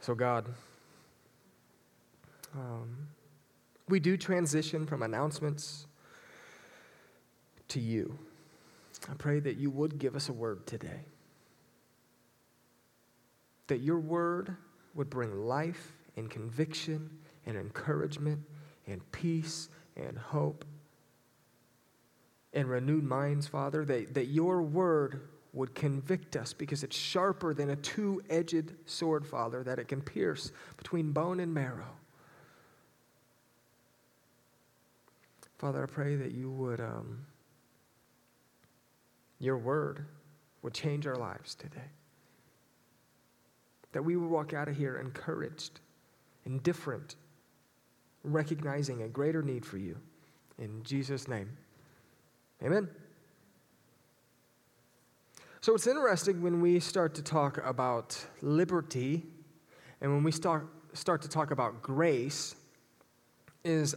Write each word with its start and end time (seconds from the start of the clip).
So, 0.00 0.14
God, 0.14 0.46
um, 2.54 3.08
we 3.88 4.00
do 4.00 4.16
transition 4.16 4.86
from 4.86 5.02
announcements 5.02 5.86
to 7.68 7.80
you. 7.80 8.18
I 9.10 9.14
pray 9.14 9.40
that 9.40 9.58
you 9.58 9.70
would 9.70 9.98
give 9.98 10.16
us 10.16 10.30
a 10.30 10.32
word 10.32 10.66
today. 10.66 11.04
That 13.66 13.80
your 13.80 13.98
word 13.98 14.56
would 14.94 15.10
bring 15.10 15.46
life 15.46 15.92
and 16.16 16.30
conviction 16.30 17.10
and 17.44 17.56
encouragement 17.56 18.40
and 18.86 19.00
peace 19.12 19.68
and 19.96 20.16
hope 20.16 20.64
and 22.52 22.68
renewed 22.68 23.04
minds, 23.04 23.46
Father. 23.46 23.84
That, 23.84 24.14
that 24.14 24.26
your 24.26 24.62
word 24.62 25.28
would 25.52 25.74
convict 25.74 26.36
us 26.36 26.52
because 26.52 26.84
it's 26.84 26.96
sharper 26.96 27.52
than 27.54 27.70
a 27.70 27.76
two 27.76 28.22
edged 28.30 28.72
sword, 28.86 29.26
Father, 29.26 29.62
that 29.64 29.78
it 29.78 29.88
can 29.88 30.00
pierce 30.00 30.52
between 30.76 31.12
bone 31.12 31.40
and 31.40 31.52
marrow. 31.52 31.96
Father, 35.58 35.82
I 35.82 35.86
pray 35.86 36.16
that 36.16 36.32
you 36.32 36.50
would, 36.50 36.80
um, 36.80 37.26
your 39.40 39.58
word 39.58 40.06
would 40.62 40.72
change 40.72 41.06
our 41.06 41.16
lives 41.16 41.54
today. 41.54 41.90
That 43.92 44.02
we 44.02 44.16
would 44.16 44.30
walk 44.30 44.54
out 44.54 44.68
of 44.68 44.76
here 44.76 44.98
encouraged 44.98 45.80
and 46.44 46.62
different, 46.62 47.16
recognizing 48.22 49.02
a 49.02 49.08
greater 49.08 49.42
need 49.42 49.66
for 49.66 49.78
you. 49.78 49.98
In 50.58 50.82
Jesus' 50.82 51.26
name, 51.26 51.50
amen. 52.62 52.88
So 55.62 55.74
it's 55.74 55.86
interesting 55.86 56.40
when 56.40 56.62
we 56.62 56.80
start 56.80 57.14
to 57.16 57.22
talk 57.22 57.58
about 57.66 58.18
liberty 58.40 59.26
and 60.00 60.10
when 60.10 60.22
we 60.22 60.32
start, 60.32 60.66
start 60.94 61.20
to 61.20 61.28
talk 61.28 61.50
about 61.50 61.82
grace, 61.82 62.56
is 63.62 63.94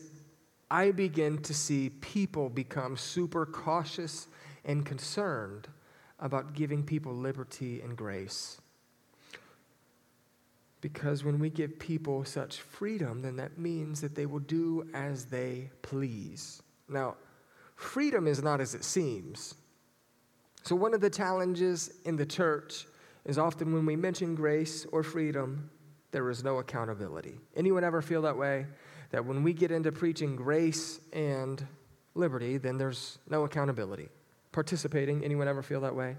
I 0.70 0.92
begin 0.92 1.38
to 1.44 1.54
see 1.54 1.90
people 1.90 2.50
become 2.50 2.98
super 2.98 3.46
cautious 3.46 4.28
and 4.66 4.86
concerned 4.86 5.70
about 6.20 6.52
giving 6.52 6.84
people 6.84 7.14
liberty 7.14 7.80
and 7.80 7.96
grace. 7.96 8.60
Because 10.82 11.24
when 11.24 11.40
we 11.40 11.50
give 11.50 11.80
people 11.80 12.26
such 12.26 12.60
freedom, 12.60 13.22
then 13.22 13.38
that 13.38 13.58
means 13.58 14.02
that 14.02 14.16
they 14.16 14.26
will 14.26 14.40
do 14.40 14.86
as 14.94 15.28
they 15.28 15.70
please. 15.82 16.62
Now, 16.90 17.16
freedom 17.78 18.28
is 18.28 18.44
not 18.44 18.60
as 18.60 18.76
it 18.76 18.84
seems. 18.84 19.56
So, 20.64 20.78
one 20.78 20.94
of 20.94 21.02
the 21.02 21.10
challenges 21.10 21.92
in 22.06 22.16
the 22.16 22.26
church 22.26 22.88
is 23.26 23.38
often 23.38 23.74
when 23.74 23.86
we 23.86 23.98
mention 23.98 24.34
grace 24.34 24.86
or 24.92 25.04
freedom, 25.04 25.70
there 26.12 26.30
is 26.30 26.42
no 26.42 26.60
accountability. 26.60 27.38
Anyone 27.56 27.84
ever 27.84 28.02
feel 28.02 28.22
that 28.22 28.38
way? 28.38 28.66
That 29.12 29.26
when 29.26 29.44
we 29.44 29.54
get 29.54 29.72
into 29.72 29.92
preaching 29.92 30.38
grace 30.38 31.02
and 31.12 31.66
liberty, 32.16 32.58
then 32.58 32.78
there's 32.78 33.20
no 33.30 33.44
accountability. 33.44 34.08
Participating, 34.54 35.24
anyone 35.26 35.50
ever 35.50 35.62
feel 35.62 35.82
that 35.82 35.96
way? 35.96 36.16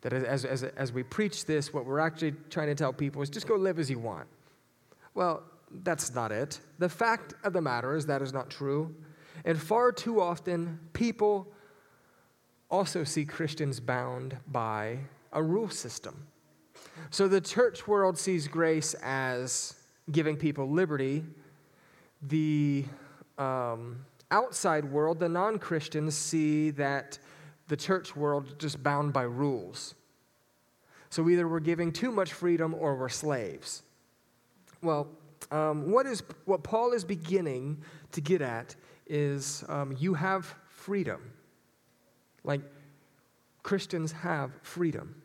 That 0.00 0.12
as, 0.12 0.44
as, 0.44 0.64
as 0.64 0.92
we 0.92 1.04
preach 1.04 1.46
this, 1.46 1.72
what 1.72 1.86
we're 1.86 2.00
actually 2.00 2.34
trying 2.50 2.68
to 2.68 2.74
tell 2.74 2.92
people 2.92 3.22
is 3.22 3.30
just 3.30 3.46
go 3.46 3.54
live 3.54 3.78
as 3.78 3.88
you 3.88 4.00
want. 4.00 4.26
Well, 5.14 5.44
that's 5.82 6.12
not 6.12 6.32
it. 6.32 6.58
The 6.78 6.88
fact 6.88 7.34
of 7.44 7.52
the 7.52 7.60
matter 7.60 7.94
is 7.94 8.06
that 8.06 8.20
is 8.20 8.32
not 8.32 8.50
true. 8.50 8.94
And 9.44 9.60
far 9.60 9.92
too 9.92 10.20
often, 10.20 10.80
people 10.92 11.53
also 12.74 13.04
see 13.04 13.24
Christians 13.24 13.78
bound 13.78 14.36
by 14.48 14.98
a 15.32 15.40
rule 15.40 15.70
system. 15.70 16.26
So 17.10 17.28
the 17.28 17.40
church 17.40 17.86
world 17.86 18.18
sees 18.18 18.48
grace 18.48 18.94
as 18.94 19.76
giving 20.10 20.36
people 20.36 20.68
liberty. 20.68 21.24
The 22.22 22.84
um, 23.38 24.04
outside 24.32 24.84
world, 24.84 25.20
the 25.20 25.28
non 25.28 25.60
Christians, 25.60 26.16
see 26.16 26.70
that 26.70 27.16
the 27.68 27.76
church 27.76 28.16
world 28.16 28.48
is 28.48 28.54
just 28.54 28.82
bound 28.82 29.12
by 29.12 29.22
rules. 29.22 29.94
So 31.10 31.28
either 31.28 31.46
we're 31.46 31.60
giving 31.60 31.92
too 31.92 32.10
much 32.10 32.32
freedom 32.32 32.74
or 32.74 32.96
we're 32.96 33.08
slaves. 33.08 33.84
Well, 34.82 35.06
um, 35.52 35.92
what, 35.92 36.06
is, 36.06 36.24
what 36.44 36.64
Paul 36.64 36.92
is 36.92 37.04
beginning 37.04 37.84
to 38.10 38.20
get 38.20 38.42
at 38.42 38.74
is 39.06 39.62
um, 39.68 39.96
you 39.96 40.14
have 40.14 40.52
freedom. 40.68 41.20
Like 42.44 42.60
Christians 43.62 44.12
have 44.12 44.52
freedom. 44.62 45.22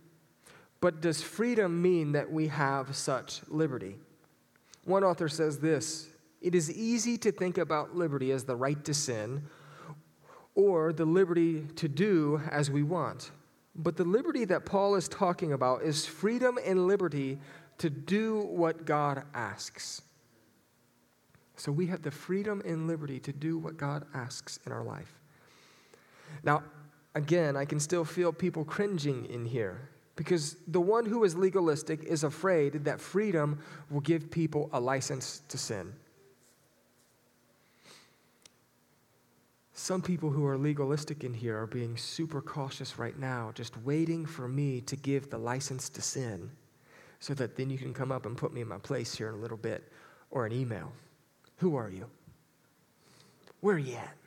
But 0.82 1.02
does 1.02 1.22
freedom 1.22 1.82
mean 1.82 2.14
that 2.14 2.32
we 2.32 2.48
have 2.48 2.96
such 2.96 3.42
liberty? 3.50 3.98
One 4.86 5.04
author 5.04 5.28
says 5.28 5.60
this 5.60 6.10
It 6.42 6.56
is 6.56 6.72
easy 6.72 7.18
to 7.20 7.32
think 7.32 7.58
about 7.58 7.96
liberty 7.96 8.32
as 8.32 8.46
the 8.46 8.56
right 8.56 8.84
to 8.86 8.94
sin 8.94 9.44
or 10.56 10.92
the 10.94 11.06
liberty 11.06 11.66
to 11.76 11.88
do 11.88 12.42
as 12.50 12.72
we 12.72 12.84
want. 12.84 13.32
But 13.76 13.98
the 13.98 14.04
liberty 14.04 14.46
that 14.46 14.66
Paul 14.66 14.96
is 14.96 15.08
talking 15.08 15.54
about 15.54 15.84
is 15.84 16.06
freedom 16.06 16.58
and 16.66 16.88
liberty 16.88 17.40
to 17.78 17.90
do 17.90 18.42
what 18.42 18.86
God 18.86 19.24
asks. 19.34 20.02
So 21.56 21.72
we 21.72 21.88
have 21.88 22.02
the 22.02 22.12
freedom 22.12 22.62
and 22.66 22.88
liberty 22.88 23.20
to 23.22 23.34
do 23.34 23.58
what 23.58 23.78
God 23.78 24.06
asks 24.14 24.60
in 24.66 24.72
our 24.72 24.84
life. 24.84 25.20
Now, 26.44 26.64
again, 27.16 27.56
I 27.56 27.66
can 27.66 27.80
still 27.80 28.06
feel 28.06 28.32
people 28.32 28.64
cringing 28.64 29.26
in 29.26 29.46
here 29.46 29.90
because 30.16 30.58
the 30.68 30.82
one 30.82 31.06
who 31.06 31.24
is 31.24 31.36
legalistic 31.36 32.04
is 32.04 32.24
afraid 32.24 32.86
that 32.86 33.00
freedom 33.00 33.60
will 33.90 34.02
give 34.02 34.30
people 34.30 34.70
a 34.74 34.80
license 34.80 35.42
to 35.48 35.58
sin. 35.58 35.94
Some 39.74 40.02
people 40.02 40.30
who 40.30 40.46
are 40.46 40.58
legalistic 40.58 41.24
in 41.24 41.34
here 41.34 41.58
are 41.58 41.66
being 41.66 41.96
super 41.96 42.42
cautious 42.42 43.00
right 43.00 43.18
now, 43.18 43.52
just 43.56 43.78
waiting 43.78 44.26
for 44.26 44.46
me 44.50 44.82
to 44.82 44.98
give 44.98 45.30
the 45.30 45.38
license 45.38 45.88
to 45.92 46.02
sin 46.02 46.52
so 47.22 47.34
that 47.36 47.56
then 47.56 47.70
you 47.70 47.78
can 47.78 47.94
come 47.94 48.12
up 48.12 48.26
and 48.26 48.36
put 48.36 48.54
me 48.54 48.60
in 48.60 48.68
my 48.68 48.78
place 48.78 49.16
here 49.16 49.30
in 49.30 49.36
a 49.36 49.38
little 49.38 49.58
bit 49.58 49.90
or 50.32 50.46
an 50.46 50.52
email. 50.52 50.92
Who 51.60 51.78
are 51.78 51.90
you? 51.90 52.08
Where 53.62 53.78
are 53.78 53.80
you 53.80 53.96
at? 53.96 54.19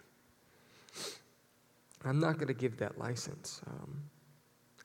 I'm 2.05 2.19
not 2.19 2.35
going 2.35 2.49
to 2.49 2.55
give 2.55 2.77
that 2.79 2.99
license. 2.99 3.61
Um, 3.67 4.03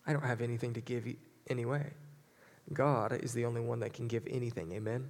I 0.05 0.13
don't 0.13 0.23
have 0.23 0.41
anything 0.41 0.73
to 0.73 0.81
give 0.81 1.07
anyway. 1.49 1.91
God 2.73 3.13
is 3.23 3.33
the 3.33 3.45
only 3.45 3.61
one 3.61 3.79
that 3.79 3.93
can 3.93 4.07
give 4.07 4.25
anything. 4.29 4.71
Amen? 4.73 5.09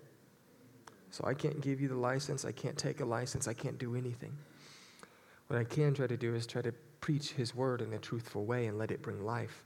So 1.11 1.25
I 1.25 1.33
can't 1.33 1.61
give 1.61 1.81
you 1.81 1.87
the 1.87 1.95
license. 1.95 2.45
I 2.45 2.51
can't 2.51 2.77
take 2.77 2.99
a 2.99 3.05
license. 3.05 3.47
I 3.47 3.53
can't 3.53 3.77
do 3.77 3.95
anything. 3.95 4.37
What 5.47 5.59
I 5.59 5.63
can 5.63 5.93
try 5.93 6.07
to 6.07 6.17
do 6.17 6.35
is 6.35 6.45
try 6.45 6.61
to 6.61 6.73
preach 6.99 7.31
His 7.31 7.55
word 7.55 7.81
in 7.81 7.93
a 7.93 7.97
truthful 7.97 8.45
way 8.45 8.67
and 8.67 8.77
let 8.77 8.91
it 8.91 9.01
bring 9.01 9.23
life. 9.23 9.63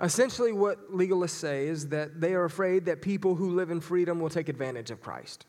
Essentially, 0.00 0.52
what 0.52 0.92
legalists 0.92 1.30
say 1.30 1.66
is 1.66 1.88
that 1.88 2.20
they 2.20 2.34
are 2.34 2.44
afraid 2.44 2.84
that 2.84 3.02
people 3.02 3.34
who 3.34 3.50
live 3.50 3.70
in 3.70 3.80
freedom 3.80 4.20
will 4.20 4.30
take 4.30 4.48
advantage 4.48 4.90
of 4.92 5.00
Christ. 5.00 5.46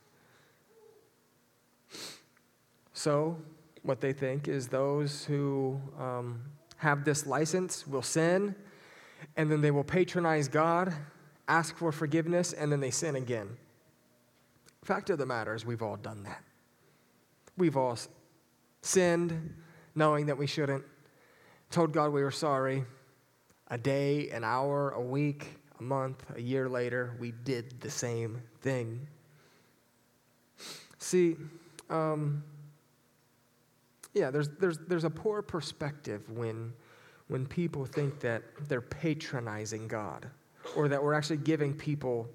So, 2.93 3.37
what 3.83 4.01
they 4.01 4.13
think 4.13 4.47
is 4.47 4.67
those 4.67 5.25
who 5.25 5.79
um, 5.99 6.41
have 6.77 7.03
this 7.03 7.25
license 7.25 7.87
will 7.87 8.01
sin, 8.01 8.55
and 9.37 9.51
then 9.51 9.61
they 9.61 9.71
will 9.71 9.83
patronize 9.83 10.47
God, 10.47 10.93
ask 11.47 11.75
for 11.75 11.91
forgiveness, 11.91 12.53
and 12.53 12.71
then 12.71 12.79
they 12.79 12.91
sin 12.91 13.15
again. 13.15 13.49
Fact 14.83 15.09
of 15.09 15.17
the 15.17 15.25
matter 15.25 15.53
is, 15.53 15.65
we've 15.65 15.81
all 15.81 15.95
done 15.95 16.23
that. 16.23 16.43
We've 17.57 17.77
all 17.77 17.97
sinned 18.81 19.55
knowing 19.93 20.25
that 20.27 20.37
we 20.37 20.47
shouldn't, 20.47 20.83
told 21.69 21.93
God 21.93 22.11
we 22.11 22.23
were 22.23 22.31
sorry. 22.31 22.85
A 23.69 23.77
day, 23.77 24.29
an 24.29 24.43
hour, 24.43 24.91
a 24.91 25.01
week, 25.01 25.59
a 25.79 25.83
month, 25.83 26.23
a 26.35 26.41
year 26.41 26.67
later, 26.67 27.15
we 27.19 27.31
did 27.31 27.79
the 27.79 27.89
same 27.89 28.41
thing. 28.61 29.07
See, 30.97 31.35
um, 31.89 32.43
yeah, 34.13 34.29
there's, 34.31 34.49
there's, 34.59 34.77
there's 34.87 35.03
a 35.03 35.09
poor 35.09 35.41
perspective 35.41 36.29
when, 36.29 36.73
when 37.27 37.45
people 37.45 37.85
think 37.85 38.19
that 38.19 38.43
they're 38.67 38.81
patronizing 38.81 39.87
God 39.87 40.27
or 40.75 40.87
that 40.87 41.01
we're 41.01 41.13
actually 41.13 41.37
giving 41.37 41.73
people 41.73 42.29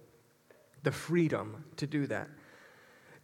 the 0.83 0.93
freedom 0.93 1.65
to 1.77 1.87
do 1.87 2.07
that. 2.07 2.29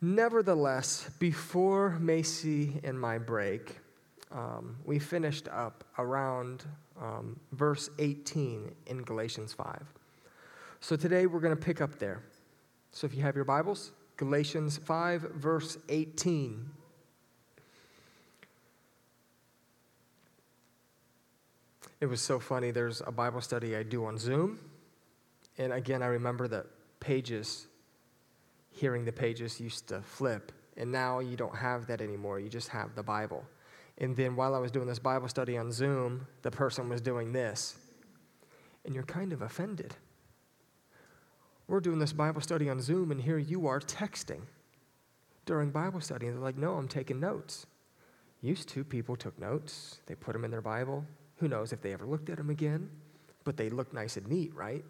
Nevertheless, 0.00 1.08
before 1.18 1.90
Macy 2.00 2.80
and 2.82 2.98
my 2.98 3.18
break, 3.18 3.78
um, 4.32 4.76
we 4.84 4.98
finished 4.98 5.48
up 5.48 5.84
around 5.98 6.64
um, 7.00 7.38
verse 7.52 7.88
18 7.98 8.74
in 8.86 9.02
Galatians 9.02 9.52
5. 9.52 9.82
So 10.80 10.96
today 10.96 11.26
we're 11.26 11.40
going 11.40 11.56
to 11.56 11.62
pick 11.62 11.80
up 11.80 11.98
there. 11.98 12.22
So 12.90 13.06
if 13.06 13.14
you 13.14 13.22
have 13.22 13.36
your 13.36 13.44
Bibles, 13.44 13.92
Galatians 14.16 14.76
5, 14.78 15.22
verse 15.36 15.78
18. 15.88 16.68
It 22.02 22.08
was 22.08 22.20
so 22.20 22.40
funny. 22.40 22.72
There's 22.72 23.00
a 23.06 23.12
Bible 23.12 23.40
study 23.40 23.76
I 23.76 23.84
do 23.84 24.06
on 24.06 24.18
Zoom. 24.18 24.58
And 25.56 25.72
again, 25.72 26.02
I 26.02 26.06
remember 26.06 26.48
that 26.48 26.66
pages, 26.98 27.68
hearing 28.70 29.04
the 29.04 29.12
pages 29.12 29.60
used 29.60 29.86
to 29.90 30.02
flip, 30.02 30.50
and 30.76 30.90
now 30.90 31.20
you 31.20 31.36
don't 31.36 31.54
have 31.54 31.86
that 31.86 32.00
anymore. 32.00 32.40
You 32.40 32.48
just 32.48 32.70
have 32.70 32.96
the 32.96 33.04
Bible. 33.04 33.44
And 33.98 34.16
then 34.16 34.34
while 34.34 34.56
I 34.56 34.58
was 34.58 34.72
doing 34.72 34.88
this 34.88 34.98
Bible 34.98 35.28
study 35.28 35.56
on 35.56 35.70
Zoom, 35.70 36.26
the 36.42 36.50
person 36.50 36.88
was 36.88 37.00
doing 37.00 37.32
this. 37.32 37.76
And 38.84 38.96
you're 38.96 39.04
kind 39.04 39.32
of 39.32 39.42
offended. 39.42 39.94
We're 41.68 41.78
doing 41.78 42.00
this 42.00 42.12
Bible 42.12 42.40
study 42.40 42.68
on 42.68 42.80
Zoom, 42.80 43.12
and 43.12 43.22
here 43.22 43.38
you 43.38 43.68
are 43.68 43.78
texting 43.78 44.40
during 45.46 45.70
Bible 45.70 46.00
study. 46.00 46.26
And 46.26 46.34
they're 46.34 46.42
like, 46.42 46.58
no, 46.58 46.74
I'm 46.74 46.88
taking 46.88 47.20
notes. 47.20 47.64
Used 48.40 48.68
to, 48.70 48.82
people 48.82 49.14
took 49.14 49.38
notes, 49.38 50.00
they 50.06 50.16
put 50.16 50.32
them 50.32 50.44
in 50.44 50.50
their 50.50 50.60
Bible. 50.60 51.06
Who 51.42 51.48
knows 51.48 51.72
if 51.72 51.82
they 51.82 51.92
ever 51.92 52.06
looked 52.06 52.30
at 52.30 52.36
them 52.36 52.50
again? 52.50 52.88
But 53.42 53.56
they 53.56 53.68
look 53.68 53.92
nice 53.92 54.16
and 54.16 54.28
neat, 54.28 54.54
right? 54.54 54.84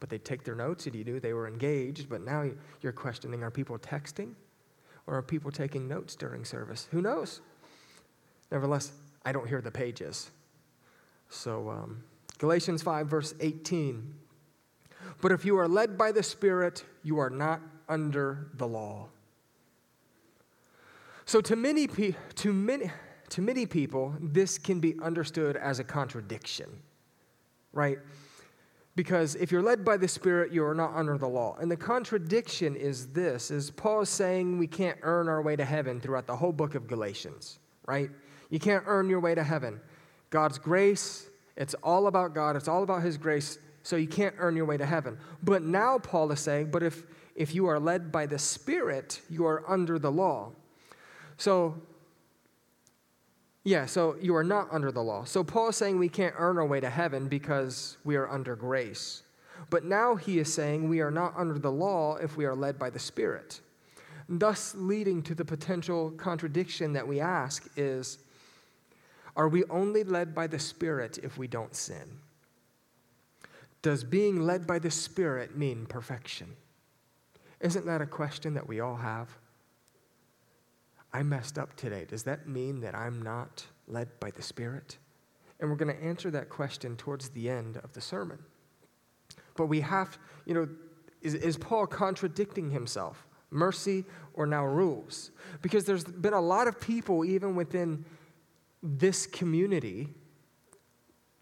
But 0.00 0.10
they 0.10 0.18
take 0.18 0.42
their 0.42 0.56
notes, 0.56 0.86
and 0.86 0.94
you 0.96 1.04
knew 1.04 1.20
they 1.20 1.34
were 1.34 1.46
engaged. 1.46 2.08
But 2.08 2.24
now 2.24 2.50
you're 2.80 2.90
questioning 2.90 3.44
are 3.44 3.50
people 3.52 3.78
texting 3.78 4.32
or 5.06 5.14
are 5.14 5.22
people 5.22 5.52
taking 5.52 5.86
notes 5.86 6.16
during 6.16 6.44
service? 6.44 6.88
Who 6.90 7.00
knows? 7.00 7.42
Nevertheless, 8.50 8.90
I 9.24 9.30
don't 9.30 9.48
hear 9.48 9.60
the 9.60 9.70
pages. 9.70 10.32
So, 11.28 11.70
um, 11.70 12.02
Galatians 12.38 12.82
5, 12.82 13.06
verse 13.06 13.34
18. 13.38 14.14
But 15.20 15.30
if 15.30 15.44
you 15.44 15.56
are 15.60 15.68
led 15.68 15.96
by 15.96 16.10
the 16.10 16.24
Spirit, 16.24 16.84
you 17.04 17.20
are 17.20 17.30
not 17.30 17.60
under 17.88 18.48
the 18.54 18.66
law. 18.66 19.10
So, 21.24 21.40
to 21.40 21.54
many, 21.54 21.86
pe- 21.86 22.16
to, 22.34 22.52
many, 22.52 22.90
to 23.30 23.42
many 23.42 23.66
people, 23.66 24.14
this 24.20 24.58
can 24.58 24.80
be 24.80 24.94
understood 25.02 25.56
as 25.56 25.78
a 25.78 25.84
contradiction, 25.84 26.82
right? 27.72 27.98
Because 28.96 29.36
if 29.36 29.52
you're 29.52 29.62
led 29.62 29.84
by 29.84 29.96
the 29.96 30.08
Spirit, 30.08 30.52
you 30.52 30.64
are 30.64 30.74
not 30.74 30.92
under 30.94 31.16
the 31.16 31.28
law. 31.28 31.56
And 31.60 31.70
the 31.70 31.76
contradiction 31.76 32.74
is 32.74 33.08
this, 33.08 33.50
is 33.50 33.70
Paul 33.70 34.00
is 34.00 34.08
saying 34.08 34.58
we 34.58 34.66
can't 34.66 34.98
earn 35.02 35.28
our 35.28 35.40
way 35.40 35.54
to 35.54 35.64
heaven 35.64 36.00
throughout 36.00 36.26
the 36.26 36.34
whole 36.34 36.52
book 36.52 36.74
of 36.74 36.88
Galatians, 36.88 37.60
right? 37.86 38.10
You 38.50 38.58
can't 38.58 38.82
earn 38.86 39.08
your 39.08 39.20
way 39.20 39.34
to 39.34 39.44
heaven. 39.44 39.80
God's 40.30 40.58
grace, 40.58 41.30
it's 41.56 41.74
all 41.74 42.06
about 42.06 42.34
God, 42.34 42.56
it's 42.56 42.68
all 42.68 42.82
about 42.82 43.02
His 43.02 43.16
grace, 43.16 43.58
so 43.82 43.96
you 43.96 44.08
can't 44.08 44.34
earn 44.38 44.56
your 44.56 44.64
way 44.64 44.76
to 44.76 44.86
heaven. 44.86 45.18
But 45.42 45.62
now 45.62 45.98
Paul 45.98 46.32
is 46.32 46.40
saying, 46.40 46.70
but 46.70 46.82
if, 46.82 47.04
if 47.36 47.54
you 47.54 47.66
are 47.66 47.78
led 47.78 48.10
by 48.10 48.26
the 48.26 48.38
Spirit, 48.38 49.20
you 49.30 49.46
are 49.46 49.62
under 49.68 49.98
the 49.98 50.10
law. 50.10 50.52
So, 51.36 51.80
yeah, 53.68 53.84
so 53.84 54.16
you 54.18 54.34
are 54.34 54.44
not 54.44 54.68
under 54.72 54.90
the 54.90 55.02
law. 55.02 55.24
So 55.24 55.44
Paul 55.44 55.68
is 55.68 55.76
saying 55.76 55.98
we 55.98 56.08
can't 56.08 56.34
earn 56.38 56.56
our 56.56 56.64
way 56.64 56.80
to 56.80 56.88
heaven 56.88 57.28
because 57.28 57.98
we 58.02 58.16
are 58.16 58.26
under 58.26 58.56
grace. 58.56 59.22
But 59.68 59.84
now 59.84 60.16
he 60.16 60.38
is 60.38 60.50
saying 60.50 60.88
we 60.88 61.00
are 61.00 61.10
not 61.10 61.34
under 61.36 61.58
the 61.58 61.70
law 61.70 62.16
if 62.16 62.34
we 62.34 62.46
are 62.46 62.54
led 62.54 62.78
by 62.78 62.88
the 62.88 62.98
Spirit. 62.98 63.60
Thus, 64.26 64.74
leading 64.74 65.22
to 65.24 65.34
the 65.34 65.44
potential 65.44 66.12
contradiction 66.12 66.94
that 66.94 67.06
we 67.06 67.20
ask 67.20 67.68
is 67.76 68.20
are 69.36 69.48
we 69.48 69.64
only 69.64 70.02
led 70.02 70.34
by 70.34 70.46
the 70.46 70.58
Spirit 70.58 71.18
if 71.22 71.36
we 71.36 71.46
don't 71.46 71.76
sin? 71.76 72.20
Does 73.82 74.02
being 74.02 74.40
led 74.40 74.66
by 74.66 74.78
the 74.78 74.90
Spirit 74.90 75.58
mean 75.58 75.84
perfection? 75.84 76.56
Isn't 77.60 77.84
that 77.84 78.00
a 78.00 78.06
question 78.06 78.54
that 78.54 78.66
we 78.66 78.80
all 78.80 78.96
have? 78.96 79.28
I 81.12 81.22
messed 81.22 81.58
up 81.58 81.74
today. 81.76 82.04
Does 82.08 82.24
that 82.24 82.48
mean 82.48 82.80
that 82.80 82.94
I'm 82.94 83.22
not 83.22 83.66
led 83.86 84.08
by 84.20 84.30
the 84.30 84.42
Spirit? 84.42 84.98
And 85.60 85.70
we're 85.70 85.76
going 85.76 85.94
to 85.94 86.02
answer 86.02 86.30
that 86.30 86.48
question 86.48 86.96
towards 86.96 87.30
the 87.30 87.48
end 87.48 87.78
of 87.78 87.92
the 87.92 88.00
sermon. 88.00 88.38
But 89.56 89.66
we 89.66 89.80
have, 89.80 90.18
you 90.46 90.54
know, 90.54 90.68
is, 91.22 91.34
is 91.34 91.56
Paul 91.56 91.86
contradicting 91.86 92.70
himself? 92.70 93.26
Mercy 93.50 94.04
or 94.34 94.46
now 94.46 94.64
rules? 94.64 95.30
Because 95.62 95.84
there's 95.84 96.04
been 96.04 96.34
a 96.34 96.40
lot 96.40 96.68
of 96.68 96.80
people, 96.80 97.24
even 97.24 97.56
within 97.56 98.04
this 98.82 99.26
community, 99.26 100.08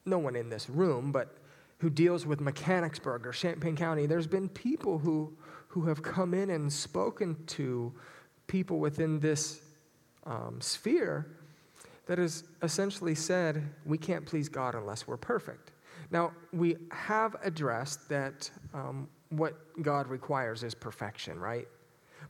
no 0.07 0.19
one 0.19 0.37
in 0.37 0.49
this 0.49 0.71
room, 0.71 1.13
but 1.13 1.37
who 1.79 1.91
deals 1.91 2.25
with 2.25 2.41
Mechanicsburg 2.41 3.27
or 3.27 3.33
Champaign 3.33 3.77
County, 3.77 4.07
there's 4.07 4.27
been 4.27 4.49
people 4.49 4.99
who, 4.99 5.37
who 5.69 5.87
have 5.87 6.03
come 6.03 6.33
in 6.33 6.51
and 6.51 6.73
spoken 6.73 7.37
to 7.49 7.93
people 8.47 8.79
within 8.79 9.21
this 9.21 9.61
um, 10.25 10.61
sphere 10.61 11.27
that 12.07 12.19
has 12.19 12.45
essentially 12.63 13.15
said 13.15 13.63
we 13.85 13.99
can't 13.99 14.25
please 14.25 14.49
God 14.49 14.75
unless 14.75 15.07
we're 15.07 15.17
perfect. 15.17 15.73
Now, 16.11 16.33
we 16.53 16.77
have 16.93 17.37
addressed 17.43 18.09
that 18.09 18.51
um, 18.73 19.09
what 19.31 19.55
God 19.83 20.07
requires 20.07 20.63
is 20.63 20.75
perfection, 20.75 21.39
right? 21.39 21.67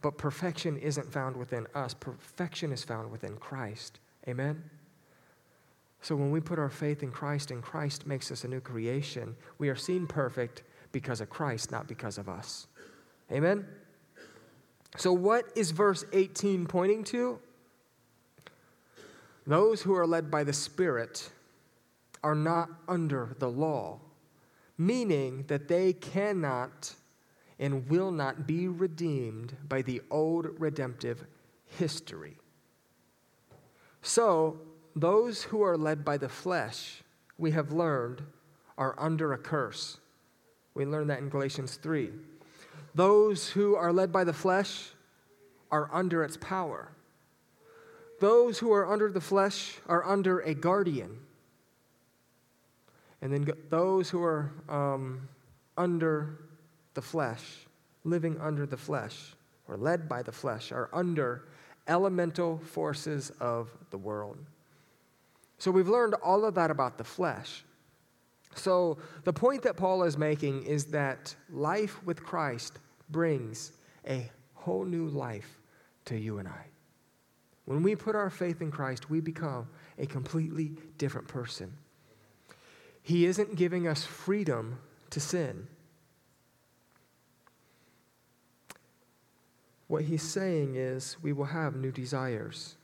But 0.00 0.18
perfection 0.18 0.78
isn't 0.78 1.12
found 1.12 1.36
within 1.36 1.66
us, 1.74 1.94
perfection 1.94 2.72
is 2.72 2.84
found 2.84 3.10
within 3.10 3.36
Christ. 3.36 4.00
Amen? 4.28 4.62
So 6.00 6.14
when 6.14 6.30
we 6.30 6.40
put 6.40 6.58
our 6.58 6.70
faith 6.70 7.02
in 7.02 7.10
Christ 7.10 7.50
and 7.50 7.62
Christ 7.62 8.06
makes 8.06 8.30
us 8.30 8.44
a 8.44 8.48
new 8.48 8.60
creation, 8.60 9.34
we 9.58 9.68
are 9.68 9.76
seen 9.76 10.06
perfect 10.06 10.62
because 10.92 11.20
of 11.20 11.30
Christ, 11.30 11.70
not 11.70 11.88
because 11.88 12.18
of 12.18 12.28
us. 12.28 12.66
Amen? 13.32 13.66
So, 14.96 15.12
what 15.12 15.46
is 15.54 15.72
verse 15.72 16.04
18 16.12 16.66
pointing 16.66 17.04
to? 17.04 17.38
Those 19.46 19.82
who 19.82 19.94
are 19.94 20.06
led 20.06 20.30
by 20.30 20.44
the 20.44 20.52
Spirit 20.52 21.30
are 22.22 22.34
not 22.34 22.68
under 22.88 23.36
the 23.38 23.48
law, 23.48 24.00
meaning 24.78 25.44
that 25.48 25.68
they 25.68 25.92
cannot 25.92 26.94
and 27.58 27.88
will 27.88 28.10
not 28.10 28.46
be 28.46 28.68
redeemed 28.68 29.56
by 29.68 29.82
the 29.82 30.02
old 30.10 30.48
redemptive 30.58 31.24
history. 31.64 32.36
So, 34.02 34.60
those 34.94 35.42
who 35.44 35.62
are 35.62 35.76
led 35.76 36.04
by 36.04 36.16
the 36.16 36.28
flesh, 36.28 37.02
we 37.38 37.50
have 37.50 37.72
learned, 37.72 38.22
are 38.78 38.94
under 38.98 39.32
a 39.32 39.38
curse. 39.38 39.98
We 40.74 40.86
learned 40.86 41.10
that 41.10 41.18
in 41.18 41.28
Galatians 41.28 41.76
3. 41.76 42.10
Those 42.96 43.50
who 43.50 43.76
are 43.76 43.92
led 43.92 44.10
by 44.10 44.24
the 44.24 44.32
flesh 44.32 44.88
are 45.70 45.90
under 45.92 46.24
its 46.24 46.38
power. 46.38 46.92
Those 48.20 48.58
who 48.58 48.72
are 48.72 48.90
under 48.90 49.10
the 49.10 49.20
flesh 49.20 49.76
are 49.86 50.02
under 50.02 50.40
a 50.40 50.54
guardian. 50.54 51.18
And 53.20 53.30
then 53.30 53.52
those 53.68 54.08
who 54.08 54.22
are 54.22 54.50
um, 54.70 55.28
under 55.76 56.38
the 56.94 57.02
flesh, 57.02 57.42
living 58.04 58.40
under 58.40 58.64
the 58.64 58.78
flesh, 58.78 59.34
or 59.68 59.76
led 59.76 60.08
by 60.08 60.22
the 60.22 60.32
flesh, 60.32 60.72
are 60.72 60.88
under 60.90 61.42
elemental 61.88 62.56
forces 62.64 63.30
of 63.40 63.68
the 63.90 63.98
world. 63.98 64.38
So 65.58 65.70
we've 65.70 65.88
learned 65.88 66.14
all 66.14 66.46
of 66.46 66.54
that 66.54 66.70
about 66.70 66.96
the 66.96 67.04
flesh. 67.04 67.62
So 68.54 68.96
the 69.24 69.34
point 69.34 69.62
that 69.64 69.76
Paul 69.76 70.02
is 70.04 70.16
making 70.16 70.62
is 70.62 70.86
that 70.86 71.36
life 71.50 72.02
with 72.02 72.24
Christ 72.24 72.78
brings 73.10 73.72
a 74.06 74.30
whole 74.54 74.84
new 74.84 75.06
life 75.08 75.60
to 76.06 76.18
you 76.18 76.38
and 76.38 76.48
I. 76.48 76.66
When 77.64 77.82
we 77.82 77.96
put 77.96 78.14
our 78.14 78.30
faith 78.30 78.62
in 78.62 78.70
Christ, 78.70 79.10
we 79.10 79.20
become 79.20 79.68
a 79.98 80.06
completely 80.06 80.72
different 80.98 81.28
person. 81.28 81.72
He 83.02 83.26
isn't 83.26 83.56
giving 83.56 83.86
us 83.86 84.04
freedom 84.04 84.78
to 85.10 85.20
sin. 85.20 85.66
What 89.88 90.04
he's 90.04 90.22
saying 90.22 90.74
is 90.76 91.16
we 91.22 91.32
will 91.32 91.44
have 91.44 91.76
new 91.76 91.92
desires. 91.92 92.76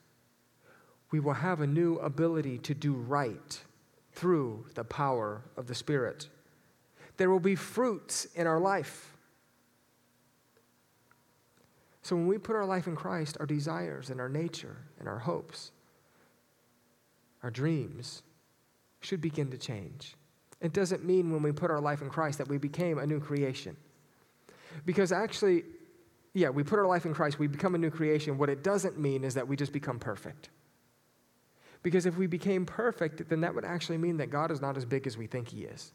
We 1.11 1.21
will 1.21 1.35
have 1.35 1.61
a 1.61 1.67
new 1.67 1.97
ability 1.97 2.59
to 2.59 2.75
do 2.75 2.95
right 2.95 3.61
through 4.12 4.67
the 4.75 4.85
power 4.85 5.43
of 5.57 5.67
the 5.67 5.75
Spirit. 5.75 6.29
There 7.17 7.31
will 7.31 7.41
be 7.41 7.57
fruits 7.57 8.26
in 8.35 8.47
our 8.47 8.61
life. 8.61 9.12
So 12.03 12.17
when 12.17 12.27
we 12.27 12.39
put 12.39 12.57
our 12.57 12.67
life 12.67 12.89
in 12.89 12.97
Christ, 12.97 13.37
our 13.39 13.47
desires 13.47 14.11
and 14.11 14.21
our 14.21 14.29
nature 14.29 14.77
and 14.99 15.09
our 15.09 15.21
hopes, 15.21 15.71
our 17.43 17.51
dreams 17.51 18.23
should 19.01 19.21
begin 19.21 19.51
to 19.51 19.59
change. 19.59 20.17
It 20.61 20.73
doesn't 20.73 21.05
mean 21.05 21.33
when 21.33 21.43
we 21.43 21.53
put 21.53 21.71
our 21.71 21.81
life 21.81 22.03
in 22.03 22.11
Christ 22.11 22.39
that 22.39 22.49
we 22.49 22.59
became 22.59 22.99
a 22.99 23.07
new 23.07 23.21
creation. 23.21 23.77
Because 24.85 25.13
actually, 25.13 25.65
yeah, 26.35 26.51
we 26.51 26.63
put 26.63 26.79
our 26.79 26.87
life 26.87 27.05
in 27.05 27.15
Christ, 27.15 27.39
we 27.39 27.47
become 27.47 27.75
a 27.75 27.79
new 27.79 27.91
creation. 27.91 28.39
What 28.39 28.49
it 28.49 28.63
doesn't 28.63 28.99
mean 28.99 29.25
is 29.25 29.35
that 29.35 29.47
we 29.47 29.57
just 29.57 29.73
become 29.73 29.99
perfect. 29.99 30.51
Because 31.83 32.07
if 32.07 32.17
we 32.17 32.27
became 32.27 32.65
perfect, 32.65 33.29
then 33.29 33.41
that 33.41 33.55
would 33.55 33.65
actually 33.65 33.99
mean 33.99 34.17
that 34.19 34.31
God 34.31 34.51
is 34.51 34.61
not 34.61 34.77
as 34.77 34.85
big 34.85 35.07
as 35.07 35.19
we 35.19 35.27
think 35.27 35.49
He 35.49 35.65
is. 35.65 35.93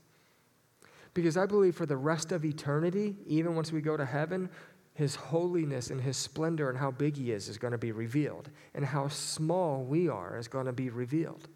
Because 1.14 1.38
I 1.38 1.46
believe 1.46 1.76
for 1.76 1.86
the 1.86 1.98
rest 1.98 2.32
of 2.32 2.44
eternity, 2.44 3.16
even 3.26 3.56
once 3.56 3.72
we 3.72 3.82
go 3.82 3.96
to 3.96 4.06
heaven, 4.06 4.50
his 4.98 5.14
holiness 5.14 5.92
and 5.92 6.02
his 6.02 6.18
splendor 6.18 6.72
and 6.72 6.80
how 6.80 6.90
big 6.90 7.16
he 7.16 7.32
is 7.32 7.50
is 7.50 7.60
going 7.60 7.72
to 7.72 7.78
be 7.78 7.92
revealed, 7.92 8.50
and 8.74 8.84
how 8.84 9.08
small 9.08 9.84
we 9.84 10.10
are 10.10 10.40
is 10.40 10.48
going 10.48 10.66
to 10.66 10.74
be 10.74 10.90
revealed. 10.90 11.48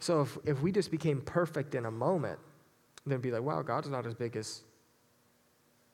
So 0.00 0.22
if, 0.22 0.36
if 0.44 0.60
we 0.60 0.72
just 0.72 0.90
became 0.90 1.20
perfect 1.20 1.76
in 1.76 1.86
a 1.86 1.90
moment, 1.90 2.40
then 3.06 3.20
be 3.20 3.30
like, 3.30 3.42
wow, 3.42 3.62
God's 3.62 3.88
not 3.88 4.06
as 4.06 4.14
big 4.14 4.34
as 4.34 4.62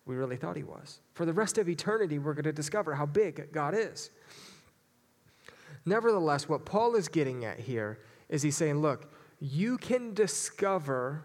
we 0.07 0.17
really 0.17 0.37
thought 0.37 0.57
he 0.57 0.63
was. 0.63 1.01
For 1.13 1.27
the 1.27 1.35
rest 1.35 1.59
of 1.59 1.69
eternity, 1.69 2.19
we're 2.19 2.33
going 2.33 2.45
to 2.45 2.53
discover 2.53 2.95
how 2.95 3.05
big 3.05 3.53
God 3.53 3.75
is. 3.77 4.09
Nevertheless, 5.85 6.49
what 6.49 6.65
Paul 6.65 6.95
is 6.95 7.09
getting 7.09 7.45
at 7.45 7.61
here 7.61 7.99
is 8.31 8.41
he's 8.41 8.57
saying, 8.57 8.81
look, 8.81 9.13
you 9.39 9.77
can 9.77 10.15
discover 10.15 11.25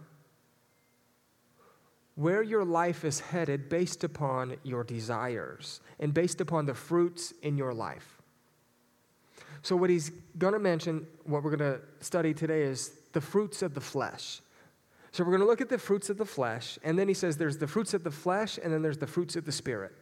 where 2.17 2.41
your 2.41 2.65
life 2.65 3.05
is 3.05 3.19
headed 3.19 3.69
based 3.69 4.03
upon 4.03 4.57
your 4.63 4.83
desires 4.83 5.81
and 5.99 6.15
based 6.15 6.41
upon 6.41 6.65
the 6.65 6.73
fruits 6.73 7.31
in 7.43 7.55
your 7.55 7.75
life. 7.75 8.17
So, 9.61 9.75
what 9.75 9.91
he's 9.91 10.11
going 10.37 10.53
to 10.53 10.59
mention, 10.59 11.05
what 11.25 11.43
we're 11.43 11.55
going 11.55 11.73
to 11.73 11.79
study 11.99 12.33
today, 12.33 12.63
is 12.63 12.89
the 13.13 13.21
fruits 13.21 13.61
of 13.61 13.75
the 13.75 13.81
flesh. 13.81 14.41
So, 15.11 15.23
we're 15.23 15.29
going 15.29 15.41
to 15.41 15.47
look 15.47 15.61
at 15.61 15.69
the 15.69 15.77
fruits 15.77 16.09
of 16.09 16.17
the 16.17 16.25
flesh, 16.25 16.79
and 16.83 16.97
then 16.97 17.07
he 17.07 17.13
says 17.13 17.37
there's 17.37 17.57
the 17.57 17.67
fruits 17.67 17.93
of 17.93 18.03
the 18.03 18.11
flesh, 18.11 18.57
and 18.63 18.73
then 18.73 18.81
there's 18.81 18.97
the 18.97 19.07
fruits 19.07 19.35
of 19.35 19.45
the 19.45 19.51
spirit. 19.51 19.93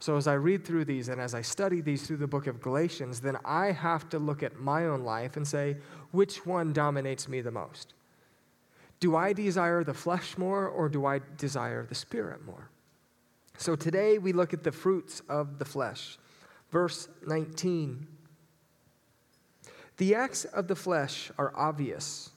So, 0.00 0.16
as 0.16 0.26
I 0.26 0.34
read 0.34 0.64
through 0.64 0.86
these 0.86 1.08
and 1.08 1.20
as 1.20 1.36
I 1.36 1.42
study 1.42 1.80
these 1.80 2.04
through 2.04 2.16
the 2.16 2.26
book 2.26 2.48
of 2.48 2.60
Galatians, 2.60 3.20
then 3.20 3.36
I 3.44 3.70
have 3.70 4.08
to 4.08 4.18
look 4.18 4.42
at 4.42 4.58
my 4.58 4.86
own 4.86 5.04
life 5.04 5.36
and 5.36 5.46
say, 5.46 5.76
which 6.10 6.44
one 6.44 6.72
dominates 6.72 7.28
me 7.28 7.40
the 7.40 7.52
most? 7.52 7.94
Do 9.02 9.16
I 9.16 9.32
desire 9.32 9.82
the 9.82 9.94
flesh 9.94 10.38
more 10.38 10.68
or 10.68 10.88
do 10.88 11.06
I 11.06 11.18
desire 11.36 11.84
the 11.84 11.94
spirit 11.96 12.46
more? 12.46 12.70
So 13.58 13.74
today 13.74 14.18
we 14.18 14.32
look 14.32 14.54
at 14.54 14.62
the 14.62 14.70
fruits 14.70 15.22
of 15.28 15.58
the 15.58 15.64
flesh. 15.64 16.20
Verse 16.70 17.08
19. 17.26 18.06
The 19.96 20.14
acts 20.14 20.44
of 20.44 20.68
the 20.68 20.76
flesh 20.76 21.32
are 21.36 21.52
obvious 21.56 22.30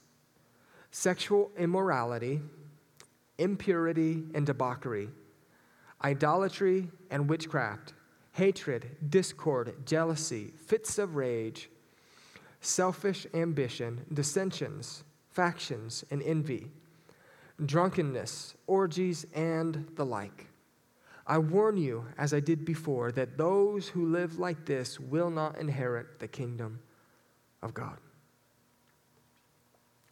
sexual 0.90 1.52
immorality, 1.56 2.42
impurity 3.38 4.24
and 4.34 4.44
debauchery 4.44 5.08
idolatry 6.02 6.90
and 7.12 7.30
witchcraft, 7.30 7.92
hatred, 8.32 8.96
discord, 9.08 9.86
jealousy, 9.86 10.52
fits 10.66 10.98
of 10.98 11.14
rage, 11.14 11.70
selfish 12.60 13.24
ambition, 13.34 14.04
dissensions, 14.12 15.04
factions, 15.36 16.02
and 16.10 16.22
envy, 16.22 16.66
drunkenness, 17.66 18.54
orgies, 18.66 19.26
and 19.34 19.86
the 19.94 20.04
like. 20.04 20.48
I 21.26 21.36
warn 21.36 21.76
you, 21.76 22.06
as 22.16 22.32
I 22.32 22.40
did 22.40 22.64
before, 22.64 23.12
that 23.12 23.36
those 23.36 23.86
who 23.86 24.06
live 24.06 24.38
like 24.38 24.64
this 24.64 24.98
will 24.98 25.28
not 25.28 25.58
inherit 25.58 26.20
the 26.20 26.26
kingdom 26.26 26.78
of 27.62 27.74
God. 27.74 27.98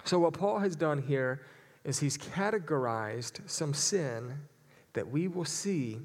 So, 0.04 0.18
what 0.18 0.34
Paul 0.34 0.58
has 0.58 0.76
done 0.76 1.00
here 1.00 1.40
is 1.84 1.98
he's 1.98 2.18
categorized 2.18 3.40
some 3.48 3.72
sin 3.72 4.34
that 4.92 5.08
we 5.08 5.26
will 5.28 5.46
see 5.46 6.02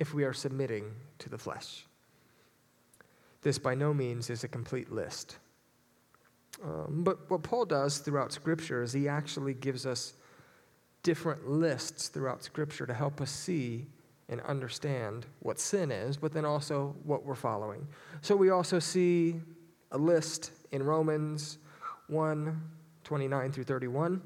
if 0.00 0.12
we 0.12 0.24
are 0.24 0.32
submitting 0.32 0.92
to 1.20 1.28
the 1.28 1.38
flesh. 1.38 1.86
This 3.42 3.58
by 3.58 3.76
no 3.76 3.94
means 3.94 4.28
is 4.28 4.42
a 4.42 4.48
complete 4.48 4.90
list. 4.90 5.38
Um, 6.62 7.02
but 7.04 7.30
what 7.30 7.42
Paul 7.42 7.64
does 7.64 7.98
throughout 7.98 8.32
Scripture 8.32 8.82
is 8.82 8.92
he 8.92 9.08
actually 9.08 9.54
gives 9.54 9.86
us 9.86 10.14
different 11.02 11.48
lists 11.48 12.08
throughout 12.08 12.42
Scripture 12.42 12.86
to 12.86 12.94
help 12.94 13.20
us 13.20 13.30
see 13.30 13.86
and 14.28 14.40
understand 14.42 15.26
what 15.40 15.60
sin 15.60 15.90
is, 15.90 16.16
but 16.16 16.32
then 16.32 16.44
also 16.44 16.96
what 17.04 17.24
we're 17.24 17.34
following. 17.34 17.86
So 18.22 18.34
we 18.34 18.50
also 18.50 18.78
see 18.78 19.36
a 19.92 19.98
list 19.98 20.50
in 20.72 20.82
Romans 20.82 21.58
1 22.08 22.60
29 23.04 23.52
through 23.52 23.64
31. 23.64 24.20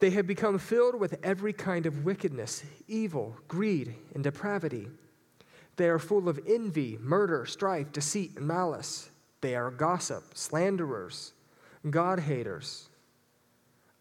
They 0.00 0.10
have 0.10 0.26
become 0.26 0.58
filled 0.58 0.98
with 0.98 1.18
every 1.22 1.52
kind 1.52 1.86
of 1.86 2.04
wickedness, 2.04 2.64
evil, 2.88 3.36
greed, 3.46 3.94
and 4.12 4.24
depravity. 4.24 4.88
They 5.76 5.88
are 5.88 6.00
full 6.00 6.28
of 6.28 6.40
envy, 6.48 6.98
murder, 7.00 7.46
strife, 7.46 7.92
deceit, 7.92 8.32
and 8.36 8.46
malice. 8.46 9.08
They 9.44 9.56
are 9.56 9.70
gossip, 9.70 10.24
slanderers, 10.32 11.34
God 11.90 12.18
haters, 12.18 12.88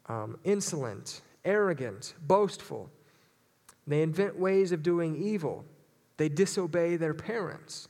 um, 0.08 0.38
insolent, 0.46 1.20
arrogant, 1.44 2.14
boastful. 2.26 2.90
They 3.86 4.04
invent 4.04 4.40
ways 4.40 4.72
of 4.72 4.84
doing 4.84 5.22
evil. 5.22 5.66
They 6.16 6.30
disobey 6.30 6.96
their 6.96 7.14
parents. 7.14 7.90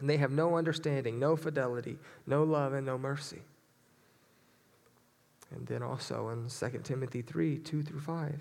And 0.00 0.08
they 0.08 0.16
have 0.16 0.30
no 0.30 0.56
understanding, 0.56 1.18
no 1.18 1.36
fidelity, 1.36 1.98
no 2.26 2.42
love, 2.42 2.72
and 2.72 2.86
no 2.86 2.96
mercy. 2.96 3.42
And 5.50 5.66
then 5.66 5.82
also 5.82 6.30
in 6.30 6.48
2 6.48 6.78
Timothy 6.82 7.20
3 7.20 7.58
2 7.58 7.82
through 7.82 8.00
5. 8.00 8.40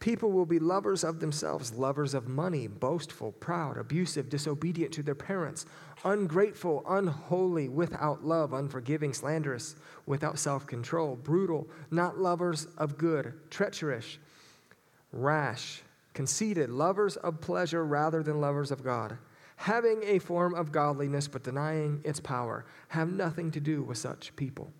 People 0.00 0.30
will 0.30 0.46
be 0.46 0.60
lovers 0.60 1.02
of 1.02 1.18
themselves, 1.18 1.74
lovers 1.74 2.14
of 2.14 2.28
money, 2.28 2.68
boastful, 2.68 3.32
proud, 3.32 3.76
abusive, 3.76 4.28
disobedient 4.28 4.92
to 4.92 5.02
their 5.02 5.16
parents, 5.16 5.66
ungrateful, 6.04 6.84
unholy, 6.88 7.68
without 7.68 8.24
love, 8.24 8.52
unforgiving, 8.52 9.12
slanderous, 9.12 9.74
without 10.06 10.38
self 10.38 10.66
control, 10.66 11.16
brutal, 11.16 11.68
not 11.90 12.16
lovers 12.16 12.66
of 12.78 12.96
good, 12.96 13.34
treacherous, 13.50 14.18
rash, 15.10 15.82
conceited, 16.14 16.70
lovers 16.70 17.16
of 17.16 17.40
pleasure 17.40 17.84
rather 17.84 18.22
than 18.22 18.40
lovers 18.40 18.70
of 18.70 18.84
God, 18.84 19.18
having 19.56 20.04
a 20.04 20.20
form 20.20 20.54
of 20.54 20.70
godliness 20.70 21.26
but 21.26 21.42
denying 21.42 22.00
its 22.04 22.20
power. 22.20 22.64
Have 22.88 23.12
nothing 23.12 23.50
to 23.50 23.60
do 23.60 23.82
with 23.82 23.98
such 23.98 24.34
people. 24.36 24.72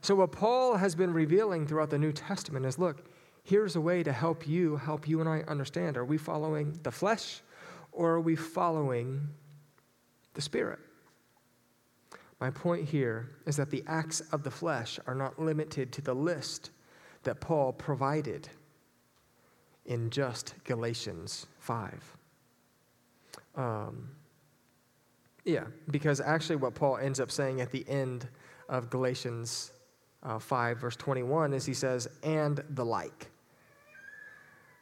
So, 0.00 0.14
what 0.14 0.32
Paul 0.32 0.76
has 0.76 0.94
been 0.94 1.12
revealing 1.12 1.66
throughout 1.66 1.90
the 1.90 1.98
New 1.98 2.12
Testament 2.12 2.64
is 2.64 2.78
look, 2.78 3.09
here's 3.42 3.76
a 3.76 3.80
way 3.80 4.02
to 4.02 4.12
help 4.12 4.46
you, 4.46 4.76
help 4.76 5.08
you 5.08 5.20
and 5.20 5.28
I 5.28 5.40
understand. 5.48 5.96
Are 5.96 6.04
we 6.04 6.18
following 6.18 6.78
the 6.82 6.90
flesh 6.90 7.40
or 7.92 8.10
are 8.12 8.20
we 8.20 8.36
following 8.36 9.28
the 10.34 10.42
Spirit? 10.42 10.78
My 12.40 12.50
point 12.50 12.88
here 12.88 13.30
is 13.46 13.56
that 13.56 13.70
the 13.70 13.84
acts 13.86 14.20
of 14.32 14.42
the 14.42 14.50
flesh 14.50 14.98
are 15.06 15.14
not 15.14 15.38
limited 15.38 15.92
to 15.92 16.00
the 16.00 16.14
list 16.14 16.70
that 17.22 17.40
Paul 17.40 17.72
provided 17.72 18.48
in 19.84 20.08
just 20.08 20.54
Galatians 20.64 21.46
5. 21.58 22.16
Um, 23.56 24.08
yeah, 25.44 25.64
because 25.90 26.20
actually, 26.20 26.56
what 26.56 26.74
Paul 26.74 26.96
ends 26.96 27.20
up 27.20 27.30
saying 27.30 27.60
at 27.60 27.72
the 27.72 27.86
end 27.88 28.28
of 28.68 28.88
Galatians 28.88 29.72
uh, 30.22 30.38
5, 30.38 30.78
verse 30.78 30.96
21, 30.96 31.52
is 31.52 31.64
he 31.64 31.74
says, 31.74 32.08
and 32.22 32.62
the 32.70 32.84
like. 32.84 33.30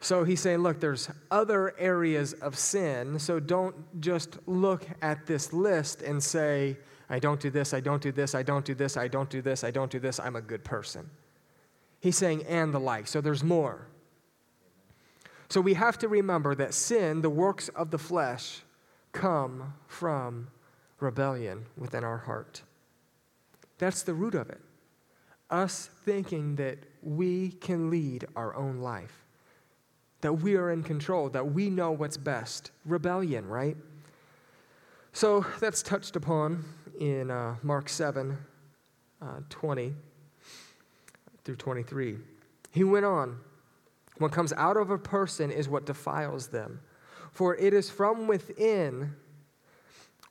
So 0.00 0.24
he's 0.24 0.40
saying, 0.40 0.58
look, 0.58 0.80
there's 0.80 1.10
other 1.30 1.74
areas 1.78 2.32
of 2.34 2.56
sin, 2.56 3.18
so 3.18 3.40
don't 3.40 3.74
just 4.00 4.38
look 4.46 4.86
at 5.02 5.26
this 5.26 5.52
list 5.52 6.02
and 6.02 6.22
say, 6.22 6.76
I 7.10 7.18
don't 7.18 7.40
do 7.40 7.50
this, 7.50 7.74
I 7.74 7.80
don't 7.80 8.02
do 8.02 8.12
this, 8.12 8.34
I 8.34 8.42
don't 8.42 8.64
do 8.64 8.74
this, 8.74 8.96
I 8.96 9.08
don't 9.08 9.28
do 9.28 9.42
this, 9.42 9.64
I 9.64 9.70
don't 9.70 9.90
do 9.90 9.98
this, 9.98 10.20
I'm 10.20 10.36
a 10.36 10.40
good 10.40 10.62
person. 10.62 11.08
He's 12.00 12.16
saying, 12.16 12.44
and 12.44 12.72
the 12.72 12.78
like. 12.78 13.08
So 13.08 13.20
there's 13.20 13.42
more. 13.42 13.88
So 15.48 15.60
we 15.60 15.74
have 15.74 15.98
to 15.98 16.08
remember 16.08 16.54
that 16.54 16.74
sin, 16.74 17.22
the 17.22 17.30
works 17.30 17.68
of 17.70 17.90
the 17.90 17.98
flesh, 17.98 18.60
come 19.12 19.74
from 19.88 20.48
rebellion 21.00 21.64
within 21.76 22.04
our 22.04 22.18
heart. 22.18 22.62
That's 23.78 24.02
the 24.02 24.14
root 24.14 24.34
of 24.34 24.50
it 24.50 24.60
us 25.50 25.90
thinking 26.04 26.56
that 26.56 26.78
we 27.02 27.50
can 27.50 27.90
lead 27.90 28.26
our 28.36 28.54
own 28.54 28.78
life, 28.78 29.24
that 30.20 30.32
we 30.32 30.56
are 30.56 30.70
in 30.70 30.82
control, 30.82 31.28
that 31.30 31.52
we 31.52 31.70
know 31.70 31.90
what's 31.90 32.16
best. 32.16 32.70
Rebellion, 32.84 33.46
right? 33.46 33.76
So 35.12 35.44
that's 35.60 35.82
touched 35.82 36.16
upon 36.16 36.64
in 37.00 37.30
uh, 37.30 37.56
Mark 37.62 37.88
7 37.88 38.36
uh, 39.20 39.40
20 39.48 39.94
through 41.44 41.56
23. 41.56 42.18
He 42.72 42.84
went 42.84 43.04
on, 43.04 43.38
What 44.18 44.32
comes 44.32 44.52
out 44.52 44.76
of 44.76 44.90
a 44.90 44.98
person 44.98 45.50
is 45.50 45.68
what 45.68 45.86
defiles 45.86 46.48
them, 46.48 46.80
for 47.32 47.56
it 47.56 47.72
is 47.72 47.90
from 47.90 48.26
within 48.26 49.14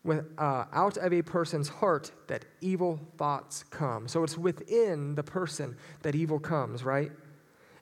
with, 0.07 0.25
uh, 0.37 0.65
out 0.71 0.97
of 0.97 1.13
a 1.13 1.21
person's 1.21 1.67
heart 1.67 2.11
that 2.27 2.45
evil 2.61 2.99
thoughts 3.17 3.63
come. 3.69 4.07
So 4.07 4.23
it's 4.23 4.37
within 4.37 5.15
the 5.15 5.23
person 5.23 5.75
that 6.01 6.15
evil 6.15 6.39
comes, 6.39 6.83
right? 6.83 7.11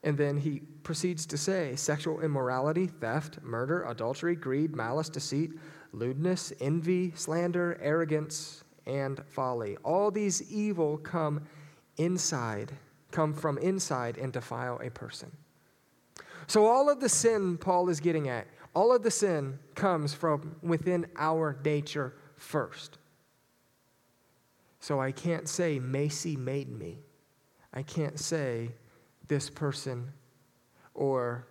And 0.04 0.18
then 0.18 0.38
he 0.38 0.62
proceeds 0.84 1.26
to 1.28 1.38
say 1.38 1.76
sexual 1.76 2.22
immorality, 2.22 2.88
theft, 2.88 3.40
murder, 3.44 3.84
adultery, 3.84 4.36
greed, 4.36 4.76
malice, 4.76 5.08
deceit, 5.08 5.52
lewdness, 5.94 6.52
envy, 6.60 7.14
slander, 7.16 7.78
arrogance, 7.80 8.64
and 8.88 9.22
folly. 9.30 9.78
All 9.84 10.10
these 10.10 10.52
evil 10.52 10.98
come 10.98 11.42
inside, 11.98 12.72
come 13.12 13.34
from 13.34 13.60
inside 13.60 14.18
and 14.18 14.34
defile 14.34 14.80
a 14.84 14.90
person. 14.90 15.32
So 16.48 16.66
all 16.66 16.90
of 16.90 17.00
the 17.00 17.10
sin 17.10 17.58
Paul 17.58 17.90
is 17.90 18.00
getting 18.00 18.30
at 18.30 18.48
all 18.76 18.94
of 18.94 19.02
the 19.04 19.12
sin 19.12 19.58
comes 19.74 20.14
from 20.14 20.58
within 20.62 21.08
our 21.18 21.58
nature 21.64 22.14
first. 22.36 22.98
So 24.80 25.00
I 25.00 25.12
can't 25.12 25.48
say 25.48 25.80
Macy 25.80 26.36
made 26.36 26.70
me. 26.70 27.00
I 27.74 27.82
can't 27.82 28.20
say 28.20 28.72
this 29.28 29.50
person 29.50 30.12
or 30.94 31.48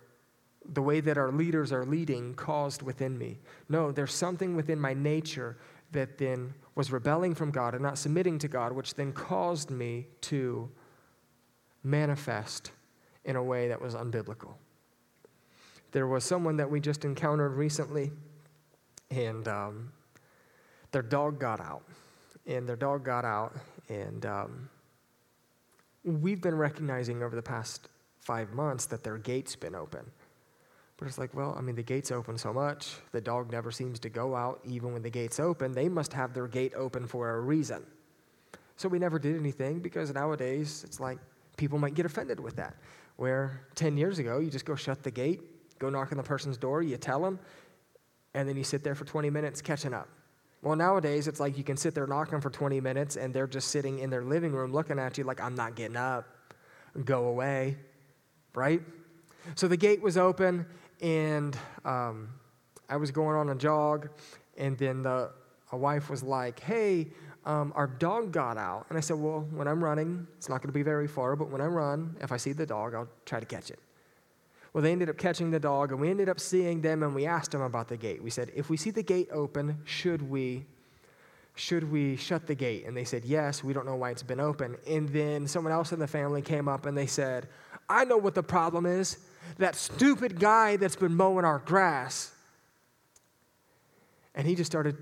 the 0.73 0.81
way 0.81 0.99
that 1.01 1.17
our 1.17 1.31
leaders 1.31 1.71
are 1.71 1.85
leading 1.85 2.33
caused 2.35 2.81
within 2.81 3.17
me. 3.17 3.39
No, 3.69 3.91
there's 3.91 4.13
something 4.13 4.55
within 4.55 4.79
my 4.79 4.93
nature 4.93 5.57
that 5.91 6.17
then 6.17 6.53
was 6.75 6.91
rebelling 6.91 7.35
from 7.35 7.51
God 7.51 7.73
and 7.73 7.83
not 7.83 7.97
submitting 7.97 8.39
to 8.39 8.47
God, 8.47 8.71
which 8.71 8.95
then 8.95 9.13
caused 9.13 9.69
me 9.69 10.07
to 10.21 10.69
manifest 11.83 12.71
in 13.23 13.35
a 13.35 13.43
way 13.43 13.67
that 13.67 13.81
was 13.81 13.95
unbiblical. 13.95 14.55
There 15.95 16.07
was 16.07 16.25
someone 16.25 16.57
that 16.57 16.69
we 16.69 16.81
just 16.81 17.05
encountered 17.05 17.53
recently, 17.53 18.11
and 19.11 19.47
um, 19.47 19.93
their 20.91 21.01
dog 21.01 21.39
got 21.39 21.61
out. 21.61 21.83
And 22.45 22.67
their 22.67 22.75
dog 22.75 23.05
got 23.05 23.23
out, 23.23 23.55
and 23.87 24.25
um, 24.25 24.69
we've 26.03 26.41
been 26.41 26.57
recognizing 26.57 27.23
over 27.23 27.33
the 27.33 27.41
past 27.41 27.87
five 28.19 28.51
months 28.51 28.85
that 28.87 29.05
their 29.05 29.17
gate's 29.17 29.55
been 29.55 29.73
open. 29.73 30.05
But 30.97 31.07
it's 31.07 31.17
like, 31.17 31.33
well, 31.33 31.55
I 31.57 31.61
mean, 31.61 31.77
the 31.77 31.83
gate's 31.83 32.11
open 32.11 32.37
so 32.37 32.51
much. 32.51 32.95
The 33.13 33.21
dog 33.21 33.49
never 33.49 33.71
seems 33.71 33.97
to 34.01 34.09
go 34.09 34.35
out 34.35 34.59
even 34.65 34.91
when 34.91 35.01
the 35.01 35.09
gate's 35.09 35.39
open. 35.39 35.71
They 35.71 35.87
must 35.87 36.11
have 36.11 36.33
their 36.33 36.49
gate 36.49 36.73
open 36.75 37.07
for 37.07 37.35
a 37.35 37.39
reason. 37.39 37.85
So 38.75 38.89
we 38.89 38.99
never 38.99 39.17
did 39.17 39.37
anything 39.37 39.79
because 39.79 40.13
nowadays 40.13 40.83
it's 40.85 40.99
like 40.99 41.19
people 41.55 41.79
might 41.79 41.93
get 41.93 42.05
offended 42.05 42.41
with 42.41 42.57
that. 42.57 42.75
Where 43.15 43.61
10 43.75 43.95
years 43.95 44.19
ago, 44.19 44.39
you 44.39 44.49
just 44.49 44.65
go 44.65 44.75
shut 44.75 45.01
the 45.01 45.11
gate, 45.11 45.39
go 45.79 45.89
knock 45.89 46.11
on 46.11 46.17
the 46.17 46.23
person's 46.23 46.57
door, 46.57 46.81
you 46.81 46.97
tell 46.97 47.21
them, 47.21 47.39
and 48.33 48.47
then 48.47 48.57
you 48.57 48.63
sit 48.63 48.83
there 48.83 48.95
for 48.95 49.05
20 49.05 49.29
minutes 49.29 49.61
catching 49.61 49.93
up. 49.93 50.09
Well, 50.61 50.75
nowadays 50.75 51.27
it's 51.27 51.39
like 51.39 51.57
you 51.57 51.63
can 51.63 51.77
sit 51.77 51.93
there 51.93 52.07
knocking 52.07 52.41
for 52.41 52.49
20 52.49 52.81
minutes 52.81 53.17
and 53.17 53.33
they're 53.33 53.47
just 53.47 53.67
sitting 53.67 53.99
in 53.99 54.09
their 54.09 54.23
living 54.23 54.51
room 54.51 54.71
looking 54.71 54.97
at 54.97 55.17
you 55.17 55.23
like, 55.23 55.39
I'm 55.39 55.55
not 55.55 55.75
getting 55.75 55.97
up. 55.97 56.25
Go 57.03 57.25
away, 57.27 57.77
right? 58.55 58.81
So 59.53 59.67
the 59.67 59.77
gate 59.77 60.01
was 60.01 60.17
open 60.17 60.65
and 61.01 61.55
um, 61.83 62.29
I 62.89 62.97
was 62.97 63.11
going 63.11 63.35
on 63.35 63.49
a 63.49 63.55
jog, 63.55 64.09
and 64.57 64.77
then 64.77 65.03
the 65.03 65.31
a 65.71 65.77
wife 65.77 66.09
was 66.09 66.23
like, 66.23 66.59
"Hey, 66.59 67.07
um, 67.45 67.73
our 67.75 67.87
dog 67.87 68.31
got 68.31 68.57
out," 68.57 68.85
and 68.89 68.97
I 68.97 69.01
said, 69.01 69.17
"Well, 69.17 69.47
when 69.51 69.67
I'm 69.67 69.83
running, 69.83 70.27
it's 70.37 70.49
not 70.49 70.61
going 70.61 70.69
to 70.69 70.73
be 70.73 70.83
very 70.83 71.07
far, 71.07 71.35
but 71.35 71.49
when 71.49 71.61
I 71.61 71.65
run, 71.65 72.15
if 72.21 72.31
I 72.31 72.37
see 72.37 72.53
the 72.53 72.65
dog, 72.65 72.93
I'll 72.93 73.09
try 73.25 73.39
to 73.39 73.45
catch 73.45 73.69
it." 73.71 73.79
Well, 74.75 74.81
they 74.81 74.91
ended 74.91 75.09
up 75.09 75.17
catching 75.17 75.51
the 75.51 75.59
dog, 75.59 75.93
and 75.93 76.01
we 76.01 76.09
ended 76.09 76.27
up 76.27 76.37
seeing 76.37 76.81
them, 76.81 77.01
and 77.01 77.15
we 77.15 77.25
asked 77.25 77.51
them 77.51 77.61
about 77.61 77.87
the 77.87 77.95
gate. 77.95 78.21
We 78.21 78.29
said, 78.29 78.51
"If 78.53 78.69
we 78.69 78.75
see 78.75 78.91
the 78.91 79.03
gate 79.03 79.29
open, 79.31 79.79
should 79.85 80.21
we?" 80.21 80.65
Should 81.57 81.89
we 81.89 82.17
shut 82.17 82.47
the 82.47 82.55
gate? 82.55 82.85
And 82.85 82.97
they 82.97 83.05
said, 83.05 83.23
Yes, 83.23 83.63
we 83.63 83.71
don't 83.71 83.85
know 83.85 83.95
why 83.95 84.11
it's 84.11 84.21
been 84.21 84.41
open. 84.41 84.75
And 84.85 85.07
then 85.07 85.47
someone 85.47 85.71
else 85.71 85.93
in 85.93 85.99
the 85.99 86.07
family 86.07 86.41
came 86.41 86.67
up 86.67 86.85
and 86.85 86.97
they 86.97 87.05
said, 87.05 87.47
I 87.87 88.03
know 88.03 88.17
what 88.17 88.35
the 88.35 88.43
problem 88.43 88.85
is 88.85 89.19
that 89.57 89.75
stupid 89.75 90.37
guy 90.37 90.75
that's 90.75 90.97
been 90.97 91.15
mowing 91.15 91.45
our 91.45 91.59
grass. 91.59 92.33
And 94.33 94.45
he 94.45 94.55
just 94.55 94.69
started, 94.69 94.97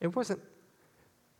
it 0.00 0.16
wasn't 0.16 0.40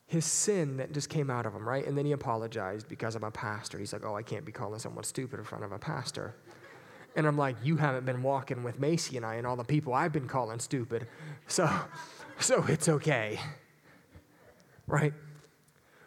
his 0.06 0.24
sin 0.24 0.76
that 0.76 0.92
just 0.92 1.08
came 1.08 1.28
out 1.28 1.44
of 1.44 1.52
him, 1.52 1.68
right? 1.68 1.84
And 1.84 1.98
then 1.98 2.06
he 2.06 2.12
apologized 2.12 2.88
because 2.88 3.16
I'm 3.16 3.24
a 3.24 3.32
pastor. 3.32 3.80
He's 3.80 3.92
like, 3.92 4.04
oh, 4.04 4.14
I 4.14 4.22
can't 4.22 4.44
be 4.44 4.52
calling 4.52 4.78
someone 4.78 5.02
stupid 5.02 5.40
in 5.40 5.44
front 5.44 5.64
of 5.64 5.72
a 5.72 5.78
pastor. 5.80 6.36
And 7.16 7.26
I'm 7.26 7.36
like, 7.36 7.56
you 7.62 7.76
haven't 7.76 8.06
been 8.06 8.22
walking 8.22 8.62
with 8.62 8.78
Macy 8.78 9.16
and 9.16 9.26
I 9.26 9.34
and 9.34 9.46
all 9.46 9.56
the 9.56 9.64
people 9.64 9.92
I've 9.92 10.12
been 10.12 10.28
calling 10.28 10.60
stupid. 10.60 11.06
So, 11.46 11.68
so 12.40 12.64
it's 12.68 12.88
okay. 12.88 13.40
Right? 14.86 15.14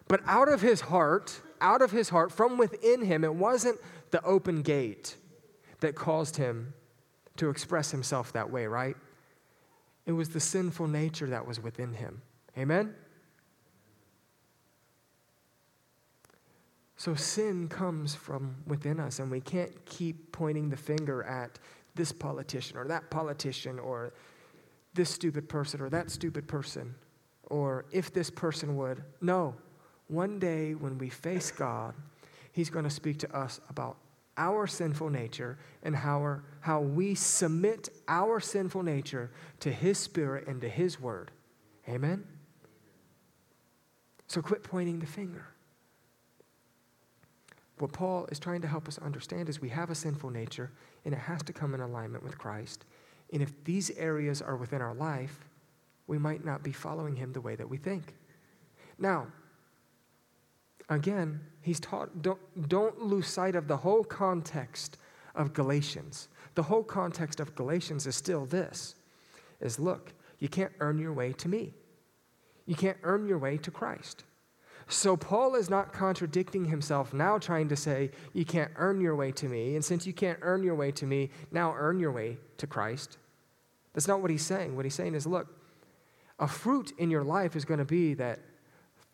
But 0.07 0.21
out 0.25 0.49
of 0.49 0.61
his 0.61 0.81
heart, 0.81 1.39
out 1.61 1.81
of 1.81 1.91
his 1.91 2.09
heart, 2.09 2.31
from 2.31 2.57
within 2.57 3.01
him, 3.01 3.23
it 3.23 3.33
wasn't 3.33 3.79
the 4.11 4.23
open 4.23 4.61
gate 4.61 5.15
that 5.79 5.95
caused 5.95 6.37
him 6.37 6.73
to 7.37 7.49
express 7.49 7.91
himself 7.91 8.31
that 8.33 8.51
way, 8.51 8.67
right? 8.67 8.95
It 10.05 10.11
was 10.11 10.29
the 10.29 10.39
sinful 10.39 10.87
nature 10.87 11.27
that 11.27 11.47
was 11.47 11.59
within 11.59 11.93
him. 11.93 12.21
Amen? 12.57 12.93
So 17.03 17.15
sin 17.15 17.67
comes 17.67 18.15
from 18.15 18.55
within 18.65 18.97
us, 18.97 19.19
and 19.19 19.29
we 19.29 19.41
can't 19.41 19.85
keep 19.85 20.31
pointing 20.31 20.69
the 20.69 20.77
finger 20.77 21.21
at 21.23 21.59
this 21.95 22.13
politician 22.13 22.77
or 22.77 22.87
that 22.87 23.11
politician 23.11 23.77
or 23.77 24.13
this 24.93 25.09
stupid 25.09 25.49
person 25.49 25.81
or 25.81 25.89
that 25.89 26.09
stupid 26.09 26.47
person 26.47 26.95
or 27.47 27.83
if 27.91 28.13
this 28.13 28.29
person 28.29 28.77
would. 28.77 29.03
No. 29.19 29.53
One 30.07 30.39
day 30.39 30.75
when 30.75 30.97
we 30.97 31.09
face 31.09 31.51
God, 31.51 31.93
He's 32.53 32.69
going 32.69 32.85
to 32.85 32.89
speak 32.89 33.19
to 33.19 33.37
us 33.37 33.59
about 33.69 33.97
our 34.37 34.65
sinful 34.65 35.09
nature 35.09 35.57
and 35.83 35.93
how, 35.93 36.19
our, 36.19 36.45
how 36.61 36.79
we 36.79 37.15
submit 37.15 37.89
our 38.07 38.39
sinful 38.39 38.81
nature 38.81 39.29
to 39.59 39.73
His 39.73 39.97
Spirit 39.97 40.47
and 40.47 40.61
to 40.61 40.69
His 40.69 41.01
Word. 41.01 41.31
Amen? 41.89 42.23
So 44.27 44.41
quit 44.41 44.63
pointing 44.63 44.99
the 44.99 45.05
finger. 45.05 45.52
What 47.83 47.91
Paul 47.91 48.29
is 48.31 48.39
trying 48.39 48.61
to 48.61 48.67
help 48.69 48.87
us 48.87 48.97
understand 48.99 49.49
is 49.49 49.59
we 49.59 49.67
have 49.67 49.89
a 49.89 49.95
sinful 49.95 50.29
nature 50.29 50.71
and 51.03 51.13
it 51.13 51.17
has 51.17 51.43
to 51.43 51.51
come 51.51 51.73
in 51.73 51.81
alignment 51.81 52.23
with 52.23 52.37
Christ. 52.37 52.85
And 53.33 53.41
if 53.41 53.61
these 53.65 53.91
areas 53.97 54.41
are 54.41 54.55
within 54.55 54.81
our 54.81 54.93
life, 54.93 55.49
we 56.07 56.17
might 56.17 56.45
not 56.45 56.63
be 56.63 56.71
following 56.71 57.13
Him 57.13 57.33
the 57.33 57.41
way 57.41 57.57
that 57.57 57.69
we 57.69 57.75
think. 57.75 58.15
Now, 58.97 59.27
Again, 60.87 61.41
he's 61.61 61.81
taught, 61.81 62.21
don't, 62.21 62.39
don't 62.69 63.01
lose 63.01 63.27
sight 63.27 63.55
of 63.55 63.67
the 63.67 63.75
whole 63.75 64.05
context 64.05 64.97
of 65.35 65.53
Galatians. 65.53 66.29
The 66.55 66.63
whole 66.63 66.83
context 66.83 67.41
of 67.41 67.53
Galatians 67.53 68.07
is 68.07 68.15
still 68.15 68.45
this 68.45 68.95
is 69.59 69.77
look, 69.77 70.13
you 70.39 70.47
can't 70.47 70.71
earn 70.79 70.99
your 70.99 71.13
way 71.13 71.33
to 71.33 71.49
me. 71.49 71.73
You 72.65 72.75
can't 72.75 72.97
earn 73.03 73.27
your 73.27 73.39
way 73.39 73.57
to 73.57 73.71
Christ. 73.71 74.23
So 74.87 75.15
Paul 75.15 75.55
is 75.55 75.69
not 75.69 75.93
contradicting 75.93 76.65
himself 76.65 77.13
now 77.13 77.37
trying 77.37 77.69
to 77.69 77.75
say 77.75 78.11
you 78.33 78.45
can't 78.45 78.71
earn 78.75 78.99
your 78.99 79.15
way 79.15 79.31
to 79.33 79.47
me 79.47 79.75
and 79.75 79.83
since 79.83 80.05
you 80.05 80.13
can't 80.13 80.39
earn 80.41 80.63
your 80.63 80.75
way 80.75 80.91
to 80.91 81.05
me, 81.05 81.29
now 81.51 81.73
earn 81.77 81.99
your 81.99 82.11
way 82.11 82.37
to 82.57 82.67
Christ. 82.67 83.17
That's 83.93 84.07
not 84.07 84.21
what 84.21 84.31
he's 84.31 84.45
saying. 84.45 84.75
What 84.75 84.85
he's 84.85 84.95
saying 84.95 85.15
is 85.15 85.25
look, 85.25 85.47
a 86.39 86.47
fruit 86.47 86.91
in 86.97 87.09
your 87.09 87.23
life 87.23 87.55
is 87.55 87.65
going 87.65 87.79
to 87.79 87.85
be 87.85 88.13
that 88.15 88.39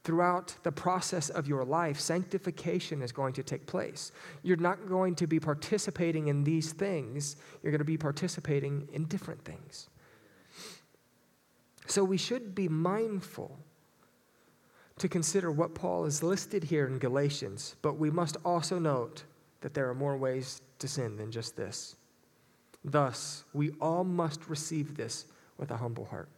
throughout 0.04 0.56
the 0.64 0.72
process 0.72 1.30
of 1.30 1.48
your 1.48 1.64
life, 1.66 2.00
sanctification 2.00 3.02
is 3.02 3.12
going 3.12 3.34
to 3.34 3.44
take 3.44 3.68
place. 3.68 4.12
You're 4.42 4.58
not 4.58 4.88
going 4.88 5.16
to 5.16 5.28
be 5.28 5.40
participating 5.40 6.30
in 6.30 6.44
these 6.44 6.72
things, 6.72 7.36
you're 7.62 7.72
going 7.72 7.80
to 7.80 7.86
be 7.86 7.98
participating 7.98 8.88
in 8.94 9.06
different 9.06 9.44
things. 9.44 9.90
So 11.86 12.04
we 12.04 12.18
should 12.18 12.56
be 12.56 12.68
mindful 12.68 13.60
to 15.00 15.08
consider 15.08 15.52
what 15.52 15.76
Paul 15.76 16.04
has 16.06 16.22
listed 16.22 16.64
here 16.64 16.88
in 16.88 17.00
Galatians, 17.00 17.76
but 17.82 17.98
we 17.98 18.10
must 18.10 18.38
also 18.46 18.80
note 18.80 19.24
that 19.62 19.74
there 19.74 19.90
are 19.90 19.96
more 19.96 20.18
ways 20.18 20.62
to 20.80 20.88
sin 20.88 21.18
than 21.18 21.32
just 21.32 21.56
this. 21.56 21.96
Thus, 22.84 23.44
we 23.54 23.72
all 23.82 24.04
must 24.04 24.48
receive 24.48 24.96
this 24.96 25.26
with 25.58 25.72
a 25.72 25.78
humble 25.78 26.06
heart. 26.06 26.30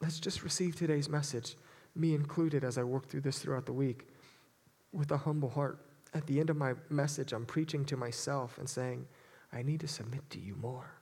Let's 0.00 0.20
just 0.20 0.42
receive 0.42 0.76
today's 0.76 1.08
message 1.08 1.56
me 1.94 2.14
included 2.14 2.62
as 2.62 2.78
I 2.78 2.84
work 2.84 3.08
through 3.08 3.22
this 3.22 3.38
throughout 3.38 3.66
the 3.66 3.72
week, 3.72 4.06
with 4.92 5.10
a 5.10 5.16
humble 5.16 5.48
heart. 5.48 5.78
At 6.14 6.26
the 6.26 6.38
end 6.40 6.50
of 6.50 6.56
my 6.56 6.74
message, 6.90 7.32
I'm 7.32 7.46
preaching 7.46 7.84
to 7.86 7.96
myself 7.96 8.58
and 8.58 8.68
saying, 8.68 9.06
I 9.52 9.62
need 9.62 9.80
to 9.80 9.88
submit 9.88 10.28
to 10.30 10.38
you 10.38 10.54
more. 10.56 11.00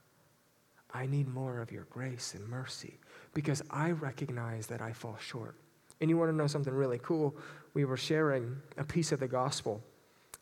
I 0.92 1.06
need 1.06 1.28
more 1.28 1.60
of 1.60 1.72
your 1.72 1.84
grace 1.90 2.34
and 2.34 2.48
mercy 2.48 3.00
because 3.32 3.62
I 3.70 3.90
recognize 3.90 4.68
that 4.68 4.80
I 4.80 4.92
fall 4.92 5.16
short. 5.20 5.56
And 6.04 6.10
you 6.10 6.18
want 6.18 6.30
to 6.30 6.36
know 6.36 6.46
something 6.46 6.74
really 6.74 7.00
cool? 7.02 7.34
We 7.72 7.86
were 7.86 7.96
sharing 7.96 8.54
a 8.76 8.84
piece 8.84 9.10
of 9.10 9.20
the 9.20 9.26
gospel 9.26 9.82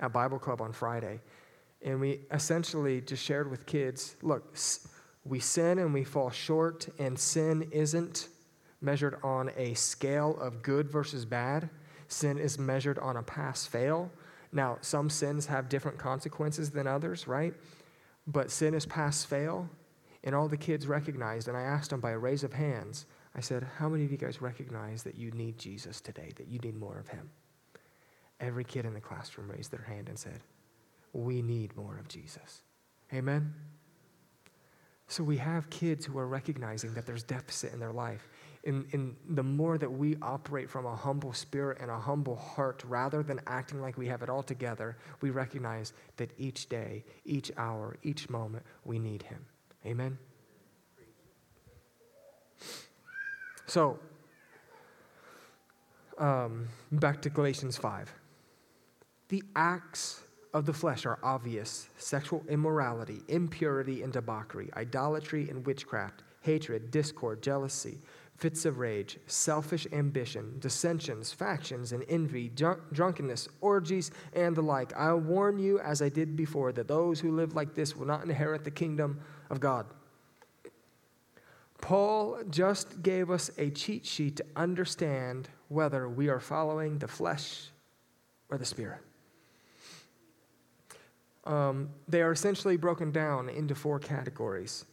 at 0.01 0.13
Bible 0.13 0.41
Club 0.41 0.61
on 0.61 0.73
Friday, 0.73 1.21
and 1.83 2.01
we 2.01 2.23
essentially 2.33 3.01
just 3.01 3.23
shared 3.23 3.49
with 3.49 3.65
kids 3.65 4.17
look, 4.23 4.57
we 5.25 5.39
sin 5.39 5.79
and 5.79 5.95
we 5.95 6.03
fall 6.03 6.31
short, 6.31 6.89
and 6.99 7.17
sin 7.17 7.69
isn't 7.71 8.27
measured 8.81 9.21
on 9.23 9.53
a 9.57 9.75
scale 9.75 10.37
of 10.41 10.65
good 10.65 10.91
versus 10.91 11.25
bad. 11.25 11.71
Sin 12.09 12.39
is 12.39 12.59
measured 12.59 12.99
on 12.99 13.17
a 13.17 13.23
pass 13.23 13.65
fail. 13.65 14.11
Now, 14.51 14.79
some 14.81 15.09
sins 15.09 15.47
have 15.47 15.69
different 15.69 15.97
consequences 15.97 16.73
than 16.73 16.89
others, 16.89 17.29
right? 17.29 17.55
But 18.27 18.51
sin 18.51 18.75
is 18.75 18.85
pass 18.85 19.25
fail. 19.25 19.71
And 20.25 20.35
all 20.35 20.49
the 20.49 20.57
kids 20.57 20.89
recognized, 20.89 21.47
and 21.47 21.57
I 21.57 21.63
asked 21.63 21.91
them 21.91 22.01
by 22.01 22.11
a 22.11 22.19
raise 22.19 22.43
of 22.43 22.53
hands, 22.53 23.07
I 23.35 23.41
said, 23.41 23.67
How 23.79 23.89
many 23.89 24.05
of 24.05 24.13
you 24.13 24.19
guys 24.19 24.43
recognize 24.43 25.03
that 25.05 25.17
you 25.17 25.31
need 25.31 25.59
Jesus 25.59 26.01
today, 26.01 26.33
that 26.37 26.49
you 26.49 26.59
need 26.59 26.77
more 26.77 26.99
of 26.99 27.09
him? 27.09 27.31
Every 28.41 28.65
kid 28.65 28.85
in 28.85 28.95
the 28.95 29.01
classroom 29.01 29.51
raised 29.51 29.71
their 29.71 29.83
hand 29.83 30.09
and 30.09 30.19
said, 30.19 30.41
We 31.13 31.43
need 31.43 31.77
more 31.77 31.99
of 31.99 32.09
Jesus. 32.09 32.63
Amen? 33.13 33.55
So 35.13 35.23
we 35.23 35.37
have 35.37 35.69
kids 35.69 36.07
who 36.07 36.19
are 36.19 36.27
recognizing 36.27 36.95
that 36.95 37.05
there's 37.05 37.23
deficit 37.23 37.75
in 37.75 37.81
their 37.81 37.93
life. 37.93 38.29
In, 38.65 38.87
in 38.93 39.17
the 39.29 39.43
more 39.43 39.77
that 39.77 39.91
we 39.91 40.17
operate 40.23 40.71
from 40.71 40.87
a 40.87 40.97
humble 40.97 41.33
spirit 41.33 41.79
and 41.81 41.91
a 41.91 41.99
humble 41.99 42.37
heart, 42.37 42.83
rather 42.87 43.23
than 43.23 43.41
acting 43.47 43.83
like 43.83 43.99
we 43.99 44.07
have 44.07 44.23
it 44.23 44.31
all 44.31 44.43
together, 44.43 44.97
we 45.21 45.31
recognize 45.31 45.93
that 46.17 46.31
each 46.39 46.69
day, 46.69 47.05
each 47.27 47.51
hour, 47.59 47.97
each 48.03 48.31
moment, 48.31 48.65
we 48.85 48.99
need 48.99 49.23
Him. 49.23 49.45
Amen? 49.85 50.17
So, 53.67 53.99
um, 56.19 56.69
back 56.91 57.23
to 57.23 57.31
Galatians 57.31 57.77
5. 57.77 58.13
The 59.29 59.43
acts 59.57 60.23
of 60.53 60.67
the 60.67 60.73
flesh 60.73 61.07
are 61.07 61.19
obvious 61.23 61.89
sexual 61.97 62.45
immorality, 62.49 63.23
impurity 63.29 64.03
and 64.03 64.13
debauchery, 64.13 64.69
idolatry 64.77 65.49
and 65.49 65.65
witchcraft, 65.67 66.23
hatred, 66.43 66.91
discord, 66.91 67.43
jealousy, 67.43 67.99
fits 68.37 68.65
of 68.65 68.79
rage, 68.79 69.19
selfish 69.27 69.87
ambition, 69.93 70.57
dissensions, 70.59 71.33
factions, 71.33 71.93
and 71.93 72.05
envy, 72.09 72.51
drunkenness, 72.93 73.49
orgies, 73.61 74.11
and 74.35 74.57
the 74.57 74.63
like. 74.63 74.93
I 74.95 75.15
warn 75.15 75.59
you, 75.59 75.79
as 75.79 76.03
I 76.03 76.09
did 76.09 76.37
before, 76.37 76.73
that 76.73 76.89
those 76.89 77.21
who 77.21 77.31
live 77.31 77.55
like 77.55 77.75
this 77.75 77.97
will 77.97 78.07
not 78.07 78.25
inherit 78.25 78.65
the 78.65 78.71
kingdom 78.71 79.21
of 79.49 79.61
God. 79.61 79.87
Paul 81.83 82.39
just 82.49 83.03
gave 83.03 83.29
us 83.29 83.51
a 83.59 83.69
cheat 83.71 84.07
sheet 84.07 84.37
to 84.37 84.45
understand 84.55 85.49
whether 85.69 86.09
we 86.09 86.29
are 86.29 86.39
following 86.39 86.99
the 86.99 87.09
flesh 87.09 87.67
or 88.49 88.57
the 88.57 88.65
spirit. 88.65 89.01
Um, 91.45 91.91
they 92.07 92.23
are 92.23 92.31
essentially 92.31 92.77
broken 92.77 93.11
down 93.11 93.49
into 93.49 93.75
four 93.75 93.99
categories. 93.99 94.85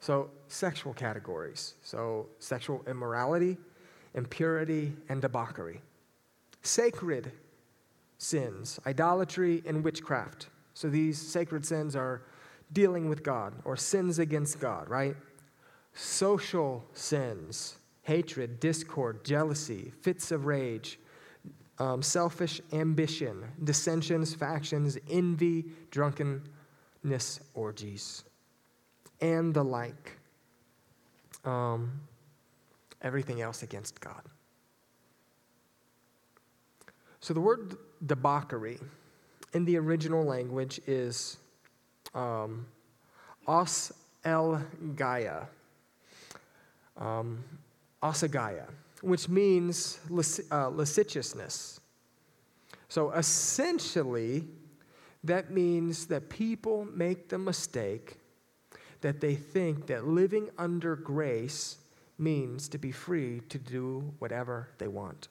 So, 0.00 0.30
sexual 0.48 0.92
categories. 0.92 1.74
So, 1.82 2.26
sexual 2.40 2.82
immorality, 2.88 3.56
impurity, 4.14 4.94
and 5.08 5.22
debauchery. 5.22 5.80
Sacred 6.62 7.30
sins, 8.18 8.80
idolatry, 8.84 9.62
and 9.64 9.84
witchcraft. 9.84 10.48
So, 10.74 10.88
these 10.90 11.18
sacred 11.22 11.64
sins 11.64 11.94
are 11.94 12.22
dealing 12.72 13.08
with 13.08 13.22
God 13.22 13.54
or 13.64 13.76
sins 13.76 14.18
against 14.18 14.58
God, 14.58 14.88
right? 14.88 15.16
Social 15.96 16.84
sins, 16.92 17.78
hatred, 18.02 18.60
discord, 18.60 19.24
jealousy, 19.24 19.92
fits 20.02 20.30
of 20.30 20.44
rage, 20.44 20.98
um, 21.78 22.02
selfish 22.02 22.60
ambition, 22.72 23.42
dissensions, 23.64 24.34
factions, 24.34 24.98
envy, 25.10 25.64
drunkenness, 25.90 27.40
orgies, 27.54 28.24
and 29.20 29.54
the 29.54 29.64
like. 29.64 30.18
Um, 31.44 32.00
everything 33.02 33.40
else 33.40 33.62
against 33.62 34.00
God. 34.00 34.22
So 37.20 37.32
the 37.32 37.40
word 37.40 37.76
debauchery 38.04 38.78
in 39.54 39.64
the 39.64 39.78
original 39.78 40.24
language 40.24 40.80
is 40.86 41.38
um, 42.14 42.66
os 43.46 43.92
el 44.24 44.62
gaia 44.94 45.46
um, 46.98 47.42
aselgeia, 48.02 48.66
which 49.02 49.28
means 49.28 49.98
uh, 50.50 50.68
licentiousness. 50.70 51.80
So 52.88 53.10
essentially, 53.12 54.44
that 55.24 55.50
means 55.50 56.06
that 56.06 56.28
people 56.28 56.86
make 56.94 57.28
the 57.28 57.38
mistake 57.38 58.16
that 59.00 59.20
they 59.20 59.34
think 59.34 59.86
that 59.86 60.06
living 60.06 60.48
under 60.58 60.96
grace 60.96 61.78
means 62.18 62.68
to 62.68 62.78
be 62.78 62.92
free 62.92 63.40
to 63.48 63.58
do 63.58 64.14
whatever 64.18 64.68
they 64.78 64.88
want. 64.88 65.28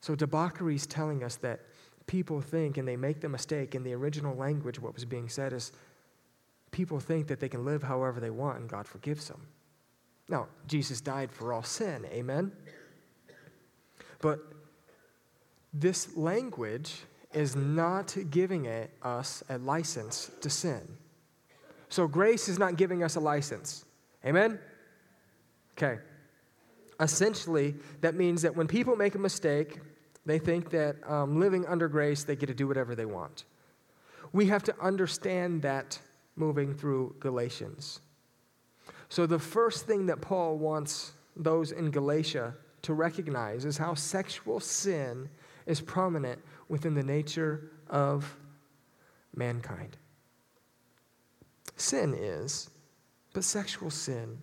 So 0.00 0.16
debauchery 0.16 0.74
is 0.74 0.86
telling 0.86 1.22
us 1.22 1.36
that 1.36 1.60
people 2.06 2.40
think 2.40 2.76
and 2.76 2.88
they 2.88 2.96
make 2.96 3.20
the 3.20 3.28
mistake 3.28 3.74
in 3.74 3.84
the 3.84 3.92
original 3.92 4.36
language, 4.36 4.80
what 4.80 4.94
was 4.94 5.04
being 5.04 5.28
said 5.28 5.52
is 5.52 5.70
people 6.72 6.98
think 6.98 7.28
that 7.28 7.38
they 7.38 7.48
can 7.48 7.64
live 7.64 7.84
however 7.84 8.18
they 8.18 8.30
want 8.30 8.58
and 8.58 8.68
God 8.68 8.88
forgives 8.88 9.28
them. 9.28 9.46
Now, 10.32 10.48
Jesus 10.66 11.02
died 11.02 11.30
for 11.30 11.52
all 11.52 11.62
sin, 11.62 12.06
amen? 12.10 12.52
But 14.22 14.38
this 15.74 16.16
language 16.16 17.02
is 17.34 17.54
not 17.54 18.16
giving 18.30 18.64
it, 18.64 18.90
us 19.02 19.42
a 19.50 19.58
license 19.58 20.30
to 20.40 20.48
sin. 20.48 20.80
So 21.90 22.08
grace 22.08 22.48
is 22.48 22.58
not 22.58 22.76
giving 22.76 23.04
us 23.04 23.16
a 23.16 23.20
license. 23.20 23.84
Amen? 24.24 24.58
Okay. 25.76 26.00
Essentially, 26.98 27.74
that 28.00 28.14
means 28.14 28.40
that 28.40 28.56
when 28.56 28.66
people 28.66 28.96
make 28.96 29.14
a 29.14 29.18
mistake, 29.18 29.80
they 30.24 30.38
think 30.38 30.70
that 30.70 30.96
um, 31.06 31.40
living 31.40 31.66
under 31.66 31.88
grace, 31.88 32.24
they 32.24 32.36
get 32.36 32.46
to 32.46 32.54
do 32.54 32.66
whatever 32.66 32.94
they 32.94 33.04
want. 33.04 33.44
We 34.32 34.46
have 34.46 34.62
to 34.62 34.74
understand 34.80 35.60
that 35.60 35.98
moving 36.36 36.72
through 36.72 37.16
Galatians. 37.20 38.00
So, 39.12 39.26
the 39.26 39.38
first 39.38 39.84
thing 39.84 40.06
that 40.06 40.22
Paul 40.22 40.56
wants 40.56 41.12
those 41.36 41.70
in 41.70 41.90
Galatia 41.90 42.54
to 42.80 42.94
recognize 42.94 43.66
is 43.66 43.76
how 43.76 43.92
sexual 43.92 44.58
sin 44.58 45.28
is 45.66 45.82
prominent 45.82 46.40
within 46.70 46.94
the 46.94 47.02
nature 47.02 47.72
of 47.90 48.34
mankind. 49.36 49.98
Sin 51.76 52.14
is, 52.14 52.70
but 53.34 53.44
sexual 53.44 53.90
sin. 53.90 54.38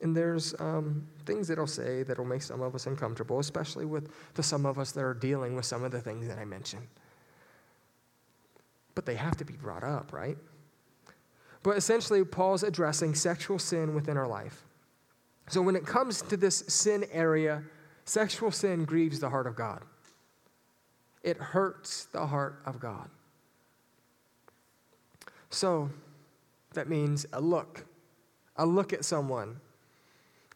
And 0.00 0.16
there's 0.16 0.52
um, 0.58 1.06
things 1.24 1.46
that 1.46 1.56
I'll 1.56 1.68
say 1.68 2.02
that'll 2.02 2.24
make 2.24 2.42
some 2.42 2.62
of 2.62 2.74
us 2.74 2.88
uncomfortable, 2.88 3.38
especially 3.38 3.84
with 3.84 4.10
the 4.34 4.42
some 4.42 4.66
of 4.66 4.80
us 4.80 4.90
that 4.90 5.04
are 5.04 5.14
dealing 5.14 5.54
with 5.54 5.64
some 5.64 5.84
of 5.84 5.92
the 5.92 6.00
things 6.00 6.26
that 6.26 6.38
I 6.38 6.44
mentioned. 6.44 6.88
But 8.96 9.06
they 9.06 9.14
have 9.14 9.36
to 9.36 9.44
be 9.44 9.54
brought 9.54 9.84
up, 9.84 10.12
right? 10.12 10.38
But 11.66 11.76
essentially, 11.76 12.24
Paul's 12.24 12.62
addressing 12.62 13.16
sexual 13.16 13.58
sin 13.58 13.92
within 13.92 14.16
our 14.16 14.28
life. 14.28 14.62
So 15.48 15.60
when 15.60 15.74
it 15.74 15.84
comes 15.84 16.22
to 16.22 16.36
this 16.36 16.58
sin 16.68 17.04
area, 17.10 17.64
sexual 18.04 18.52
sin 18.52 18.84
grieves 18.84 19.18
the 19.18 19.28
heart 19.30 19.48
of 19.48 19.56
God. 19.56 19.82
It 21.24 21.38
hurts 21.38 22.04
the 22.12 22.24
heart 22.24 22.62
of 22.66 22.78
God. 22.78 23.10
So 25.50 25.90
that 26.74 26.88
means 26.88 27.26
a 27.32 27.40
look, 27.40 27.84
a 28.54 28.64
look 28.64 28.92
at 28.92 29.04
someone. 29.04 29.56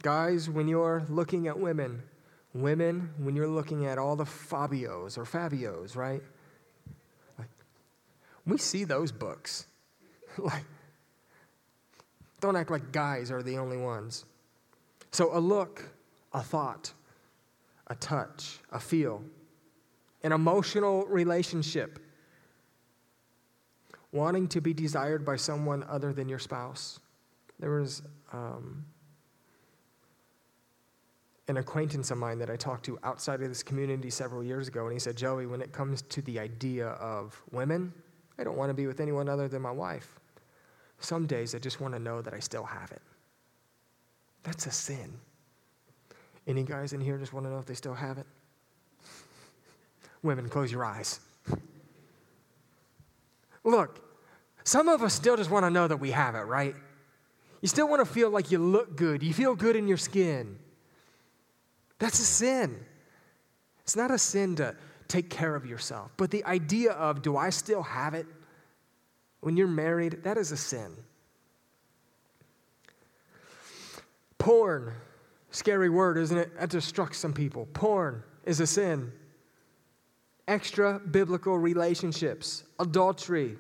Guys, 0.05 0.49
when 0.49 0.69
you're 0.69 1.03
looking 1.09 1.49
at 1.49 1.59
women, 1.59 2.05
women, 2.55 3.11
when 3.19 3.35
you're 3.35 3.49
looking 3.49 3.85
at 3.85 3.99
all 3.99 4.15
the 4.15 4.23
Fabios 4.23 5.19
or 5.19 5.25
Fabios, 5.25 5.97
right? 5.97 6.23
Like, 7.37 7.51
we 8.47 8.59
see 8.59 8.85
those 8.85 9.11
books. 9.11 9.67
like, 10.39 10.63
don't 12.41 12.57
act 12.57 12.71
like 12.71 12.93
guys 12.93 13.31
are 13.31 13.43
the 13.43 13.59
only 13.59 13.77
ones. 13.77 14.25
So, 15.11 15.37
a 15.37 15.41
look, 15.41 15.85
a 16.33 16.43
thought, 16.43 16.93
a 17.89 17.95
touch, 17.97 18.59
a 18.71 18.79
feel, 18.79 19.23
an 20.23 20.33
emotional 20.33 21.05
relationship, 21.07 21.99
wanting 24.13 24.49
to 24.49 24.61
be 24.61 24.73
desired 24.73 25.25
by 25.25 25.37
someone 25.37 25.85
other 25.89 26.13
than 26.13 26.29
your 26.29 26.39
spouse. 26.39 27.01
There 27.59 27.71
was 27.71 28.03
um, 28.33 28.85
an 31.49 31.57
acquaintance 31.57 32.11
of 32.11 32.19
mine 32.19 32.39
that 32.39 32.49
I 32.49 32.57
talked 32.57 32.85
to 32.87 32.99
outside 33.03 33.43
of 33.43 33.49
this 33.49 33.63
community 33.63 34.09
several 34.09 34.45
years 34.45 34.69
ago, 34.69 34.85
and 34.85 34.93
he 34.93 34.99
said, 34.99 35.17
Joey, 35.17 35.47
when 35.47 35.61
it 35.61 35.73
comes 35.73 36.03
to 36.03 36.23
the 36.23 36.39
idea 36.39 36.89
of 36.89 37.41
women, 37.51 37.93
I 38.39 38.45
don't 38.45 38.57
want 38.57 38.71
to 38.71 38.75
be 38.75 38.87
with 38.87 39.01
anyone 39.01 39.29
other 39.29 39.49
than 39.49 39.61
my 39.61 39.73
wife. 39.73 40.20
Some 41.01 41.27
days 41.27 41.55
I 41.55 41.59
just 41.59 41.81
want 41.81 41.95
to 41.95 41.99
know 41.99 42.23
that 42.23 42.35
I 42.35 42.39
still 42.39 42.65
have 42.65 42.93
it. 42.93 43.03
That's 44.43 44.67
a 44.67 44.71
sin. 44.71 45.13
Any 46.47 46.63
guys 46.63 46.93
in 46.93 47.01
here 47.01 47.19
just 47.19 47.33
want 47.33 47.47
to 47.47 47.51
know 47.51 47.59
if 47.59 47.67
they 47.67 47.75
still 47.75 47.95
have 47.95 48.19
it? 48.19 48.27
Women, 50.23 50.49
close 50.49 50.71
your 50.71 50.85
eyes. 50.85 51.21
Look, 53.65 54.01
some 54.65 54.89
of 54.89 55.03
us 55.03 55.15
still 55.15 55.37
just 55.37 55.51
want 55.51 55.65
to 55.65 55.71
know 55.71 55.89
that 55.89 55.99
we 55.99 56.11
have 56.11 56.35
it, 56.35 56.43
right? 56.43 56.75
You 57.61 57.69
still 57.69 57.89
want 57.89 58.07
to 58.07 58.11
feel 58.11 58.31
like 58.31 58.51
you 58.51 58.59
look 58.59 58.97
good. 58.97 59.23
You 59.23 59.35
feel 59.35 59.55
good 59.55 59.77
in 59.77 59.87
your 59.87 59.99
skin. 59.99 60.59
That's 61.99 62.19
a 62.21 62.25
sin. 62.25 62.79
It's 63.83 63.97
not 63.97 64.11
a 64.11 64.19
sin 64.19 64.57
to 64.57 64.75
take 65.09 65.29
care 65.29 65.55
of 65.55 65.67
yourself, 65.67 66.13
but 66.17 66.31
the 66.31 66.45
idea 66.45 66.93
of, 66.93 67.21
do 67.21 67.37
I 67.37 67.51
still 67.51 67.83
have 67.83 68.15
it? 68.15 68.27
When 69.41 69.57
you're 69.57 69.69
married, 69.69 70.23
that 70.25 70.37
is 70.37 70.53
a 70.53 70.57
sin. 70.57 70.95
Porn, 74.39 74.93
scary 75.51 75.89
word, 75.91 76.19
isn't 76.19 76.37
it? 76.37 76.59
That 76.59 76.71
just 76.71 76.89
struck 76.89 77.15
some 77.15 77.33
people. 77.33 77.67
Porn 77.73 78.23
is 78.45 78.61
a 78.61 78.67
sin. 78.67 79.13
Extra 80.49 80.99
biblical 80.99 81.59
relationships, 81.59 82.65
adultery. 82.79 83.57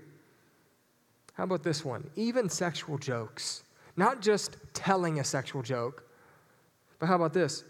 How 1.35 1.45
about 1.45 1.62
this 1.62 1.85
one? 1.85 2.11
Even 2.16 2.49
sexual 2.49 2.99
jokes. 2.99 3.62
Not 3.97 4.21
just 4.21 4.57
telling 4.73 5.21
a 5.21 5.25
sexual 5.25 5.62
joke, 5.62 6.05
but 6.99 7.07
how 7.07 7.16
about 7.16 7.33
this? 7.33 7.64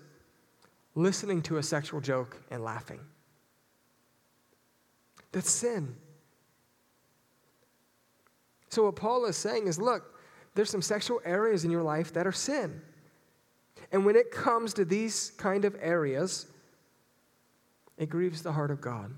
Listening 0.94 1.42
to 1.42 1.59
a 1.59 1.62
sexual 1.62 2.01
joke 2.01 2.40
and 2.51 2.62
laughing. 2.64 3.01
That's 5.33 5.51
sin. 5.51 5.94
So, 8.70 8.85
what 8.85 8.96
Paul 8.96 9.26
is 9.26 9.37
saying 9.37 9.66
is 9.66 9.78
look, 9.78 10.18
there's 10.54 10.70
some 10.70 10.83
sexual 10.83 11.20
areas 11.24 11.64
in 11.64 11.70
your 11.70 11.83
life 11.83 12.12
that 12.14 12.26
are 12.26 12.33
sin. 12.33 12.80
And 13.92 14.06
when 14.06 14.16
it 14.16 14.30
comes 14.30 14.72
to 14.74 14.85
these 14.85 15.33
kind 15.37 15.64
of 15.64 15.76
areas, 15.80 16.46
it 17.98 18.09
grieves 18.09 18.42
the 18.42 18.52
heart 18.52 18.70
of 18.70 18.80
God. 18.80 19.12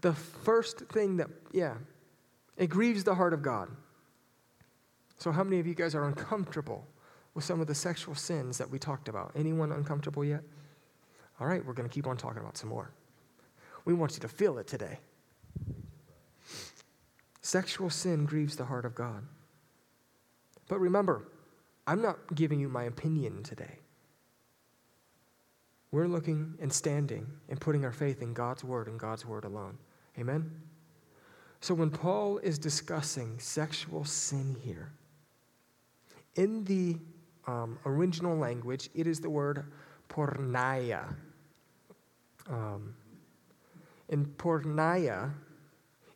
The 0.00 0.14
first 0.14 0.80
thing 0.88 1.18
that, 1.18 1.28
yeah, 1.52 1.74
it 2.56 2.68
grieves 2.68 3.04
the 3.04 3.14
heart 3.14 3.32
of 3.32 3.42
God. 3.42 3.68
So, 5.18 5.30
how 5.30 5.44
many 5.44 5.60
of 5.60 5.66
you 5.66 5.74
guys 5.74 5.94
are 5.94 6.06
uncomfortable 6.06 6.86
with 7.34 7.44
some 7.44 7.60
of 7.60 7.66
the 7.66 7.74
sexual 7.74 8.14
sins 8.14 8.58
that 8.58 8.70
we 8.70 8.78
talked 8.78 9.08
about? 9.08 9.32
Anyone 9.36 9.72
uncomfortable 9.72 10.24
yet? 10.24 10.42
All 11.40 11.46
right, 11.46 11.64
we're 11.64 11.74
going 11.74 11.88
to 11.88 11.94
keep 11.94 12.06
on 12.06 12.16
talking 12.16 12.40
about 12.40 12.56
some 12.56 12.68
more. 12.68 12.90
We 13.84 13.94
want 13.94 14.14
you 14.14 14.20
to 14.20 14.28
feel 14.28 14.58
it 14.58 14.66
today. 14.66 14.98
Sexual 17.48 17.88
sin 17.88 18.26
grieves 18.26 18.56
the 18.56 18.66
heart 18.66 18.84
of 18.84 18.94
God. 18.94 19.22
But 20.68 20.80
remember, 20.80 21.28
I'm 21.86 22.02
not 22.02 22.18
giving 22.34 22.60
you 22.60 22.68
my 22.68 22.84
opinion 22.84 23.42
today. 23.42 23.78
We're 25.90 26.08
looking 26.08 26.58
and 26.60 26.70
standing 26.70 27.26
and 27.48 27.58
putting 27.58 27.86
our 27.86 27.90
faith 27.90 28.20
in 28.20 28.34
God's 28.34 28.64
word 28.64 28.86
and 28.86 29.00
God's 29.00 29.24
word 29.24 29.46
alone. 29.46 29.78
Amen? 30.18 30.50
So 31.62 31.72
when 31.72 31.88
Paul 31.88 32.36
is 32.36 32.58
discussing 32.58 33.38
sexual 33.38 34.04
sin 34.04 34.54
here, 34.60 34.92
in 36.34 36.64
the 36.64 36.98
um, 37.50 37.78
original 37.86 38.36
language, 38.36 38.90
it 38.94 39.06
is 39.06 39.20
the 39.22 39.30
word 39.30 39.64
porneia. 40.10 41.16
Um, 42.46 42.94
and 44.10 44.26
porneia 44.36 45.32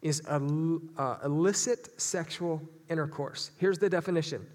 is 0.02 0.20
uh, 0.26 1.16
illicit 1.24 2.00
sexual 2.00 2.60
intercourse. 2.90 3.52
Here's 3.56 3.78
the 3.78 3.88
definition 3.88 4.46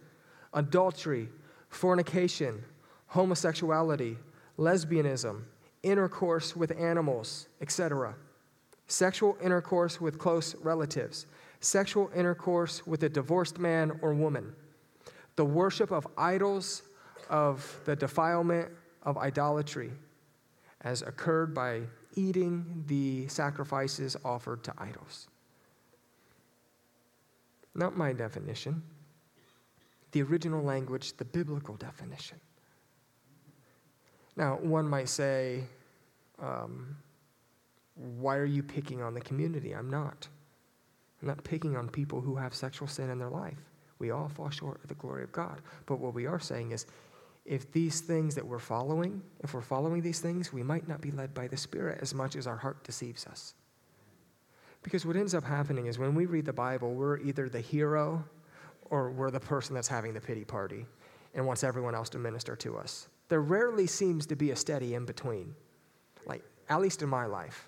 adultery, 0.54 1.30
fornication, 1.70 2.64
homosexuality, 3.08 4.18
lesbianism, 4.60 5.44
intercourse 5.84 6.56
with 6.56 6.72
animals, 6.80 7.48
etc. 7.62 8.16
Sexual 8.88 9.38
intercourse 9.44 10.00
with 10.00 10.18
close 10.18 10.56
relatives, 10.56 11.26
sexual 11.60 12.10
intercourse 12.16 12.86
with 12.86 13.04
a 13.04 13.10
divorced 13.10 13.60
man 13.60 13.98
or 14.02 14.14
woman, 14.14 14.54
the 15.36 15.46
worship 15.46 15.92
of 15.92 16.08
idols, 16.18 16.84
of 17.30 17.80
the 17.86 17.96
defilement 17.96 18.70
of 19.04 19.18
idolatry, 19.18 19.92
as 20.82 21.02
occurred 21.02 21.54
by 21.54 21.82
eating 22.16 22.84
the 22.88 23.28
sacrifices 23.28 24.16
offered 24.24 24.64
to 24.64 24.74
idols. 24.78 25.28
Not 27.78 27.96
my 27.96 28.12
definition, 28.12 28.82
the 30.12 30.24
original 30.24 30.64
language, 30.64 31.16
the 31.16 31.26
biblical 31.26 31.76
definition. 31.76 32.40
Now, 34.36 34.58
one 34.58 34.88
might 34.88 35.10
say, 35.10 35.64
um, 36.40 36.98
why 37.96 38.38
are 38.38 38.46
you 38.46 38.64
picking 38.64 39.02
on 39.02 39.14
the 39.14 39.22
community? 39.22 39.74
I'm 39.74 39.90
not. 39.90 40.28
I'm 41.22 41.28
not 41.28 41.44
picking 41.44 41.78
on 41.78 41.88
people 41.88 42.20
who 42.20 42.36
have 42.36 42.54
sexual 42.54 42.88
sin 42.88 43.12
in 43.12 43.20
their 43.20 43.30
life. 43.30 43.58
We 44.00 44.10
all 44.10 44.28
fall 44.28 44.50
short 44.50 44.82
of 44.84 44.90
the 44.90 44.96
glory 44.96 45.24
of 45.24 45.32
God. 45.32 45.62
But 45.86 46.00
what 46.00 46.16
we 46.16 46.26
are 46.26 46.40
saying 46.40 46.72
is, 46.72 46.88
if 47.46 47.72
these 47.72 48.02
things 48.02 48.36
that 48.36 48.46
we're 48.46 48.60
following, 48.60 49.22
if 49.44 49.54
we're 49.54 49.62
following 49.62 50.02
these 50.02 50.20
things, 50.20 50.52
we 50.52 50.64
might 50.64 50.88
not 50.88 51.00
be 51.00 51.12
led 51.12 51.34
by 51.34 51.48
the 51.48 51.58
Spirit 51.58 52.00
as 52.02 52.14
much 52.14 52.36
as 52.36 52.46
our 52.46 52.58
heart 52.58 52.84
deceives 52.84 53.26
us. 53.28 53.54
Because 54.88 55.06
what 55.06 55.18
ends 55.18 55.36
up 55.36 55.44
happening 55.44 55.88
is 55.88 56.00
when 56.00 56.16
we 56.16 56.28
read 56.28 56.46
the 56.46 56.54
Bible, 56.54 56.94
we're 56.94 57.18
either 57.20 57.50
the 57.50 57.60
hero 57.60 58.24
or 58.90 59.12
we're 59.12 59.30
the 59.30 59.38
person 59.38 59.76
that's 59.76 59.90
having 59.90 60.14
the 60.14 60.22
pity 60.22 60.46
party 60.46 60.86
and 61.36 61.46
wants 61.46 61.66
everyone 61.66 61.94
else 61.94 62.08
to 62.08 62.18
minister 62.18 62.56
to 62.56 62.78
us. 62.78 63.10
There 63.28 63.42
rarely 63.42 63.86
seems 63.86 64.26
to 64.28 64.38
be 64.38 64.52
a 64.52 64.56
steady 64.56 64.94
in 64.94 65.04
between, 65.04 65.54
like, 66.26 66.42
at 66.70 66.80
least 66.80 67.02
in 67.02 67.10
my 67.10 67.26
life. 67.26 67.68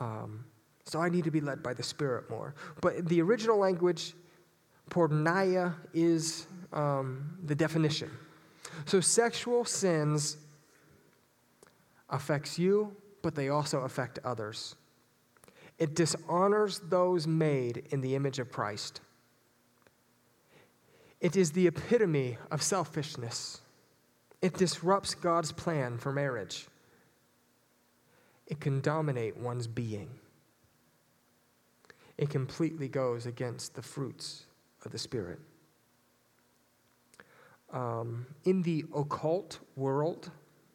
Um, 0.00 0.46
so 0.86 0.98
I 0.98 1.10
need 1.10 1.24
to 1.24 1.30
be 1.30 1.42
led 1.42 1.62
by 1.62 1.74
the 1.74 1.82
Spirit 1.82 2.30
more. 2.30 2.54
But 2.80 3.06
the 3.06 3.20
original 3.20 3.58
language, 3.58 4.14
porneia, 4.88 5.74
is 5.92 6.46
um, 6.72 7.36
the 7.44 7.54
definition. 7.54 8.10
So 8.86 9.02
sexual 9.02 9.66
sins 9.66 10.38
affects 12.08 12.58
you, 12.58 12.96
but 13.20 13.34
they 13.34 13.50
also 13.50 13.80
affect 13.80 14.20
others. 14.24 14.74
It 15.78 15.94
dishonors 15.94 16.80
those 16.88 17.26
made 17.26 17.84
in 17.90 18.00
the 18.00 18.14
image 18.14 18.38
of 18.38 18.50
Christ. 18.50 19.00
It 21.20 21.36
is 21.36 21.52
the 21.52 21.66
epitome 21.66 22.38
of 22.50 22.62
selfishness. 22.62 23.60
It 24.40 24.54
disrupts 24.54 25.14
God's 25.14 25.52
plan 25.52 25.98
for 25.98 26.12
marriage. 26.12 26.66
It 28.46 28.60
can 28.60 28.80
dominate 28.80 29.36
one's 29.36 29.66
being. 29.66 30.10
It 32.16 32.30
completely 32.30 32.88
goes 32.88 33.26
against 33.26 33.74
the 33.74 33.82
fruits 33.82 34.44
of 34.84 34.92
the 34.92 34.98
Spirit. 34.98 35.38
Um, 37.72 38.26
in 38.44 38.62
the 38.62 38.84
occult 38.94 39.58
world, 39.76 40.30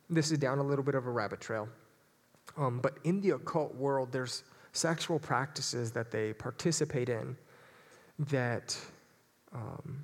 this 0.09 0.31
is 0.31 0.37
down 0.37 0.59
a 0.59 0.63
little 0.63 0.83
bit 0.85 0.95
of 0.95 1.07
a 1.07 1.09
rabbit 1.09 1.41
trail, 1.41 1.67
um, 2.55 2.79
but 2.79 2.97
in 3.03 3.19
the 3.21 3.31
occult 3.31 3.73
world, 3.75 4.11
there's 4.11 4.43
sexual 4.73 5.19
practices 5.19 5.91
that 5.91 6.11
they 6.11 6.33
participate 6.33 7.09
in 7.09 7.37
that 8.19 8.77
um, 9.53 10.03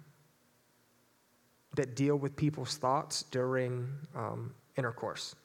that 1.76 1.96
deal 1.96 2.16
with 2.16 2.36
people's 2.36 2.78
thoughts 2.78 3.24
during 3.32 3.88
um, 4.16 4.54
intercourse 4.78 5.36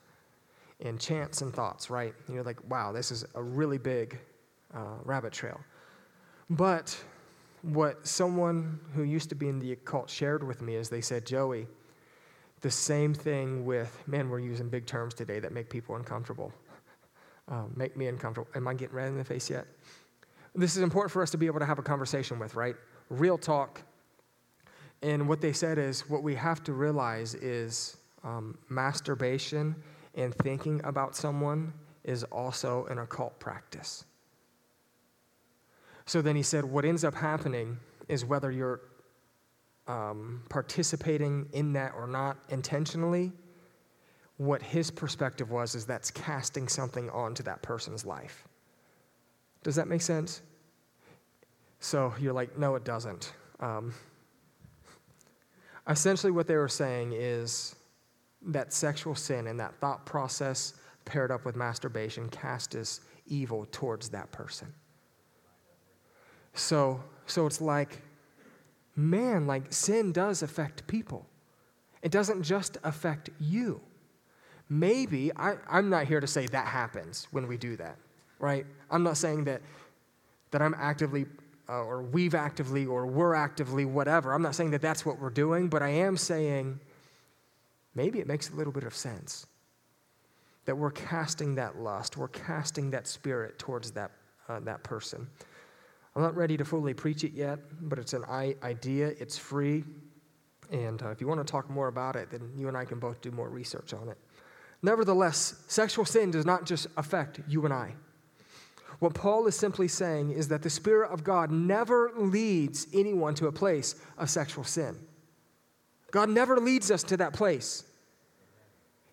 and 0.80 0.98
chants 0.98 1.42
and 1.42 1.52
thoughts, 1.54 1.90
right? 1.90 2.14
And 2.26 2.34
you're 2.34 2.44
like, 2.44 2.58
wow, 2.68 2.92
this 2.92 3.10
is 3.10 3.24
a 3.34 3.42
really 3.42 3.78
big 3.78 4.18
uh, 4.74 4.96
rabbit 5.04 5.32
trail. 5.32 5.60
But 6.50 6.96
what 7.62 8.06
someone 8.06 8.80
who 8.94 9.02
used 9.02 9.28
to 9.30 9.34
be 9.34 9.48
in 9.48 9.58
the 9.58 9.72
occult 9.72 10.10
shared 10.10 10.42
with 10.46 10.60
me 10.60 10.74
is 10.74 10.88
they 10.88 11.00
said, 11.00 11.24
Joey, 11.24 11.66
the 12.60 12.70
same 12.70 13.14
thing 13.14 13.64
with, 13.64 14.02
man, 14.06 14.28
we're 14.28 14.40
using 14.40 14.68
big 14.68 14.86
terms 14.86 15.14
today 15.14 15.38
that 15.38 15.52
make 15.52 15.70
people 15.70 15.96
uncomfortable. 15.96 16.52
Um, 17.48 17.72
make 17.76 17.96
me 17.96 18.06
uncomfortable. 18.06 18.48
Am 18.54 18.66
I 18.66 18.74
getting 18.74 18.96
red 18.96 19.08
in 19.08 19.18
the 19.18 19.24
face 19.24 19.50
yet? 19.50 19.66
This 20.54 20.76
is 20.76 20.82
important 20.82 21.12
for 21.12 21.22
us 21.22 21.30
to 21.30 21.36
be 21.36 21.46
able 21.46 21.60
to 21.60 21.66
have 21.66 21.78
a 21.78 21.82
conversation 21.82 22.38
with, 22.38 22.54
right? 22.54 22.76
Real 23.10 23.36
talk, 23.36 23.82
and 25.04 25.28
what 25.28 25.42
they 25.42 25.52
said 25.52 25.76
is 25.76 26.08
what 26.08 26.22
we 26.22 26.34
have 26.34 26.64
to 26.64 26.72
realize 26.72 27.34
is 27.34 27.98
um, 28.22 28.56
masturbation 28.70 29.76
and 30.14 30.34
thinking 30.36 30.80
about 30.84 31.14
someone 31.14 31.74
is 32.04 32.24
also 32.24 32.86
an 32.86 32.98
occult 32.98 33.38
practice. 33.38 34.06
So 36.06 36.22
then 36.22 36.36
he 36.36 36.42
said, 36.42 36.64
what 36.64 36.86
ends 36.86 37.04
up 37.04 37.14
happening 37.14 37.78
is 38.08 38.24
whether 38.24 38.50
you're 38.50 38.80
um, 39.86 40.42
participating 40.48 41.48
in 41.52 41.74
that 41.74 41.92
or 41.94 42.06
not 42.06 42.38
intentionally, 42.48 43.30
what 44.36 44.62
his 44.62 44.90
perspective 44.90 45.50
was 45.50 45.74
is 45.74 45.86
that's 45.86 46.10
casting 46.10 46.68
something 46.68 47.08
onto 47.10 47.42
that 47.44 47.62
person's 47.62 48.04
life. 48.04 48.44
Does 49.62 49.76
that 49.76 49.88
make 49.88 50.02
sense? 50.02 50.42
So 51.80 52.12
you're 52.18 52.32
like, 52.32 52.58
no, 52.58 52.74
it 52.74 52.84
doesn't. 52.84 53.32
Um, 53.60 53.94
Essentially, 55.88 56.32
what 56.32 56.46
they 56.46 56.56
were 56.56 56.68
saying 56.68 57.12
is 57.12 57.76
that 58.46 58.72
sexual 58.72 59.14
sin 59.14 59.46
and 59.46 59.60
that 59.60 59.74
thought 59.80 60.06
process 60.06 60.74
paired 61.04 61.30
up 61.30 61.44
with 61.44 61.56
masturbation 61.56 62.28
cast 62.30 62.74
as 62.74 63.00
evil 63.26 63.66
towards 63.70 64.08
that 64.10 64.30
person. 64.32 64.72
So, 66.54 67.02
so 67.26 67.46
it's 67.46 67.60
like, 67.60 68.00
man, 68.96 69.46
like 69.46 69.72
sin 69.72 70.12
does 70.12 70.42
affect 70.42 70.86
people. 70.86 71.26
It 72.02 72.12
doesn't 72.12 72.42
just 72.42 72.78
affect 72.84 73.30
you. 73.38 73.80
Maybe, 74.68 75.30
I, 75.36 75.56
I'm 75.70 75.90
not 75.90 76.06
here 76.06 76.20
to 76.20 76.26
say 76.26 76.46
that 76.46 76.66
happens 76.66 77.28
when 77.30 77.46
we 77.46 77.56
do 77.56 77.76
that, 77.76 77.96
right? 78.38 78.66
I'm 78.90 79.02
not 79.02 79.16
saying 79.16 79.44
that, 79.44 79.60
that 80.50 80.62
I'm 80.62 80.74
actively 80.78 81.26
uh, 81.68 81.82
or 81.82 82.02
we've 82.02 82.34
actively 82.34 82.86
or 82.86 83.06
we're 83.06 83.34
actively 83.34 83.84
whatever. 83.84 84.32
I'm 84.32 84.42
not 84.42 84.54
saying 84.54 84.70
that 84.72 84.82
that's 84.82 85.06
what 85.06 85.18
we're 85.18 85.30
doing, 85.30 85.68
but 85.68 85.82
I 85.82 85.88
am 85.88 86.16
saying 86.16 86.78
maybe 87.94 88.20
it 88.20 88.26
makes 88.26 88.50
a 88.50 88.54
little 88.54 88.72
bit 88.72 88.84
of 88.84 88.94
sense 88.94 89.46
that 90.66 90.76
we're 90.76 90.90
casting 90.90 91.54
that 91.54 91.78
lust, 91.78 92.16
we're 92.16 92.28
casting 92.28 92.90
that 92.90 93.06
spirit 93.06 93.58
towards 93.58 93.90
that, 93.92 94.10
uh, 94.48 94.60
that 94.60 94.82
person. 94.82 95.26
I'm 96.16 96.22
not 96.22 96.36
ready 96.36 96.56
to 96.56 96.64
fully 96.64 96.94
preach 96.94 97.24
it 97.24 97.32
yet, 97.32 97.58
but 97.82 97.98
it's 97.98 98.12
an 98.12 98.24
idea, 98.24 99.08
it's 99.18 99.36
free. 99.36 99.84
And 100.70 101.02
uh, 101.02 101.10
if 101.10 101.20
you 101.20 101.26
want 101.26 101.44
to 101.46 101.50
talk 101.50 101.68
more 101.68 101.88
about 101.88 102.16
it, 102.16 102.30
then 102.30 102.50
you 102.56 102.68
and 102.68 102.76
I 102.76 102.84
can 102.84 102.98
both 102.98 103.20
do 103.20 103.30
more 103.30 103.48
research 103.48 103.92
on 103.92 104.08
it. 104.08 104.16
Nevertheless, 104.84 105.54
sexual 105.66 106.04
sin 106.04 106.30
does 106.30 106.44
not 106.44 106.66
just 106.66 106.88
affect 106.98 107.40
you 107.48 107.64
and 107.64 107.72
I. 107.72 107.94
What 108.98 109.14
Paul 109.14 109.46
is 109.46 109.56
simply 109.56 109.88
saying 109.88 110.32
is 110.32 110.48
that 110.48 110.62
the 110.62 110.68
Spirit 110.68 111.10
of 111.10 111.24
God 111.24 111.50
never 111.50 112.12
leads 112.14 112.86
anyone 112.92 113.34
to 113.36 113.46
a 113.46 113.52
place 113.52 113.94
of 114.18 114.28
sexual 114.28 114.62
sin. 114.62 114.94
God 116.10 116.28
never 116.28 116.60
leads 116.60 116.90
us 116.90 117.02
to 117.04 117.16
that 117.16 117.32
place. 117.32 117.84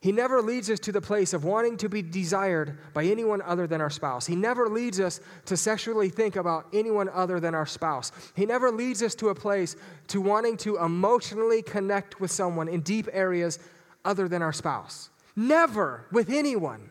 He 0.01 0.11
never 0.11 0.41
leads 0.41 0.69
us 0.69 0.79
to 0.81 0.91
the 0.91 0.99
place 0.99 1.31
of 1.31 1.45
wanting 1.45 1.77
to 1.77 1.87
be 1.87 2.01
desired 2.01 2.77
by 2.93 3.05
anyone 3.05 3.41
other 3.41 3.65
than 3.65 3.79
our 3.79 3.89
spouse. 3.89 4.27
He 4.27 4.35
never 4.35 4.67
leads 4.67 4.99
us 4.99 5.21
to 5.45 5.55
sexually 5.55 6.09
think 6.09 6.35
about 6.35 6.67
anyone 6.73 7.07
other 7.07 7.39
than 7.39 7.55
our 7.55 7.65
spouse. 7.65 8.11
He 8.35 8.45
never 8.45 8.71
leads 8.71 9.01
us 9.01 9.15
to 9.15 9.29
a 9.29 9.35
place 9.35 9.77
to 10.07 10.19
wanting 10.19 10.57
to 10.57 10.79
emotionally 10.79 11.61
connect 11.61 12.19
with 12.19 12.29
someone 12.29 12.67
in 12.67 12.81
deep 12.81 13.07
areas 13.13 13.57
other 14.03 14.27
than 14.27 14.41
our 14.41 14.51
spouse. 14.51 15.10
Never 15.35 16.07
with 16.11 16.29
anyone. 16.29 16.89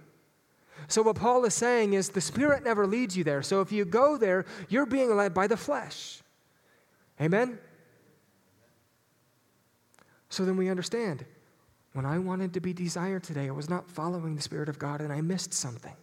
So, 0.88 1.02
what 1.02 1.16
Paul 1.16 1.44
is 1.44 1.54
saying 1.54 1.92
is 1.92 2.08
the 2.08 2.20
Spirit 2.20 2.64
never 2.64 2.86
leads 2.86 3.16
you 3.16 3.22
there. 3.22 3.42
So, 3.42 3.60
if 3.60 3.70
you 3.70 3.84
go 3.84 4.16
there, 4.16 4.46
you're 4.68 4.86
being 4.86 5.14
led 5.14 5.34
by 5.34 5.46
the 5.46 5.56
flesh. 5.56 6.20
Amen? 7.20 7.58
So 10.30 10.44
then 10.44 10.56
we 10.56 10.68
understand. 10.68 11.26
When 11.92 12.06
I 12.06 12.18
wanted 12.18 12.54
to 12.54 12.60
be 12.60 12.72
desired 12.72 13.24
today, 13.24 13.48
I 13.48 13.50
was 13.50 13.68
not 13.68 13.90
following 13.90 14.36
the 14.36 14.42
Spirit 14.42 14.68
of 14.68 14.78
God 14.78 15.00
and 15.00 15.12
I 15.12 15.20
missed 15.20 15.52
something. 15.52 15.94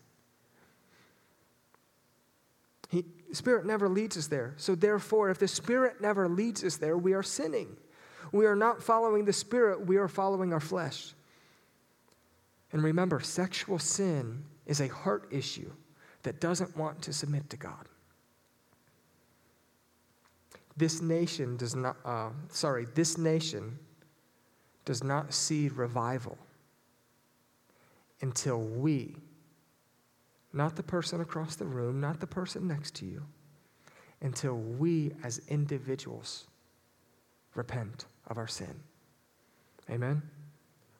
He, 2.89 3.05
the 3.29 3.35
Spirit 3.35 3.65
never 3.65 3.87
leads 3.89 4.17
us 4.17 4.27
there. 4.27 4.53
So, 4.57 4.75
therefore, 4.75 5.29
if 5.29 5.39
the 5.39 5.47
Spirit 5.47 6.01
never 6.01 6.27
leads 6.27 6.63
us 6.63 6.77
there, 6.77 6.97
we 6.97 7.13
are 7.13 7.23
sinning. 7.23 7.77
We 8.33 8.45
are 8.45 8.55
not 8.55 8.83
following 8.83 9.25
the 9.25 9.33
Spirit, 9.33 9.87
we 9.87 9.97
are 9.97 10.09
following 10.09 10.53
our 10.53 10.59
flesh. 10.59 11.13
And 12.71 12.83
remember, 12.83 13.19
sexual 13.19 13.79
sin 13.79 14.43
is 14.65 14.81
a 14.81 14.87
heart 14.87 15.27
issue 15.31 15.71
that 16.23 16.41
doesn't 16.41 16.75
want 16.75 17.01
to 17.03 17.13
submit 17.13 17.49
to 17.49 17.57
God. 17.57 17.87
This 20.75 21.01
nation 21.01 21.57
does 21.57 21.75
not, 21.75 21.97
uh, 22.05 22.29
sorry, 22.49 22.85
this 22.93 23.17
nation 23.17 23.79
does 24.85 25.03
not 25.03 25.33
see 25.33 25.69
revival 25.69 26.37
until 28.21 28.59
we, 28.59 29.15
not 30.53 30.75
the 30.75 30.83
person 30.83 31.21
across 31.21 31.55
the 31.55 31.65
room, 31.65 31.99
not 31.99 32.19
the 32.19 32.27
person 32.27 32.67
next 32.67 32.95
to 32.95 33.05
you, 33.05 33.23
until 34.21 34.55
we 34.55 35.11
as 35.23 35.41
individuals 35.47 36.45
repent 37.55 38.05
of 38.27 38.37
our 38.37 38.47
sin. 38.47 38.79
Amen? 39.89 40.21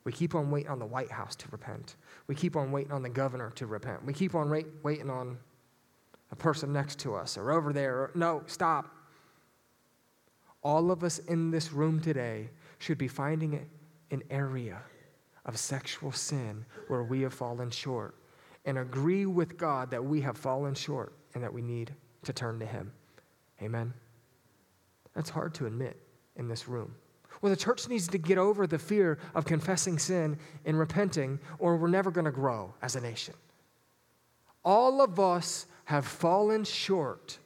We 0.08 0.14
keep 0.14 0.36
on 0.36 0.50
waiting 0.50 0.72
on 0.72 0.80
the 0.80 0.86
White 0.86 1.12
House 1.12 1.36
to 1.36 1.50
repent. 1.52 1.98
We 2.28 2.36
keep 2.36 2.56
on 2.56 2.72
waiting 2.72 2.94
on 2.94 3.02
the 3.02 3.10
governor 3.10 3.52
to 3.56 3.68
repent. 3.68 4.06
We 4.06 4.14
keep 4.14 4.36
on 4.36 4.50
wait, 4.50 4.66
waiting 4.82 5.10
on 5.10 5.38
a 6.32 6.36
person 6.38 6.72
next 6.72 6.98
to 7.00 7.14
us 7.14 7.38
or 7.38 7.52
over 7.52 7.74
there. 7.74 7.96
Or, 7.96 8.12
no, 8.16 8.42
stop. 8.46 8.90
All 10.64 10.92
of 10.92 11.04
us 11.04 11.20
in 11.20 11.52
this 11.52 11.74
room 11.74 12.00
today 12.00 12.50
should 12.80 12.98
be 12.98 13.10
finding 13.10 13.68
an 14.10 14.24
area 14.30 14.78
of 15.46 15.58
sexual 15.58 16.14
sin 16.14 16.64
where 16.88 17.04
we 17.04 17.20
have 17.24 17.34
fallen 17.34 17.70
short 17.70 18.16
and 18.64 18.78
agree 18.78 19.26
with 19.26 19.58
God 19.58 19.92
that 19.92 20.06
we 20.06 20.22
have 20.22 20.38
fallen 20.38 20.74
short 20.74 21.12
and 21.34 21.44
that 21.44 21.54
we 21.54 21.62
need 21.62 21.94
to 22.24 22.32
turn 22.32 22.60
to 22.60 22.66
Him. 22.66 22.94
Amen. 23.62 23.94
That's 25.14 25.30
hard 25.30 25.54
to 25.56 25.66
admit 25.66 25.98
in 26.38 26.48
this 26.48 26.70
room. 26.70 26.96
Well, 27.42 27.50
the 27.50 27.58
church 27.58 27.88
needs 27.88 28.08
to 28.10 28.18
get 28.18 28.38
over 28.38 28.66
the 28.66 28.80
fear 28.80 29.20
of 29.36 29.46
confessing 29.46 30.00
sin 30.00 30.38
and 30.66 30.78
repenting, 30.78 31.40
or 31.60 31.78
we're 31.78 31.88
never 31.88 32.12
going 32.12 32.26
to 32.26 32.32
grow 32.32 32.74
as 32.82 32.96
a 32.96 33.02
nation. 33.02 33.36
All 34.64 35.02
of 35.02 35.20
us 35.20 35.66
have 35.86 36.06
fallen 36.06 36.64
short 36.64 37.38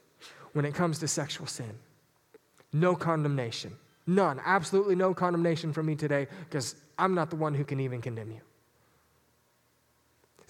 when 0.54 0.65
it 0.65 0.73
comes 0.73 0.99
to 0.99 1.08
sexual 1.08 1.47
sin. 1.47 1.77
No 2.73 2.95
condemnation. 2.95 3.73
None. 4.08 4.41
Absolutely 4.43 4.95
no 4.95 5.13
condemnation 5.13 5.73
from 5.73 5.86
me 5.86 5.95
today 5.95 6.27
because 6.49 6.75
I'm 6.97 7.13
not 7.13 7.30
the 7.30 7.36
one 7.36 7.54
who 7.54 7.63
can 7.63 7.80
even 7.80 8.01
condemn 8.01 8.32
you. 8.32 8.41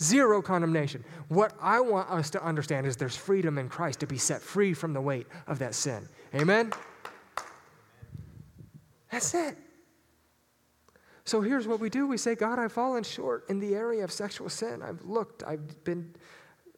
Zero 0.01 0.41
condemnation. 0.41 1.03
What 1.27 1.53
I 1.61 1.79
want 1.79 2.09
us 2.09 2.29
to 2.31 2.43
understand 2.43 2.87
is 2.87 2.95
there's 2.95 3.15
freedom 3.15 3.57
in 3.57 3.69
Christ 3.69 3.99
to 3.99 4.07
be 4.07 4.17
set 4.17 4.41
free 4.41 4.73
from 4.73 4.93
the 4.93 5.01
weight 5.01 5.27
of 5.47 5.59
that 5.59 5.75
sin. 5.75 6.07
Amen? 6.33 6.71
That's 9.11 9.33
it. 9.33 9.57
So 11.23 11.41
here's 11.41 11.67
what 11.67 11.79
we 11.79 11.89
do 11.89 12.07
we 12.07 12.17
say, 12.17 12.35
God, 12.35 12.57
I've 12.57 12.71
fallen 12.71 13.03
short 13.03 13.45
in 13.49 13.59
the 13.59 13.75
area 13.75 14.03
of 14.03 14.11
sexual 14.11 14.49
sin. 14.49 14.81
I've 14.81 15.03
looked, 15.03 15.43
I've 15.43 15.83
been 15.83 16.13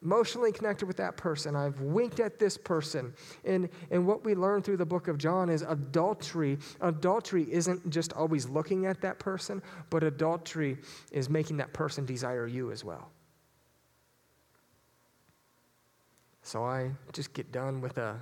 emotionally 0.02 0.52
connected 0.52 0.86
with 0.86 0.98
that 0.98 1.16
person. 1.16 1.56
I've 1.56 1.80
winked 1.80 2.20
at 2.20 2.38
this 2.38 2.58
person. 2.58 3.14
And, 3.44 3.70
and 3.90 4.06
what 4.06 4.24
we 4.24 4.34
learn 4.34 4.62
through 4.62 4.76
the 4.76 4.86
book 4.86 5.08
of 5.08 5.16
John 5.16 5.48
is 5.48 5.62
adultery. 5.62 6.58
Adultery 6.82 7.46
isn't 7.50 7.88
just 7.88 8.12
always 8.12 8.46
looking 8.46 8.84
at 8.84 9.00
that 9.00 9.18
person, 9.18 9.62
but 9.88 10.04
adultery 10.04 10.76
is 11.10 11.30
making 11.30 11.56
that 11.56 11.72
person 11.72 12.04
desire 12.04 12.46
you 12.46 12.70
as 12.70 12.84
well. 12.84 13.10
So 16.42 16.62
I 16.62 16.90
just 17.12 17.32
get 17.32 17.50
done 17.50 17.80
with 17.80 17.96
a 17.96 18.20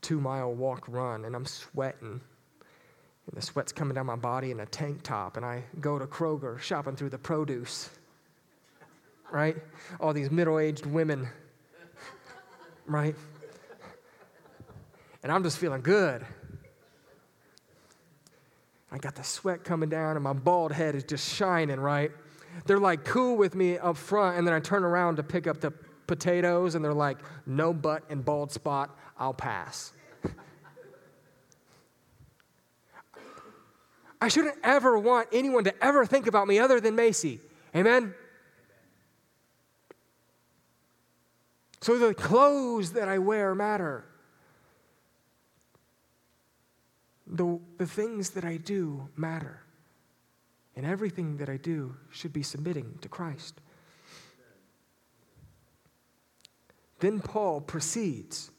two 0.00 0.18
mile 0.18 0.54
walk 0.54 0.86
run 0.88 1.26
and 1.26 1.36
I'm 1.36 1.44
sweating. 1.44 2.22
The 3.32 3.42
sweat's 3.42 3.72
coming 3.72 3.94
down 3.94 4.06
my 4.06 4.16
body 4.16 4.50
in 4.50 4.60
a 4.60 4.66
tank 4.66 5.02
top, 5.02 5.36
and 5.36 5.44
I 5.44 5.64
go 5.80 5.98
to 5.98 6.06
Kroger 6.06 6.58
shopping 6.58 6.96
through 6.96 7.10
the 7.10 7.18
produce. 7.18 7.90
Right? 9.30 9.56
All 10.00 10.12
these 10.12 10.30
middle 10.30 10.58
aged 10.58 10.86
women. 10.86 11.28
Right? 12.86 13.16
And 15.22 15.32
I'm 15.32 15.42
just 15.42 15.58
feeling 15.58 15.82
good. 15.82 16.24
I 18.92 18.98
got 18.98 19.16
the 19.16 19.24
sweat 19.24 19.64
coming 19.64 19.88
down, 19.88 20.16
and 20.16 20.22
my 20.22 20.32
bald 20.32 20.72
head 20.72 20.94
is 20.94 21.02
just 21.02 21.28
shining, 21.34 21.80
right? 21.80 22.12
They're 22.64 22.78
like 22.78 23.04
cool 23.04 23.36
with 23.36 23.54
me 23.54 23.76
up 23.76 23.96
front, 23.96 24.38
and 24.38 24.46
then 24.46 24.54
I 24.54 24.60
turn 24.60 24.84
around 24.84 25.16
to 25.16 25.22
pick 25.22 25.46
up 25.46 25.60
the 25.60 25.72
potatoes, 26.06 26.76
and 26.76 26.84
they're 26.84 26.94
like, 26.94 27.18
no 27.44 27.74
butt 27.74 28.04
and 28.08 28.24
bald 28.24 28.52
spot, 28.52 28.96
I'll 29.18 29.34
pass. 29.34 29.92
I 34.20 34.28
shouldn't 34.28 34.56
ever 34.62 34.98
want 34.98 35.28
anyone 35.32 35.64
to 35.64 35.84
ever 35.84 36.06
think 36.06 36.26
about 36.26 36.48
me 36.48 36.58
other 36.58 36.80
than 36.80 36.96
Macy. 36.96 37.40
Amen? 37.74 38.14
So 41.80 41.98
the 41.98 42.14
clothes 42.14 42.92
that 42.92 43.08
I 43.08 43.18
wear 43.18 43.54
matter. 43.54 44.04
The, 47.26 47.60
the 47.76 47.86
things 47.86 48.30
that 48.30 48.44
I 48.44 48.56
do 48.56 49.08
matter. 49.16 49.62
And 50.74 50.86
everything 50.86 51.36
that 51.38 51.48
I 51.48 51.56
do 51.56 51.96
should 52.10 52.32
be 52.32 52.42
submitting 52.42 52.98
to 53.02 53.08
Christ. 53.08 53.60
Then 56.98 57.20
Paul 57.20 57.60
proceeds, 57.60 58.50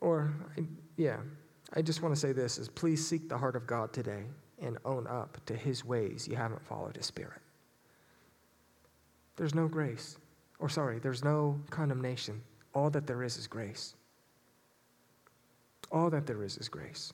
or, 0.00 0.34
yeah, 0.96 1.18
I 1.74 1.82
just 1.82 2.02
want 2.02 2.14
to 2.14 2.20
say 2.20 2.32
this 2.32 2.58
is 2.58 2.68
please 2.68 3.06
seek 3.06 3.28
the 3.28 3.38
heart 3.38 3.56
of 3.56 3.66
God 3.66 3.92
today 3.92 4.24
and 4.60 4.78
own 4.84 5.06
up 5.06 5.38
to 5.46 5.54
his 5.54 5.84
ways. 5.84 6.26
You 6.28 6.36
haven't 6.36 6.64
followed 6.64 6.96
his 6.96 7.06
spirit. 7.06 7.40
There's 9.36 9.54
no 9.54 9.68
grace. 9.68 10.18
Or 10.58 10.68
sorry, 10.68 10.98
there's 10.98 11.24
no 11.24 11.58
condemnation. 11.70 12.42
All 12.74 12.90
that 12.90 13.06
there 13.06 13.22
is 13.22 13.36
is 13.38 13.46
grace. 13.46 13.94
All 15.90 16.10
that 16.10 16.26
there 16.26 16.42
is 16.42 16.58
is 16.58 16.68
grace. 16.68 17.12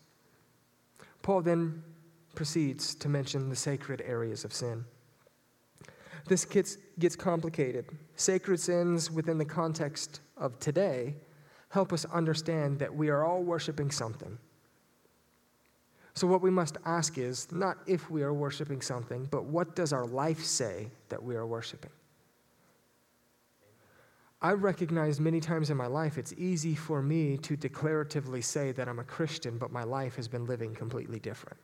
Paul 1.23 1.43
then 1.43 1.83
proceeds 2.35 2.95
to 2.97 3.09
mention 3.09 3.49
the 3.49 3.57
sacred 3.57 4.03
areas 4.05 4.45
of 4.45 4.53
sin. 4.53 4.85
This 6.27 6.45
gets, 6.45 6.77
gets 6.99 7.15
complicated. 7.15 7.87
Sacred 8.17 8.59
sins 8.59 9.11
within 9.11 9.39
the 9.39 9.45
context 9.45 10.21
of 10.37 10.59
today 10.59 11.15
help 11.71 11.93
us 11.93 12.05
understand 12.07 12.79
that 12.79 12.95
we 12.95 13.09
are 13.09 13.25
all 13.25 13.43
worshiping 13.43 13.91
something. 13.91 14.39
So, 16.17 16.27
what 16.27 16.41
we 16.41 16.51
must 16.51 16.79
ask 16.87 17.19
is 17.19 17.47
not 17.53 17.77
if 17.87 18.11
we 18.11 18.23
are 18.23 18.33
worshiping 18.33 18.81
something, 18.81 19.29
but 19.31 19.45
what 19.45 19.77
does 19.77 19.93
our 19.93 20.07
life 20.07 20.43
say 20.43 20.89
that 21.11 21.23
we 21.23 21.37
are 21.37 21.47
worshiping? 21.47 21.91
I 24.41 24.53
recognize 24.53 25.21
many 25.21 25.41
times 25.41 25.71
in 25.71 25.77
my 25.77 25.87
life 25.87 26.19
it's 26.19 26.33
easy 26.39 26.75
for 26.75 27.03
me 27.03 27.37
to 27.39 27.57
declaratively 27.57 28.43
say 28.43 28.73
that 28.73 28.89
I'm 28.89 28.99
a 28.99 29.05
Christian, 29.05 29.59
but 29.59 29.71
my 29.71 29.85
life 29.85 30.17
has 30.17 30.27
been 30.27 30.47
living 30.47 30.75
completely 30.75 31.19
different. 31.19 31.59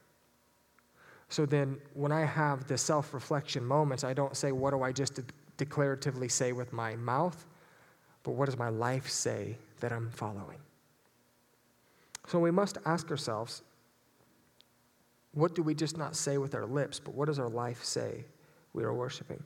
So 1.31 1.47
then, 1.47 1.79
when 1.95 2.13
I 2.13 2.27
have 2.27 2.69
the 2.69 2.77
self 2.77 3.15
reflection 3.15 3.65
moments, 3.65 4.05
I 4.05 4.13
don't 4.13 4.37
say, 4.37 4.53
What 4.53 4.73
do 4.73 4.83
I 4.83 4.93
just 4.93 5.15
de- 5.15 5.65
declaratively 5.65 6.31
say 6.31 6.53
with 6.53 6.73
my 6.73 6.95
mouth? 6.97 7.47
but 8.23 8.33
what 8.33 8.47
does 8.47 8.57
my 8.57 8.69
life 8.69 9.09
say 9.09 9.57
that 9.81 9.93
I'm 9.93 10.09
following? 10.11 10.59
So 12.29 12.39
we 12.39 12.53
must 12.53 12.79
ask 12.85 13.11
ourselves 13.11 13.63
what 15.33 15.55
do 15.55 15.63
we 15.63 15.75
just 15.75 15.97
not 15.97 16.15
say 16.15 16.39
with 16.39 16.55
our 16.55 16.67
lips, 16.67 17.01
but 17.01 17.15
what 17.15 17.27
does 17.27 17.39
our 17.39 17.49
life 17.49 17.85
say 17.85 18.25
we 18.73 18.85
are 18.85 18.93
worshiping? 18.93 19.43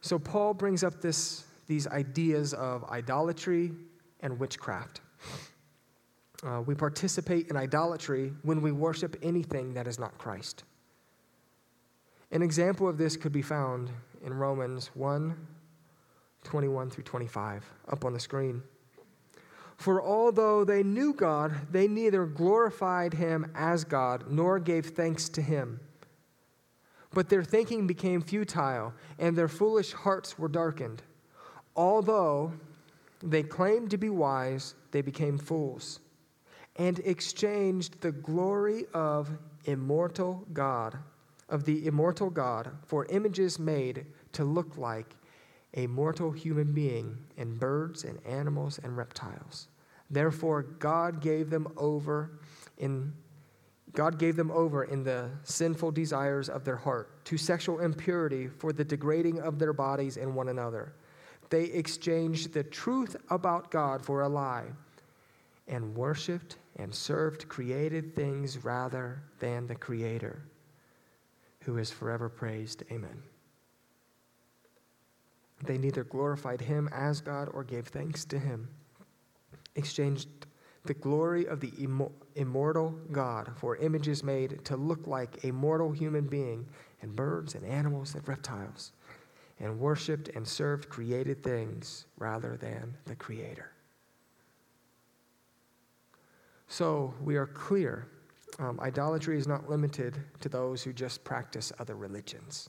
So 0.00 0.18
Paul 0.18 0.54
brings 0.54 0.82
up 0.82 1.00
this, 1.00 1.44
these 1.66 1.86
ideas 1.86 2.54
of 2.54 2.84
idolatry 2.90 3.72
and 4.20 4.38
witchcraft. 4.38 5.00
Uh, 6.42 6.62
we 6.62 6.74
participate 6.74 7.48
in 7.48 7.56
idolatry 7.56 8.32
when 8.42 8.62
we 8.62 8.72
worship 8.72 9.16
anything 9.22 9.74
that 9.74 9.86
is 9.86 9.98
not 9.98 10.16
Christ. 10.16 10.64
An 12.32 12.42
example 12.42 12.88
of 12.88 12.96
this 12.96 13.16
could 13.16 13.32
be 13.32 13.42
found 13.42 13.90
in 14.24 14.32
Romans 14.32 14.90
1 14.94 15.36
21 16.42 16.88
through 16.88 17.04
25, 17.04 17.70
up 17.88 18.04
on 18.04 18.14
the 18.14 18.20
screen. 18.20 18.62
For 19.80 20.02
although 20.02 20.62
they 20.62 20.82
knew 20.82 21.14
God, 21.14 21.54
they 21.72 21.88
neither 21.88 22.26
glorified 22.26 23.14
him 23.14 23.50
as 23.54 23.82
God 23.82 24.30
nor 24.30 24.58
gave 24.58 24.84
thanks 24.84 25.30
to 25.30 25.40
him. 25.40 25.80
But 27.14 27.30
their 27.30 27.42
thinking 27.42 27.86
became 27.86 28.20
futile, 28.20 28.92
and 29.18 29.34
their 29.34 29.48
foolish 29.48 29.92
hearts 29.94 30.38
were 30.38 30.48
darkened. 30.48 31.02
Although 31.74 32.52
they 33.22 33.42
claimed 33.42 33.90
to 33.92 33.96
be 33.96 34.10
wise, 34.10 34.74
they 34.90 35.00
became 35.00 35.38
fools, 35.38 36.00
and 36.76 36.98
exchanged 36.98 38.02
the 38.02 38.12
glory 38.12 38.84
of 38.92 39.30
immortal 39.64 40.46
God, 40.52 40.98
of 41.48 41.64
the 41.64 41.86
immortal 41.86 42.28
God, 42.28 42.70
for 42.84 43.06
images 43.06 43.58
made 43.58 44.04
to 44.32 44.44
look 44.44 44.76
like 44.76 45.16
a 45.72 45.86
mortal 45.86 46.32
human 46.32 46.74
being 46.74 47.16
and 47.38 47.58
birds 47.58 48.04
and 48.04 48.18
animals 48.26 48.78
and 48.82 48.94
reptiles. 48.94 49.68
Therefore, 50.10 50.62
God 50.62 51.20
gave 51.20 51.50
them 51.50 51.68
over 51.76 52.40
in 52.78 53.12
God 53.92 54.18
gave 54.20 54.36
them 54.36 54.52
over 54.52 54.84
in 54.84 55.02
the 55.02 55.30
sinful 55.42 55.90
desires 55.90 56.48
of 56.48 56.64
their 56.64 56.76
heart 56.76 57.24
to 57.24 57.36
sexual 57.36 57.80
impurity 57.80 58.46
for 58.46 58.72
the 58.72 58.84
degrading 58.84 59.40
of 59.40 59.58
their 59.58 59.72
bodies 59.72 60.16
in 60.16 60.34
one 60.34 60.48
another. 60.48 60.92
They 61.48 61.64
exchanged 61.64 62.52
the 62.52 62.62
truth 62.62 63.16
about 63.30 63.72
God 63.72 64.00
for 64.00 64.20
a 64.20 64.28
lie 64.28 64.66
and 65.66 65.96
worshiped 65.96 66.56
and 66.76 66.94
served 66.94 67.48
created 67.48 68.14
things 68.14 68.62
rather 68.64 69.22
than 69.40 69.66
the 69.66 69.74
Creator, 69.74 70.42
who 71.64 71.78
is 71.78 71.90
forever 71.90 72.28
praised. 72.28 72.84
Amen. 72.90 73.22
They 75.64 75.78
neither 75.78 76.04
glorified 76.04 76.60
him 76.60 76.88
as 76.92 77.20
God 77.20 77.48
or 77.52 77.64
gave 77.64 77.88
thanks 77.88 78.24
to 78.26 78.38
him, 78.38 78.68
exchanged 79.76 80.28
the 80.84 80.94
glory 80.94 81.46
of 81.46 81.60
the 81.60 81.72
immortal 82.36 82.94
God 83.12 83.50
for 83.56 83.76
images 83.76 84.24
made 84.24 84.64
to 84.64 84.76
look 84.76 85.06
like 85.06 85.44
a 85.44 85.50
mortal 85.50 85.92
human 85.92 86.26
being 86.26 86.66
and 87.02 87.14
birds 87.14 87.54
and 87.54 87.66
animals 87.66 88.14
and 88.14 88.26
reptiles, 88.26 88.92
and 89.58 89.78
worshiped 89.78 90.30
and 90.30 90.46
served 90.46 90.88
created 90.88 91.42
things 91.42 92.06
rather 92.18 92.56
than 92.56 92.96
the 93.04 93.14
Creator. 93.14 93.72
So 96.68 97.12
we 97.22 97.36
are 97.36 97.46
clear 97.46 98.08
um, 98.58 98.78
idolatry 98.80 99.38
is 99.38 99.46
not 99.46 99.68
limited 99.68 100.18
to 100.40 100.48
those 100.48 100.82
who 100.82 100.92
just 100.92 101.24
practice 101.24 101.72
other 101.78 101.94
religions. 101.94 102.68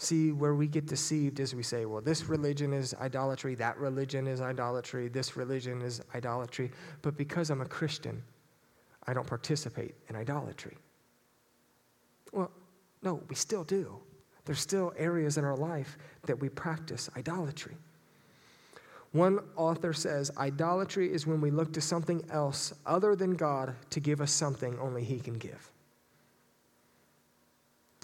See, 0.00 0.30
where 0.30 0.54
we 0.54 0.68
get 0.68 0.86
deceived 0.86 1.40
is 1.40 1.56
we 1.56 1.64
say, 1.64 1.84
well, 1.84 2.00
this 2.00 2.26
religion 2.28 2.72
is 2.72 2.94
idolatry, 2.94 3.56
that 3.56 3.76
religion 3.78 4.28
is 4.28 4.40
idolatry, 4.40 5.08
this 5.08 5.36
religion 5.36 5.82
is 5.82 6.00
idolatry. 6.14 6.70
But 7.02 7.16
because 7.16 7.50
I'm 7.50 7.62
a 7.62 7.66
Christian, 7.66 8.22
I 9.08 9.12
don't 9.12 9.26
participate 9.26 9.96
in 10.08 10.14
idolatry. 10.14 10.76
Well, 12.32 12.52
no, 13.02 13.20
we 13.28 13.34
still 13.34 13.64
do. 13.64 13.98
There's 14.44 14.60
still 14.60 14.92
areas 14.96 15.36
in 15.36 15.44
our 15.44 15.56
life 15.56 15.98
that 16.26 16.38
we 16.38 16.48
practice 16.48 17.10
idolatry. 17.16 17.76
One 19.10 19.40
author 19.56 19.92
says 19.92 20.30
idolatry 20.38 21.12
is 21.12 21.26
when 21.26 21.40
we 21.40 21.50
look 21.50 21.72
to 21.72 21.80
something 21.80 22.24
else 22.30 22.72
other 22.86 23.16
than 23.16 23.34
God 23.34 23.74
to 23.90 23.98
give 23.98 24.20
us 24.20 24.30
something 24.30 24.78
only 24.78 25.02
He 25.02 25.18
can 25.18 25.34
give. 25.34 25.72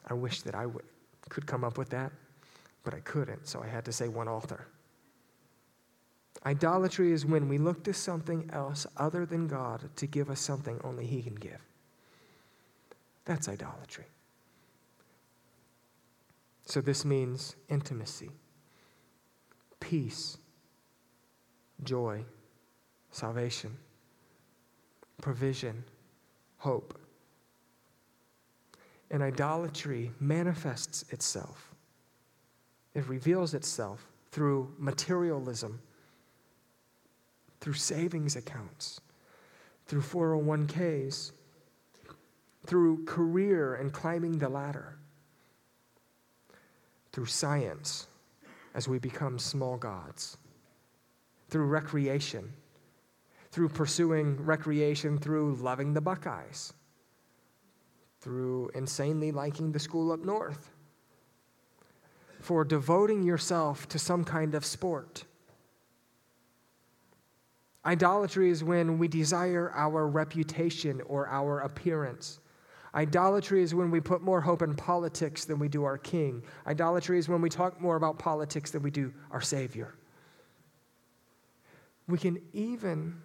I 0.08 0.14
wish 0.14 0.42
that 0.42 0.56
I 0.56 0.66
would 0.66 0.84
could 1.28 1.46
come 1.46 1.64
up 1.64 1.78
with 1.78 1.90
that, 1.90 2.12
but 2.84 2.94
I 2.94 3.00
couldn't, 3.00 3.46
so 3.46 3.62
I 3.62 3.66
had 3.66 3.84
to 3.86 3.92
say 3.92 4.08
one 4.08 4.28
author. 4.28 4.66
Idolatry 6.46 7.12
is 7.12 7.24
when 7.24 7.48
we 7.48 7.58
look 7.58 7.84
to 7.84 7.94
something 7.94 8.50
else 8.52 8.86
other 8.96 9.24
than 9.24 9.46
God 9.46 9.88
to 9.96 10.06
give 10.06 10.28
us 10.28 10.40
something 10.40 10.78
only 10.84 11.06
He 11.06 11.22
can 11.22 11.34
give. 11.34 11.60
That's 13.24 13.48
idolatry. 13.48 14.04
So 16.66 16.80
this 16.80 17.04
means 17.04 17.56
intimacy, 17.68 18.30
peace, 19.80 20.38
joy, 21.82 22.24
salvation, 23.10 23.76
provision, 25.20 25.84
hope, 26.58 26.98
and 29.10 29.22
idolatry 29.22 30.10
manifests 30.20 31.04
itself. 31.10 31.74
It 32.94 33.06
reveals 33.08 33.54
itself 33.54 34.06
through 34.30 34.74
materialism, 34.78 35.80
through 37.60 37.74
savings 37.74 38.36
accounts, 38.36 39.00
through 39.86 40.02
401ks, 40.02 41.32
through 42.66 43.04
career 43.04 43.74
and 43.74 43.92
climbing 43.92 44.38
the 44.38 44.48
ladder, 44.48 44.96
through 47.12 47.26
science 47.26 48.06
as 48.74 48.88
we 48.88 48.98
become 48.98 49.38
small 49.38 49.76
gods, 49.76 50.36
through 51.48 51.66
recreation, 51.66 52.52
through 53.54 53.68
pursuing 53.68 54.36
recreation 54.44 55.16
through 55.16 55.54
loving 55.54 55.94
the 55.94 56.00
Buckeyes 56.00 56.72
through 58.24 58.70
insanely 58.74 59.30
liking 59.30 59.70
the 59.70 59.78
school 59.78 60.10
up 60.10 60.24
north, 60.24 60.70
for 62.40 62.64
devoting 62.64 63.22
yourself 63.22 63.86
to 63.88 63.98
some 63.98 64.24
kind 64.24 64.54
of 64.54 64.64
sport. 64.64 65.24
Idolatry 67.84 68.48
is 68.48 68.64
when 68.64 68.98
we 68.98 69.08
desire 69.08 69.70
our 69.74 70.08
reputation 70.08 71.02
or 71.02 71.28
our 71.28 71.60
appearance. 71.60 72.40
Idolatry 72.94 73.62
is 73.62 73.74
when 73.74 73.90
we 73.90 74.00
put 74.00 74.22
more 74.22 74.40
hope 74.40 74.62
in 74.62 74.74
politics 74.74 75.44
than 75.44 75.58
we 75.58 75.68
do 75.68 75.84
our 75.84 75.98
king. 75.98 76.42
Idolatry 76.66 77.18
is 77.18 77.28
when 77.28 77.42
we 77.42 77.50
talk 77.50 77.78
more 77.78 77.96
about 77.96 78.18
politics 78.18 78.70
than 78.70 78.82
we 78.82 78.90
do 78.90 79.12
our 79.30 79.42
Savior. 79.42 79.96
We 82.08 82.16
can 82.16 82.38
even, 82.54 83.20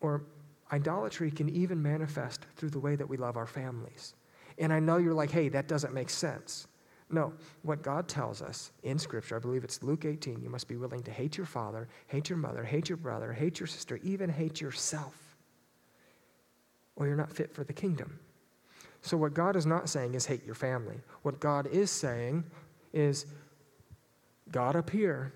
or 0.00 0.24
Idolatry 0.72 1.30
can 1.30 1.48
even 1.50 1.82
manifest 1.82 2.46
through 2.56 2.70
the 2.70 2.80
way 2.80 2.96
that 2.96 3.08
we 3.08 3.16
love 3.16 3.36
our 3.36 3.46
families. 3.46 4.14
And 4.58 4.72
I 4.72 4.80
know 4.80 4.96
you're 4.96 5.14
like, 5.14 5.30
hey, 5.30 5.48
that 5.50 5.68
doesn't 5.68 5.92
make 5.92 6.10
sense. 6.10 6.66
No, 7.10 7.34
what 7.60 7.82
God 7.82 8.08
tells 8.08 8.40
us 8.40 8.72
in 8.82 8.98
Scripture, 8.98 9.36
I 9.36 9.38
believe 9.38 9.64
it's 9.64 9.82
Luke 9.82 10.06
18, 10.06 10.40
you 10.40 10.48
must 10.48 10.66
be 10.66 10.76
willing 10.76 11.02
to 11.02 11.10
hate 11.10 11.36
your 11.36 11.44
father, 11.44 11.88
hate 12.06 12.30
your 12.30 12.38
mother, 12.38 12.64
hate 12.64 12.88
your 12.88 12.96
brother, 12.96 13.34
hate 13.34 13.60
your 13.60 13.66
sister, 13.66 14.00
even 14.02 14.30
hate 14.30 14.62
yourself, 14.62 15.36
or 16.96 17.06
you're 17.06 17.16
not 17.16 17.30
fit 17.30 17.52
for 17.52 17.64
the 17.64 17.72
kingdom. 17.72 18.18
So, 19.02 19.18
what 19.18 19.34
God 19.34 19.56
is 19.56 19.66
not 19.66 19.90
saying 19.90 20.14
is 20.14 20.24
hate 20.24 20.44
your 20.46 20.54
family. 20.54 20.96
What 21.20 21.38
God 21.38 21.66
is 21.66 21.90
saying 21.90 22.44
is 22.94 23.26
God 24.50 24.74
up 24.74 24.88
here, 24.88 25.34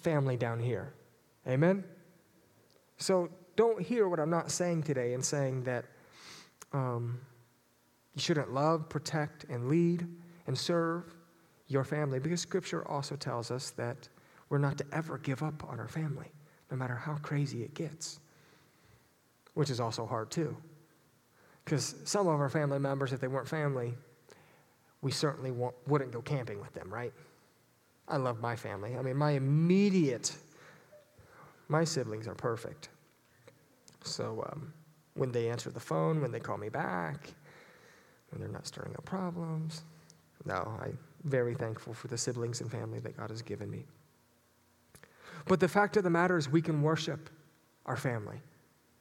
family 0.00 0.38
down 0.38 0.58
here. 0.58 0.94
Amen? 1.46 1.84
So, 2.96 3.28
don't 3.58 3.82
hear 3.82 4.08
what 4.08 4.20
I'm 4.20 4.30
not 4.30 4.52
saying 4.52 4.84
today 4.84 5.14
and 5.14 5.24
saying 5.24 5.64
that 5.64 5.84
um, 6.72 7.18
you 8.14 8.22
shouldn't 8.22 8.54
love, 8.54 8.88
protect, 8.88 9.46
and 9.50 9.68
lead 9.68 10.06
and 10.46 10.56
serve 10.56 11.12
your 11.66 11.82
family 11.82 12.20
because 12.20 12.40
Scripture 12.40 12.86
also 12.86 13.16
tells 13.16 13.50
us 13.50 13.70
that 13.70 14.08
we're 14.48 14.58
not 14.58 14.78
to 14.78 14.84
ever 14.92 15.18
give 15.18 15.42
up 15.42 15.64
on 15.68 15.80
our 15.80 15.88
family, 15.88 16.30
no 16.70 16.76
matter 16.76 16.94
how 16.94 17.16
crazy 17.16 17.64
it 17.64 17.74
gets, 17.74 18.20
which 19.54 19.70
is 19.70 19.80
also 19.80 20.06
hard 20.06 20.30
too. 20.30 20.56
Because 21.64 21.96
some 22.04 22.28
of 22.28 22.40
our 22.40 22.48
family 22.48 22.78
members, 22.78 23.12
if 23.12 23.18
they 23.18 23.26
weren't 23.26 23.48
family, 23.48 23.92
we 25.02 25.10
certainly 25.10 25.50
wouldn't 25.88 26.12
go 26.12 26.22
camping 26.22 26.60
with 26.60 26.74
them, 26.74 26.94
right? 26.94 27.12
I 28.06 28.18
love 28.18 28.40
my 28.40 28.54
family. 28.54 28.96
I 28.96 29.02
mean, 29.02 29.16
my 29.16 29.32
immediate, 29.32 30.32
my 31.66 31.82
siblings 31.82 32.28
are 32.28 32.36
perfect. 32.36 32.90
So 34.02 34.44
um, 34.52 34.72
when 35.14 35.32
they 35.32 35.48
answer 35.50 35.70
the 35.70 35.80
phone, 35.80 36.20
when 36.20 36.32
they 36.32 36.40
call 36.40 36.56
me 36.56 36.68
back, 36.68 37.34
when 38.30 38.40
they're 38.40 38.50
not 38.50 38.66
stirring 38.66 38.94
up 38.96 39.04
problems, 39.04 39.82
no, 40.44 40.78
I'm 40.80 40.98
very 41.24 41.54
thankful 41.54 41.94
for 41.94 42.08
the 42.08 42.18
siblings 42.18 42.60
and 42.60 42.70
family 42.70 43.00
that 43.00 43.16
God 43.16 43.30
has 43.30 43.42
given 43.42 43.70
me. 43.70 43.84
But 45.46 45.60
the 45.60 45.68
fact 45.68 45.96
of 45.96 46.04
the 46.04 46.10
matter 46.10 46.36
is, 46.36 46.48
we 46.48 46.62
can 46.62 46.82
worship 46.82 47.30
our 47.86 47.96
family. 47.96 48.40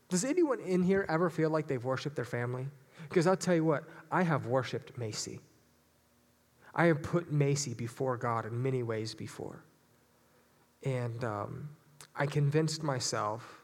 Does 0.10 0.24
anyone 0.24 0.60
in 0.62 0.82
here 0.84 1.06
ever 1.10 1.30
feel 1.30 1.50
like 1.50 1.68
they've 1.68 1.84
worshiped 1.84 2.16
their 2.16 2.26
family? 2.26 2.68
Because 3.10 3.28
I'll 3.28 3.36
tell 3.36 3.56
you 3.56 3.66
what, 3.66 3.84
I 4.12 4.24
have 4.24 4.46
worshiped 4.46 4.98
Macy. 4.98 5.42
I 6.74 6.86
have 6.86 7.02
put 7.02 7.32
Macy 7.32 7.74
before 7.74 8.18
God 8.18 8.46
in 8.46 8.62
many 8.62 8.84
ways 8.84 9.14
before. 9.14 9.64
And 10.84 11.24
um, 11.24 11.70
I 12.16 12.26
convinced 12.26 12.84
myself, 12.84 13.57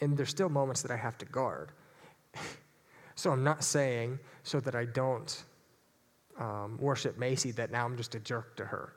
and 0.00 0.16
there's 0.16 0.30
still 0.30 0.48
moments 0.48 0.82
that 0.82 0.90
I 0.90 0.96
have 0.96 1.18
to 1.18 1.26
guard. 1.26 1.70
so 3.14 3.30
I'm 3.30 3.44
not 3.44 3.64
saying 3.64 4.18
so 4.42 4.60
that 4.60 4.74
I 4.74 4.84
don't 4.84 5.42
um, 6.38 6.76
worship 6.78 7.18
Macy 7.18 7.50
that 7.52 7.70
now 7.70 7.84
I'm 7.84 7.96
just 7.96 8.14
a 8.14 8.20
jerk 8.20 8.56
to 8.56 8.64
her. 8.64 8.92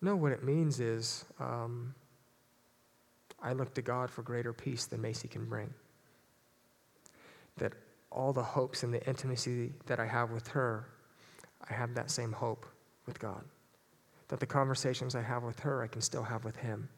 No, 0.00 0.16
what 0.16 0.32
it 0.32 0.44
means 0.44 0.80
is 0.80 1.24
um, 1.40 1.94
I 3.42 3.52
look 3.52 3.74
to 3.74 3.82
God 3.82 4.10
for 4.10 4.22
greater 4.22 4.52
peace 4.52 4.86
than 4.86 5.00
Macy 5.00 5.28
can 5.28 5.44
bring. 5.46 5.72
That 7.56 7.72
all 8.10 8.32
the 8.32 8.42
hopes 8.42 8.82
and 8.82 8.92
the 8.92 9.06
intimacy 9.06 9.72
that 9.86 10.00
I 10.00 10.06
have 10.06 10.30
with 10.30 10.48
her, 10.48 10.86
I 11.68 11.74
have 11.74 11.94
that 11.94 12.10
same 12.10 12.32
hope 12.32 12.66
with 13.06 13.18
God. 13.18 13.44
That 14.28 14.40
the 14.40 14.46
conversations 14.46 15.14
I 15.14 15.22
have 15.22 15.42
with 15.42 15.60
her, 15.60 15.82
I 15.82 15.86
can 15.86 16.00
still 16.00 16.22
have 16.22 16.44
with 16.44 16.56
Him. 16.56 16.88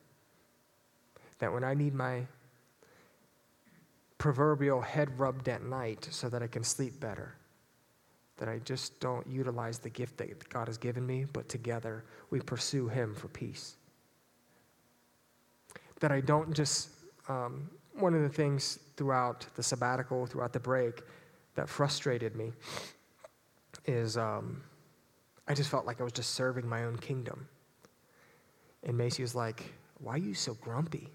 That 1.38 1.52
when 1.52 1.64
I 1.64 1.74
need 1.74 1.94
my 1.94 2.26
proverbial 4.18 4.80
head 4.80 5.18
rubbed 5.18 5.48
at 5.48 5.62
night 5.62 6.08
so 6.10 6.28
that 6.28 6.42
I 6.42 6.48
can 6.48 6.64
sleep 6.64 7.00
better, 7.00 7.34
that 8.36 8.48
I 8.48 8.58
just 8.58 8.98
don't 9.00 9.26
utilize 9.26 9.78
the 9.78 9.88
gift 9.88 10.18
that 10.18 10.48
God 10.48 10.66
has 10.66 10.76
given 10.76 11.06
me, 11.06 11.24
but 11.32 11.48
together 11.48 12.04
we 12.30 12.40
pursue 12.40 12.88
Him 12.88 13.14
for 13.14 13.28
peace. 13.28 13.76
That 16.00 16.12
I 16.12 16.20
don't 16.20 16.52
just, 16.52 16.90
um, 17.28 17.70
one 17.94 18.14
of 18.14 18.22
the 18.22 18.28
things 18.28 18.78
throughout 18.96 19.46
the 19.54 19.62
sabbatical, 19.62 20.26
throughout 20.26 20.52
the 20.52 20.60
break, 20.60 21.02
that 21.54 21.68
frustrated 21.68 22.36
me 22.36 22.52
is 23.84 24.16
um, 24.16 24.62
I 25.48 25.54
just 25.54 25.70
felt 25.70 25.86
like 25.86 26.00
I 26.00 26.04
was 26.04 26.12
just 26.12 26.34
serving 26.34 26.68
my 26.68 26.84
own 26.84 26.98
kingdom. 26.98 27.48
And 28.84 28.96
Macy 28.96 29.22
was 29.22 29.34
like, 29.34 29.64
Why 29.98 30.14
are 30.14 30.18
you 30.18 30.34
so 30.34 30.54
grumpy? 30.54 31.08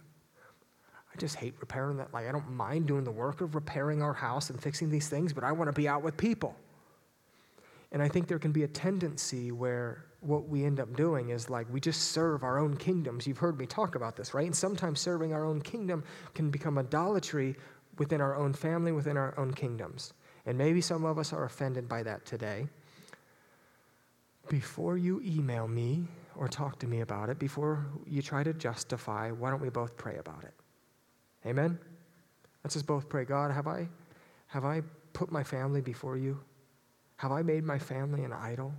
I 1.13 1.19
just 1.19 1.35
hate 1.35 1.53
repairing 1.59 1.97
that. 1.97 2.13
Like, 2.13 2.27
I 2.27 2.31
don't 2.31 2.51
mind 2.51 2.87
doing 2.87 3.03
the 3.03 3.11
work 3.11 3.41
of 3.41 3.55
repairing 3.55 4.01
our 4.01 4.13
house 4.13 4.49
and 4.49 4.61
fixing 4.61 4.89
these 4.89 5.07
things, 5.07 5.31
but 5.31 5.43
I 5.43 5.51
want 5.51 5.67
to 5.67 5.73
be 5.73 5.87
out 5.87 6.01
with 6.01 6.17
people. 6.17 6.55
And 7.91 8.01
I 8.01 8.07
think 8.07 8.27
there 8.27 8.39
can 8.39 8.51
be 8.51 8.63
a 8.63 8.67
tendency 8.67 9.51
where 9.51 10.05
what 10.21 10.47
we 10.47 10.63
end 10.63 10.79
up 10.79 10.95
doing 10.95 11.29
is 11.29 11.49
like 11.49 11.71
we 11.71 11.79
just 11.79 12.11
serve 12.11 12.43
our 12.43 12.57
own 12.57 12.75
kingdoms. 12.75 13.27
You've 13.27 13.37
heard 13.37 13.59
me 13.59 13.67
talk 13.67 13.95
about 13.95 14.15
this, 14.15 14.33
right? 14.33 14.47
And 14.47 14.55
sometimes 14.55 14.99
serving 14.99 15.33
our 15.33 15.45
own 15.45 15.61
kingdom 15.61 16.03
can 16.33 16.49
become 16.49 16.77
idolatry 16.79 17.55
within 17.99 18.21
our 18.21 18.35
own 18.35 18.53
family, 18.53 18.91
within 18.91 19.17
our 19.17 19.37
own 19.37 19.53
kingdoms. 19.53 20.13
And 20.47 20.57
maybe 20.57 20.81
some 20.81 21.05
of 21.05 21.19
us 21.19 21.33
are 21.33 21.43
offended 21.45 21.87
by 21.87 22.01
that 22.03 22.25
today. 22.25 22.67
Before 24.49 24.97
you 24.97 25.21
email 25.23 25.67
me 25.67 26.07
or 26.35 26.47
talk 26.47 26.79
to 26.79 26.87
me 26.87 27.01
about 27.01 27.29
it, 27.29 27.37
before 27.37 27.85
you 28.07 28.21
try 28.21 28.43
to 28.43 28.53
justify, 28.53 29.29
why 29.29 29.51
don't 29.51 29.61
we 29.61 29.69
both 29.69 29.95
pray 29.95 30.17
about 30.17 30.43
it? 30.43 30.53
Amen? 31.45 31.77
Let's 32.63 32.75
just 32.75 32.87
both 32.87 33.09
pray 33.09 33.25
God, 33.25 33.51
have 33.51 33.67
I, 33.67 33.87
have 34.47 34.65
I 34.65 34.81
put 35.13 35.31
my 35.31 35.43
family 35.43 35.81
before 35.81 36.17
you? 36.17 36.39
Have 37.17 37.31
I 37.31 37.41
made 37.41 37.63
my 37.63 37.77
family 37.77 38.23
an 38.23 38.33
idol? 38.33 38.73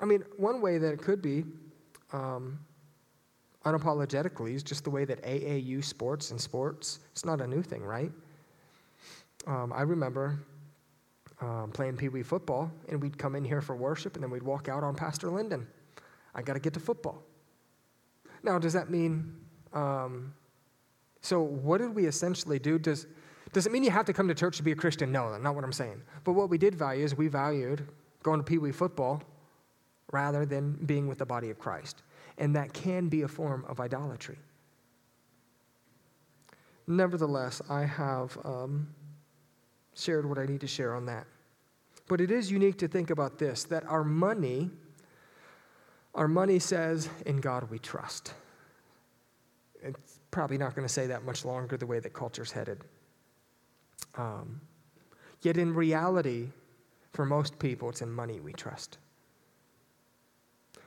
I 0.00 0.04
mean, 0.04 0.24
one 0.36 0.60
way 0.60 0.78
that 0.78 0.92
it 0.92 1.00
could 1.00 1.22
be, 1.22 1.44
um, 2.12 2.58
unapologetically, 3.64 4.54
is 4.54 4.62
just 4.62 4.84
the 4.84 4.90
way 4.90 5.04
that 5.04 5.22
AAU 5.22 5.84
sports 5.84 6.30
and 6.30 6.40
sports, 6.40 7.00
it's 7.12 7.24
not 7.24 7.40
a 7.40 7.46
new 7.46 7.62
thing, 7.62 7.82
right? 7.82 8.10
Um, 9.46 9.72
I 9.72 9.82
remember 9.82 10.38
um, 11.40 11.70
playing 11.72 11.96
Pee 11.96 12.08
Wee 12.08 12.22
football, 12.22 12.70
and 12.88 13.00
we'd 13.00 13.18
come 13.18 13.34
in 13.34 13.44
here 13.44 13.60
for 13.60 13.76
worship, 13.76 14.14
and 14.14 14.22
then 14.22 14.30
we'd 14.30 14.42
walk 14.42 14.68
out 14.68 14.82
on 14.82 14.94
Pastor 14.94 15.30
Linden. 15.30 15.66
I 16.34 16.42
got 16.42 16.54
to 16.54 16.60
get 16.60 16.72
to 16.74 16.80
football. 16.80 17.22
Now, 18.42 18.58
does 18.58 18.72
that 18.72 18.90
mean, 18.90 19.34
um, 19.72 20.34
so 21.22 21.40
what 21.40 21.78
did 21.78 21.94
we 21.94 22.06
essentially 22.06 22.58
do? 22.58 22.78
Does, 22.78 23.06
does 23.52 23.66
it 23.66 23.72
mean 23.72 23.84
you 23.84 23.90
have 23.90 24.04
to 24.06 24.12
come 24.12 24.28
to 24.28 24.34
church 24.34 24.56
to 24.56 24.62
be 24.62 24.72
a 24.72 24.76
Christian? 24.76 25.12
No, 25.12 25.36
not 25.38 25.54
what 25.54 25.64
I'm 25.64 25.72
saying. 25.72 26.02
But 26.24 26.32
what 26.32 26.50
we 26.50 26.58
did 26.58 26.74
value 26.74 27.04
is 27.04 27.16
we 27.16 27.28
valued 27.28 27.86
going 28.22 28.40
to 28.40 28.44
Pee 28.44 28.58
Wee 28.58 28.72
football 28.72 29.22
rather 30.12 30.44
than 30.44 30.72
being 30.84 31.06
with 31.06 31.18
the 31.18 31.26
body 31.26 31.48
of 31.48 31.58
Christ. 31.58 32.02
And 32.38 32.54
that 32.56 32.72
can 32.72 33.08
be 33.08 33.22
a 33.22 33.28
form 33.28 33.64
of 33.68 33.80
idolatry. 33.80 34.38
Nevertheless, 36.88 37.62
I 37.70 37.84
have 37.84 38.36
um, 38.44 38.88
shared 39.94 40.28
what 40.28 40.38
I 40.38 40.46
need 40.46 40.60
to 40.60 40.66
share 40.66 40.94
on 40.94 41.06
that. 41.06 41.26
But 42.08 42.20
it 42.20 42.32
is 42.32 42.50
unique 42.50 42.78
to 42.78 42.88
think 42.88 43.10
about 43.10 43.38
this 43.38 43.62
that 43.64 43.84
our 43.86 44.02
money, 44.02 44.70
our 46.16 46.26
money 46.26 46.58
says, 46.58 47.08
in 47.24 47.40
God 47.40 47.70
we 47.70 47.78
trust. 47.78 48.34
Probably 50.32 50.58
not 50.58 50.74
going 50.74 50.86
to 50.88 50.92
say 50.92 51.06
that 51.06 51.24
much 51.24 51.44
longer 51.44 51.76
the 51.76 51.86
way 51.86 52.00
that 52.00 52.12
culture's 52.12 52.50
headed. 52.50 52.80
Um, 54.16 54.60
yet 55.42 55.56
in 55.56 55.72
reality, 55.72 56.48
for 57.12 57.24
most 57.24 57.58
people, 57.60 57.90
it's 57.90 58.02
in 58.02 58.10
money 58.10 58.40
we 58.40 58.52
trust. 58.52 58.98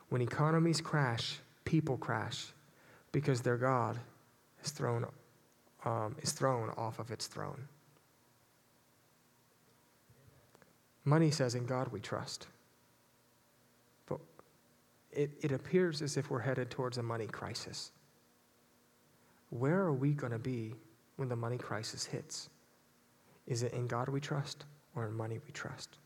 When 0.09 0.21
economies 0.21 0.81
crash, 0.81 1.37
people 1.63 1.97
crash 1.97 2.47
because 3.11 3.41
their 3.41 3.57
God 3.57 3.99
is 4.63 4.71
thrown, 4.71 5.05
um, 5.85 6.15
is 6.21 6.31
thrown 6.31 6.71
off 6.71 6.99
of 6.99 7.11
its 7.11 7.27
throne. 7.27 7.67
Money 11.05 11.29
says, 11.29 11.53
In 11.53 11.67
God 11.67 11.89
we 11.89 11.99
trust. 11.99 12.47
But 14.07 14.19
it, 15.11 15.31
it 15.41 15.51
appears 15.51 16.01
as 16.01 16.17
if 16.17 16.31
we're 16.31 16.39
headed 16.39 16.71
towards 16.71 16.97
a 16.97 17.03
money 17.03 17.27
crisis. 17.27 17.91
Where 19.59 19.79
are 19.79 19.93
we 19.93 20.11
going 20.13 20.33
to 20.33 20.39
be 20.39 20.75
when 21.15 21.29
the 21.29 21.35
money 21.35 21.57
crisis 21.57 22.05
hits? 22.05 22.49
Is 23.47 23.63
it 23.63 23.71
in 23.73 23.87
God 23.87 24.09
we 24.09 24.19
trust 24.19 24.65
or 24.95 25.05
in 25.05 25.13
money 25.13 25.39
we 25.45 25.51
trust? 25.51 25.97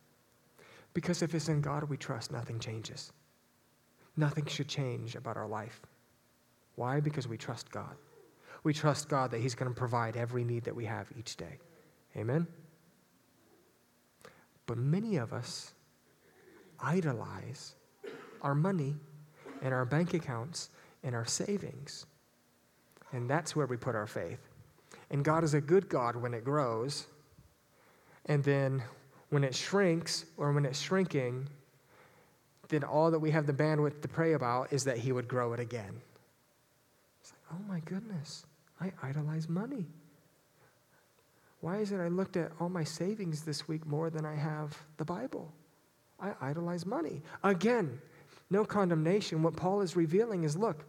Because 0.94 1.24
if 1.24 1.34
it's 1.34 1.50
in 1.50 1.62
God 1.62 1.84
we 1.84 1.98
trust, 1.98 2.32
nothing 2.32 2.60
changes. 2.60 3.12
Nothing 4.16 4.46
should 4.46 4.68
change 4.68 5.16
about 5.16 5.36
our 5.36 5.48
life. 5.48 5.82
Why? 6.76 7.00
Because 7.00 7.28
we 7.28 7.38
trust 7.38 7.72
God. 7.72 7.96
We 8.64 8.74
trust 8.74 9.10
God 9.10 9.32
that 9.32 9.42
He's 9.42 9.56
going 9.56 9.72
to 9.72 9.78
provide 9.78 10.16
every 10.16 10.44
need 10.44 10.64
that 10.66 10.76
we 10.76 10.86
have 10.86 11.10
each 11.18 11.36
day. 11.36 11.58
Amen? 12.16 12.46
But 14.68 14.78
many 14.78 15.18
of 15.18 15.34
us 15.34 15.74
idolize 16.80 17.74
our 18.44 18.54
money 18.54 18.96
and 19.64 19.74
our 19.74 19.86
bank 19.86 20.14
accounts 20.14 20.70
and 21.04 21.16
our 21.16 21.26
savings. 21.26 22.06
And 23.12 23.30
that's 23.30 23.56
where 23.56 23.66
we 23.66 23.78
put 23.78 23.96
our 23.96 24.08
faith. 24.08 24.40
And 25.10 25.24
God 25.24 25.44
is 25.44 25.54
a 25.54 25.62
good 25.62 25.90
God 25.90 26.16
when 26.16 26.34
it 26.34 26.44
grows, 26.44 27.08
and 28.28 28.44
then 28.44 28.84
when 29.30 29.44
it 29.44 29.56
shrinks 29.56 30.26
or 30.38 30.52
when 30.52 30.66
it's 30.66 30.80
shrinking, 30.80 31.48
then 32.70 32.84
all 32.84 33.10
that 33.12 33.20
we 33.20 33.32
have 33.32 33.48
the 33.48 33.54
bandwidth 33.54 34.02
to 34.02 34.08
pray 34.08 34.34
about 34.34 34.72
is 34.72 34.84
that 34.84 34.98
He 34.98 35.12
would 35.12 35.28
grow 35.28 35.54
it 35.54 35.60
again. 35.60 36.02
It's 37.22 37.32
like, 37.32 37.60
oh 37.60 37.64
my 37.68 37.80
goodness, 37.82 38.46
I 38.80 38.92
idolize 39.02 39.50
money. 39.50 39.88
Why 41.62 41.78
is 41.78 41.92
it 41.92 42.00
I 42.00 42.08
looked 42.08 42.38
at 42.38 42.52
all 42.60 42.70
my 42.70 42.84
savings 42.84 43.42
this 43.42 43.68
week 43.68 43.86
more 43.86 44.10
than 44.10 44.26
I 44.26 44.36
have 44.36 44.78
the 44.98 45.06
Bible? 45.06 45.52
I 46.20 46.34
idolize 46.42 46.86
money. 46.86 47.22
Again, 47.44 48.00
no 48.50 48.64
condemnation. 48.64 49.42
What 49.42 49.56
Paul 49.56 49.82
is 49.82 49.96
revealing 49.96 50.44
is 50.44 50.56
look, 50.56 50.86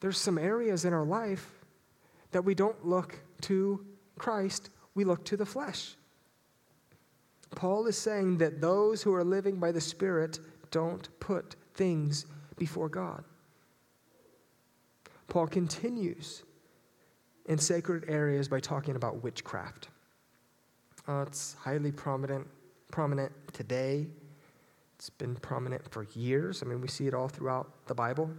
there's 0.00 0.18
some 0.18 0.38
areas 0.38 0.84
in 0.84 0.92
our 0.92 1.04
life 1.04 1.52
that 2.32 2.42
we 2.42 2.54
don't 2.54 2.84
look 2.84 3.18
to 3.42 3.84
Christ, 4.18 4.70
we 4.94 5.04
look 5.04 5.24
to 5.26 5.36
the 5.36 5.46
flesh. 5.46 5.94
Paul 7.54 7.86
is 7.86 7.96
saying 7.96 8.38
that 8.38 8.60
those 8.60 9.02
who 9.02 9.14
are 9.14 9.24
living 9.24 9.56
by 9.56 9.72
the 9.72 9.80
Spirit 9.80 10.40
don't 10.70 11.08
put 11.20 11.56
things 11.74 12.26
before 12.56 12.88
God. 12.88 13.24
Paul 15.28 15.46
continues 15.46 16.42
in 17.46 17.58
sacred 17.58 18.04
areas 18.08 18.48
by 18.48 18.60
talking 18.60 18.96
about 18.96 19.22
witchcraft. 19.22 19.88
Uh, 21.08 21.24
it's 21.26 21.54
highly 21.54 21.92
prominent, 21.92 22.46
prominent 22.90 23.32
today. 23.52 24.06
It's 24.96 25.10
been 25.10 25.36
prominent 25.36 25.88
for 25.90 26.06
years. 26.14 26.62
I 26.62 26.66
mean, 26.66 26.80
we 26.80 26.88
see 26.88 27.06
it 27.06 27.14
all 27.14 27.28
throughout 27.28 27.86
the 27.86 27.94
Bible. 27.94 28.30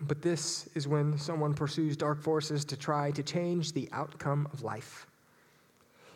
But 0.00 0.22
this 0.22 0.68
is 0.74 0.88
when 0.88 1.18
someone 1.18 1.54
pursues 1.54 1.96
dark 1.96 2.20
forces 2.20 2.64
to 2.66 2.76
try 2.76 3.10
to 3.12 3.22
change 3.22 3.72
the 3.72 3.88
outcome 3.92 4.48
of 4.52 4.62
life. 4.62 5.06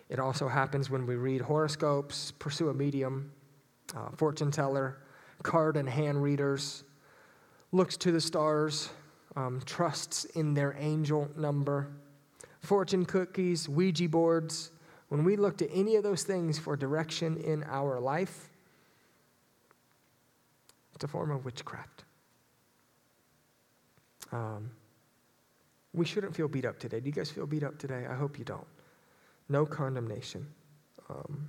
It 0.08 0.18
also 0.18 0.48
happens 0.48 0.88
when 0.88 1.06
we 1.06 1.16
read 1.16 1.40
horoscopes, 1.40 2.32
pursue 2.38 2.68
a 2.68 2.74
medium, 2.74 3.32
uh, 3.94 4.10
fortune 4.16 4.50
teller, 4.50 4.98
card 5.42 5.76
and 5.76 5.88
hand 5.88 6.22
readers, 6.22 6.84
looks 7.72 7.96
to 7.98 8.12
the 8.12 8.20
stars, 8.20 8.90
um, 9.36 9.60
trusts 9.66 10.24
in 10.24 10.54
their 10.54 10.74
angel 10.78 11.28
number, 11.36 11.88
fortune 12.60 13.04
cookies, 13.04 13.68
Ouija 13.68 14.08
boards, 14.08 14.70
when 15.08 15.22
we 15.22 15.36
look 15.36 15.56
to 15.58 15.70
any 15.70 15.96
of 15.96 16.02
those 16.02 16.24
things 16.24 16.58
for 16.58 16.76
direction 16.76 17.36
in 17.36 17.62
our 17.64 18.00
life, 18.00 18.48
it's 20.94 21.04
a 21.04 21.08
form 21.08 21.30
of 21.30 21.44
witchcraft. 21.44 22.05
Um, 24.32 24.70
we 25.92 26.04
shouldn't 26.04 26.34
feel 26.34 26.48
beat 26.48 26.64
up 26.64 26.78
today. 26.78 27.00
Do 27.00 27.06
you 27.06 27.12
guys 27.12 27.30
feel 27.30 27.46
beat 27.46 27.62
up 27.62 27.78
today? 27.78 28.06
I 28.08 28.14
hope 28.14 28.38
you 28.38 28.44
don't. 28.44 28.66
No 29.48 29.64
condemnation. 29.64 30.46
Um, 31.08 31.48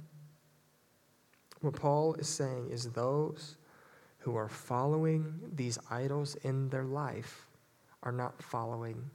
what 1.62 1.76
Paul 1.76 2.14
is 2.16 2.28
saying 2.28 2.70
is 2.72 2.92
those 2.92 3.58
who 4.20 4.36
are 4.36 4.48
following 4.48 5.40
these 5.56 5.80
idols 5.90 6.36
in 6.44 6.70
their 6.70 6.86
life 6.86 7.48
are 8.04 8.12
not 8.12 8.42
following 8.42 9.10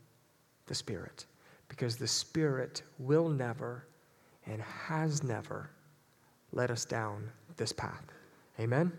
the 0.67 0.75
Spirit 0.75 1.27
because 1.69 1.97
the 1.97 2.09
Spirit 2.09 2.83
will 2.99 3.29
never 3.29 3.87
and 4.47 4.61
has 4.61 5.23
never 5.23 5.71
led 6.53 6.71
us 6.71 6.85
down 6.85 7.31
this 7.57 7.73
path. 7.73 8.05
Amen? 8.61 8.93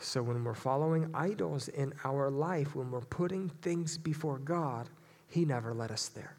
So 0.00 0.22
when 0.22 0.42
we're 0.42 0.54
following 0.54 1.10
idols 1.14 1.68
in 1.68 1.92
our 2.04 2.30
life, 2.30 2.74
when 2.74 2.90
we're 2.90 3.02
putting 3.02 3.50
things 3.60 3.98
before 3.98 4.38
God, 4.38 4.88
He 5.28 5.44
never 5.44 5.74
led 5.74 5.92
us 5.92 6.08
there. 6.08 6.36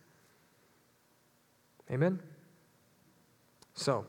Amen? 1.91 2.19
So, 3.75 4.05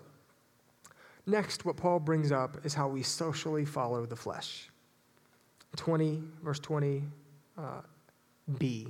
next, 1.26 1.66
what 1.66 1.76
Paul 1.76 2.00
brings 2.00 2.32
up 2.32 2.64
is 2.64 2.72
how 2.72 2.88
we 2.88 3.02
socially 3.02 3.66
follow 3.66 4.06
the 4.06 4.16
flesh. 4.16 4.70
20, 5.76 6.22
verse 6.42 6.58
20, 6.58 7.02
uh, 7.58 7.80
B. 8.58 8.88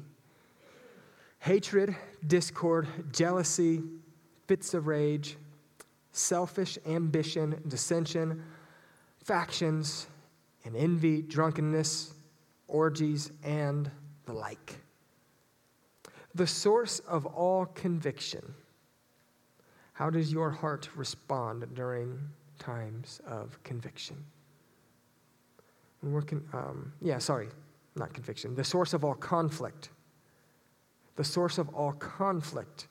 Hatred, 1.40 1.96
discord, 2.24 2.86
jealousy, 3.12 3.82
fits 4.46 4.74
of 4.74 4.86
rage, 4.86 5.36
selfish 6.12 6.78
ambition, 6.86 7.60
dissension, 7.66 8.44
factions, 9.24 10.06
and 10.64 10.76
envy, 10.76 11.22
drunkenness, 11.22 12.14
orgies, 12.68 13.30
and 13.44 13.90
the 14.26 14.32
like. 14.32 14.78
The 16.34 16.46
source 16.46 17.00
of 17.00 17.26
all 17.26 17.66
conviction. 17.66 18.54
How 19.92 20.08
does 20.10 20.32
your 20.32 20.50
heart 20.50 20.88
respond 20.96 21.66
during 21.74 22.18
times 22.58 23.20
of 23.26 23.62
conviction? 23.62 24.16
con- 26.02 26.48
um, 26.52 26.92
yeah, 27.00 27.18
sorry, 27.18 27.48
not 27.96 28.12
conviction. 28.12 28.54
The 28.54 28.64
source 28.64 28.94
of 28.94 29.04
all 29.04 29.14
conflict. 29.14 29.90
The 31.16 31.24
source 31.24 31.58
of 31.58 31.68
all 31.74 31.92
conflict 31.92 32.88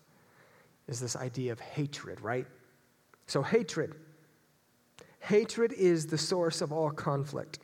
is 0.87 0.99
this 0.99 1.15
idea 1.15 1.51
of 1.51 1.59
hatred, 1.59 2.21
right? 2.21 2.45
So, 3.27 3.41
hatred. 3.41 3.95
Hatred 5.21 5.71
is 5.73 6.07
the 6.07 6.17
source 6.17 6.61
of 6.61 6.71
all 6.71 6.89
conflict. 6.89 7.59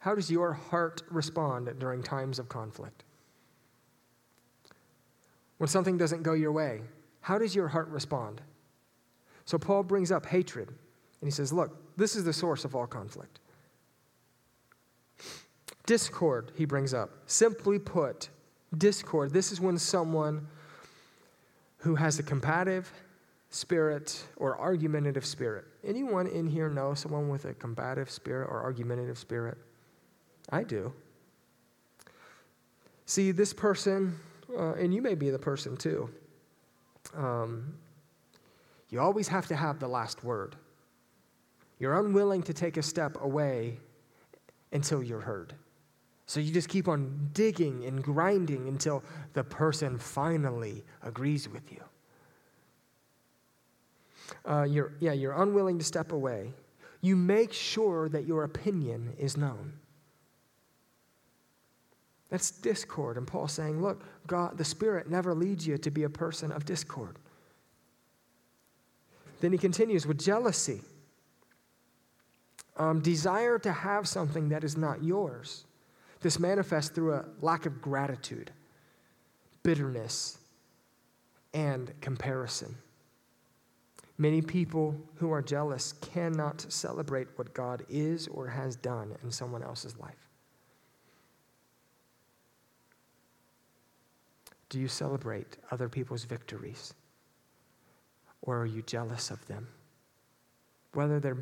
How 0.00 0.14
does 0.14 0.30
your 0.30 0.52
heart 0.52 1.02
respond 1.10 1.72
during 1.78 2.02
times 2.02 2.38
of 2.38 2.48
conflict? 2.48 3.04
When 5.58 5.68
something 5.68 5.98
doesn't 5.98 6.22
go 6.22 6.32
your 6.32 6.52
way, 6.52 6.82
how 7.20 7.38
does 7.38 7.54
your 7.54 7.68
heart 7.68 7.88
respond? 7.88 8.40
So, 9.44 9.58
Paul 9.58 9.82
brings 9.82 10.10
up 10.10 10.26
hatred, 10.26 10.68
and 10.68 10.76
he 11.26 11.30
says, 11.30 11.52
Look, 11.52 11.96
this 11.96 12.16
is 12.16 12.24
the 12.24 12.32
source 12.32 12.64
of 12.64 12.74
all 12.74 12.86
conflict. 12.86 13.40
Discord, 15.86 16.52
he 16.54 16.64
brings 16.64 16.94
up. 16.94 17.10
Simply 17.26 17.78
put, 17.78 18.30
discord. 18.76 19.32
This 19.32 19.52
is 19.52 19.60
when 19.60 19.78
someone 19.78 20.46
who 21.78 21.96
has 21.96 22.18
a 22.18 22.22
combative 22.22 22.90
spirit 23.50 24.22
or 24.36 24.58
argumentative 24.58 25.26
spirit. 25.26 25.64
Anyone 25.84 26.26
in 26.26 26.46
here 26.46 26.68
know 26.68 26.94
someone 26.94 27.28
with 27.28 27.44
a 27.46 27.54
combative 27.54 28.10
spirit 28.10 28.48
or 28.50 28.62
argumentative 28.62 29.18
spirit? 29.18 29.56
I 30.50 30.62
do. 30.62 30.92
See, 33.06 33.32
this 33.32 33.52
person, 33.52 34.18
uh, 34.56 34.74
and 34.74 34.94
you 34.94 35.02
may 35.02 35.14
be 35.14 35.30
the 35.30 35.38
person 35.38 35.76
too, 35.76 36.10
um, 37.16 37.74
you 38.90 39.00
always 39.00 39.28
have 39.28 39.46
to 39.46 39.56
have 39.56 39.78
the 39.78 39.88
last 39.88 40.22
word. 40.22 40.56
You're 41.78 41.98
unwilling 41.98 42.42
to 42.44 42.52
take 42.52 42.76
a 42.76 42.82
step 42.82 43.16
away 43.20 43.78
until 44.72 45.02
you're 45.02 45.20
heard. 45.20 45.54
So 46.26 46.38
you 46.38 46.52
just 46.52 46.68
keep 46.68 46.86
on 46.86 47.30
digging 47.32 47.84
and 47.86 48.02
grinding 48.02 48.68
until 48.68 49.02
the 49.32 49.42
person 49.42 49.98
finally 49.98 50.84
agrees 51.02 51.48
with 51.48 51.72
you. 51.72 51.82
Uh, 54.44 54.62
you're, 54.62 54.92
yeah, 55.00 55.12
you're 55.12 55.40
unwilling 55.42 55.78
to 55.78 55.84
step 55.84 56.12
away. 56.12 56.52
You 57.00 57.16
make 57.16 57.52
sure 57.52 58.08
that 58.08 58.26
your 58.26 58.44
opinion 58.44 59.14
is 59.18 59.36
known. 59.36 59.72
That's 62.30 62.50
discord. 62.50 63.16
And 63.16 63.26
Paul's 63.26 63.52
saying, 63.52 63.82
look, 63.82 64.04
God, 64.26 64.56
the 64.56 64.64
Spirit 64.64 65.10
never 65.10 65.34
leads 65.34 65.66
you 65.66 65.78
to 65.78 65.90
be 65.90 66.04
a 66.04 66.10
person 66.10 66.52
of 66.52 66.64
discord. 66.64 67.16
Then 69.40 69.52
he 69.52 69.58
continues 69.58 70.06
with 70.06 70.22
jealousy, 70.22 70.82
um, 72.76 73.00
desire 73.00 73.58
to 73.58 73.72
have 73.72 74.06
something 74.06 74.50
that 74.50 74.62
is 74.62 74.76
not 74.76 75.02
yours. 75.02 75.64
This 76.20 76.38
manifests 76.38 76.90
through 76.90 77.14
a 77.14 77.24
lack 77.40 77.66
of 77.66 77.80
gratitude, 77.80 78.52
bitterness, 79.62 80.38
and 81.54 81.92
comparison. 82.00 82.76
Many 84.20 84.42
people 84.42 84.94
who 85.14 85.32
are 85.32 85.40
jealous 85.40 85.94
cannot 85.94 86.70
celebrate 86.70 87.26
what 87.36 87.54
God 87.54 87.86
is 87.88 88.28
or 88.28 88.46
has 88.46 88.76
done 88.76 89.16
in 89.22 89.30
someone 89.30 89.62
else's 89.62 89.96
life. 89.96 90.28
Do 94.68 94.78
you 94.78 94.88
celebrate 94.88 95.56
other 95.70 95.88
people's 95.88 96.24
victories? 96.24 96.92
Or 98.42 98.58
are 98.58 98.66
you 98.66 98.82
jealous 98.82 99.30
of 99.30 99.44
them? 99.46 99.66
Whether 100.92 101.18
they're 101.18 101.38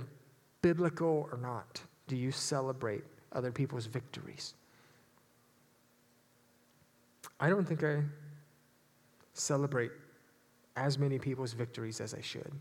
biblical 0.63 1.29
or 1.33 1.39
not, 1.39 1.83
do 2.07 2.15
you 2.15 2.31
celebrate 2.31 3.03
other 3.33 3.51
people's 3.51 3.87
victories? 3.87 4.55
I 7.41 7.49
don't 7.49 7.67
think 7.67 7.83
I 7.83 8.05
celebrate 9.33 9.91
as 10.77 10.97
many 10.97 11.19
people's 11.19 11.55
victories 11.55 12.01
as 12.01 12.15
I 12.15 12.21
should. 12.21 12.53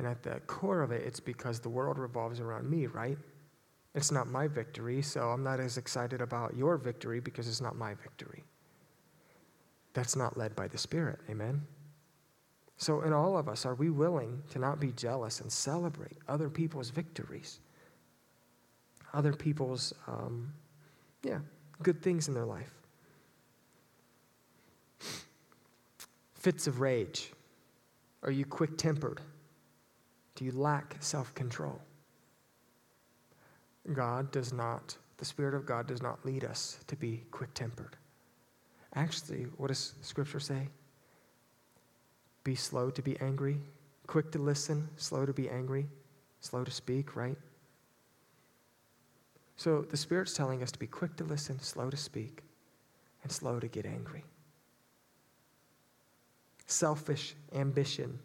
And 0.00 0.08
at 0.08 0.22
the 0.22 0.40
core 0.46 0.80
of 0.80 0.92
it, 0.92 1.02
it's 1.02 1.20
because 1.20 1.60
the 1.60 1.68
world 1.68 1.98
revolves 1.98 2.40
around 2.40 2.70
me, 2.70 2.86
right? 2.86 3.18
It's 3.94 4.10
not 4.10 4.28
my 4.28 4.48
victory, 4.48 5.02
so 5.02 5.28
I'm 5.28 5.44
not 5.44 5.60
as 5.60 5.76
excited 5.76 6.22
about 6.22 6.56
your 6.56 6.78
victory 6.78 7.20
because 7.20 7.46
it's 7.46 7.60
not 7.60 7.76
my 7.76 7.92
victory. 7.92 8.42
That's 9.92 10.16
not 10.16 10.38
led 10.38 10.56
by 10.56 10.68
the 10.68 10.78
Spirit, 10.78 11.18
amen? 11.28 11.60
So, 12.78 13.02
in 13.02 13.12
all 13.12 13.36
of 13.36 13.46
us, 13.46 13.66
are 13.66 13.74
we 13.74 13.90
willing 13.90 14.42
to 14.48 14.58
not 14.58 14.80
be 14.80 14.92
jealous 14.92 15.42
and 15.42 15.52
celebrate 15.52 16.16
other 16.28 16.48
people's 16.48 16.88
victories? 16.88 17.60
Other 19.12 19.34
people's, 19.34 19.92
um, 20.06 20.50
yeah, 21.22 21.40
good 21.82 22.00
things 22.00 22.26
in 22.26 22.32
their 22.32 22.46
life? 22.46 22.72
Fits 26.36 26.66
of 26.66 26.80
rage. 26.80 27.32
Are 28.22 28.30
you 28.30 28.46
quick 28.46 28.78
tempered? 28.78 29.20
Do 30.40 30.46
you 30.46 30.52
lack 30.52 30.96
self 31.00 31.34
control? 31.34 31.78
God 33.92 34.32
does 34.32 34.54
not, 34.54 34.96
the 35.18 35.26
Spirit 35.26 35.52
of 35.52 35.66
God 35.66 35.86
does 35.86 36.00
not 36.00 36.24
lead 36.24 36.44
us 36.44 36.78
to 36.86 36.96
be 36.96 37.24
quick 37.30 37.52
tempered. 37.52 37.98
Actually, 38.94 39.42
what 39.58 39.66
does 39.66 39.92
Scripture 40.00 40.40
say? 40.40 40.68
Be 42.42 42.54
slow 42.54 42.88
to 42.88 43.02
be 43.02 43.20
angry, 43.20 43.58
quick 44.06 44.30
to 44.32 44.38
listen, 44.38 44.88
slow 44.96 45.26
to 45.26 45.34
be 45.34 45.50
angry, 45.50 45.86
slow 46.40 46.64
to 46.64 46.70
speak, 46.70 47.14
right? 47.14 47.36
So 49.56 49.82
the 49.82 49.98
Spirit's 49.98 50.32
telling 50.32 50.62
us 50.62 50.72
to 50.72 50.78
be 50.78 50.86
quick 50.86 51.16
to 51.16 51.24
listen, 51.24 51.60
slow 51.60 51.90
to 51.90 51.98
speak, 51.98 52.44
and 53.22 53.30
slow 53.30 53.60
to 53.60 53.68
get 53.68 53.84
angry 53.84 54.24
selfish 56.66 57.34
ambition. 57.52 58.18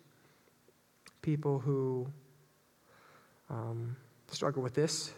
People 1.26 1.58
who 1.58 2.06
um, 3.50 3.96
struggle 4.28 4.62
with 4.62 4.76
this. 4.76 5.12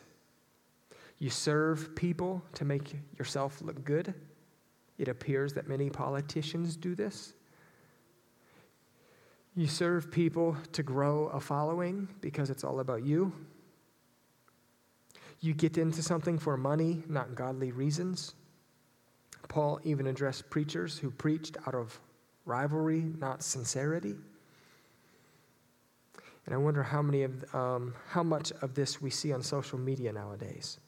You 1.20 1.30
serve 1.30 1.94
people 1.98 2.42
to 2.54 2.64
make 2.64 2.96
yourself 3.20 3.62
look 3.62 3.84
good. 3.84 4.14
It 4.98 5.10
appears 5.10 5.52
that 5.56 5.68
many 5.68 5.90
politicians 5.90 6.78
do 6.78 6.96
this. 6.96 7.34
You 9.54 9.68
serve 9.68 10.10
people 10.10 10.56
to 10.72 10.82
grow 10.82 11.28
a 11.28 11.42
following 11.42 12.08
because 12.22 12.50
it's 12.50 12.64
all 12.64 12.80
about 12.80 13.04
you. 13.04 13.34
You 15.42 15.54
get 15.54 15.78
into 15.78 16.02
something 16.02 16.40
for 16.40 16.56
money, 16.56 17.04
not 17.10 17.36
godly 17.36 17.74
reasons. 17.74 18.34
Paul 19.50 19.82
even 19.84 20.08
addressed 20.08 20.50
preachers 20.50 20.98
who 20.98 21.12
preached 21.12 21.58
out 21.68 21.76
of 21.76 22.00
rivalry, 22.46 23.02
not 23.20 23.44
sincerity. 23.44 24.16
And 26.48 26.56
I 26.56 26.58
wonder 26.58 26.82
how 26.82 27.02
many 27.02 27.24
of 27.24 27.54
um, 27.54 27.94
how 28.10 28.24
much 28.24 28.54
of 28.62 28.74
this 28.74 29.02
we 29.02 29.10
see 29.10 29.34
on 29.34 29.44
social 29.44 29.78
media 29.78 30.14
nowadays. 30.14 30.80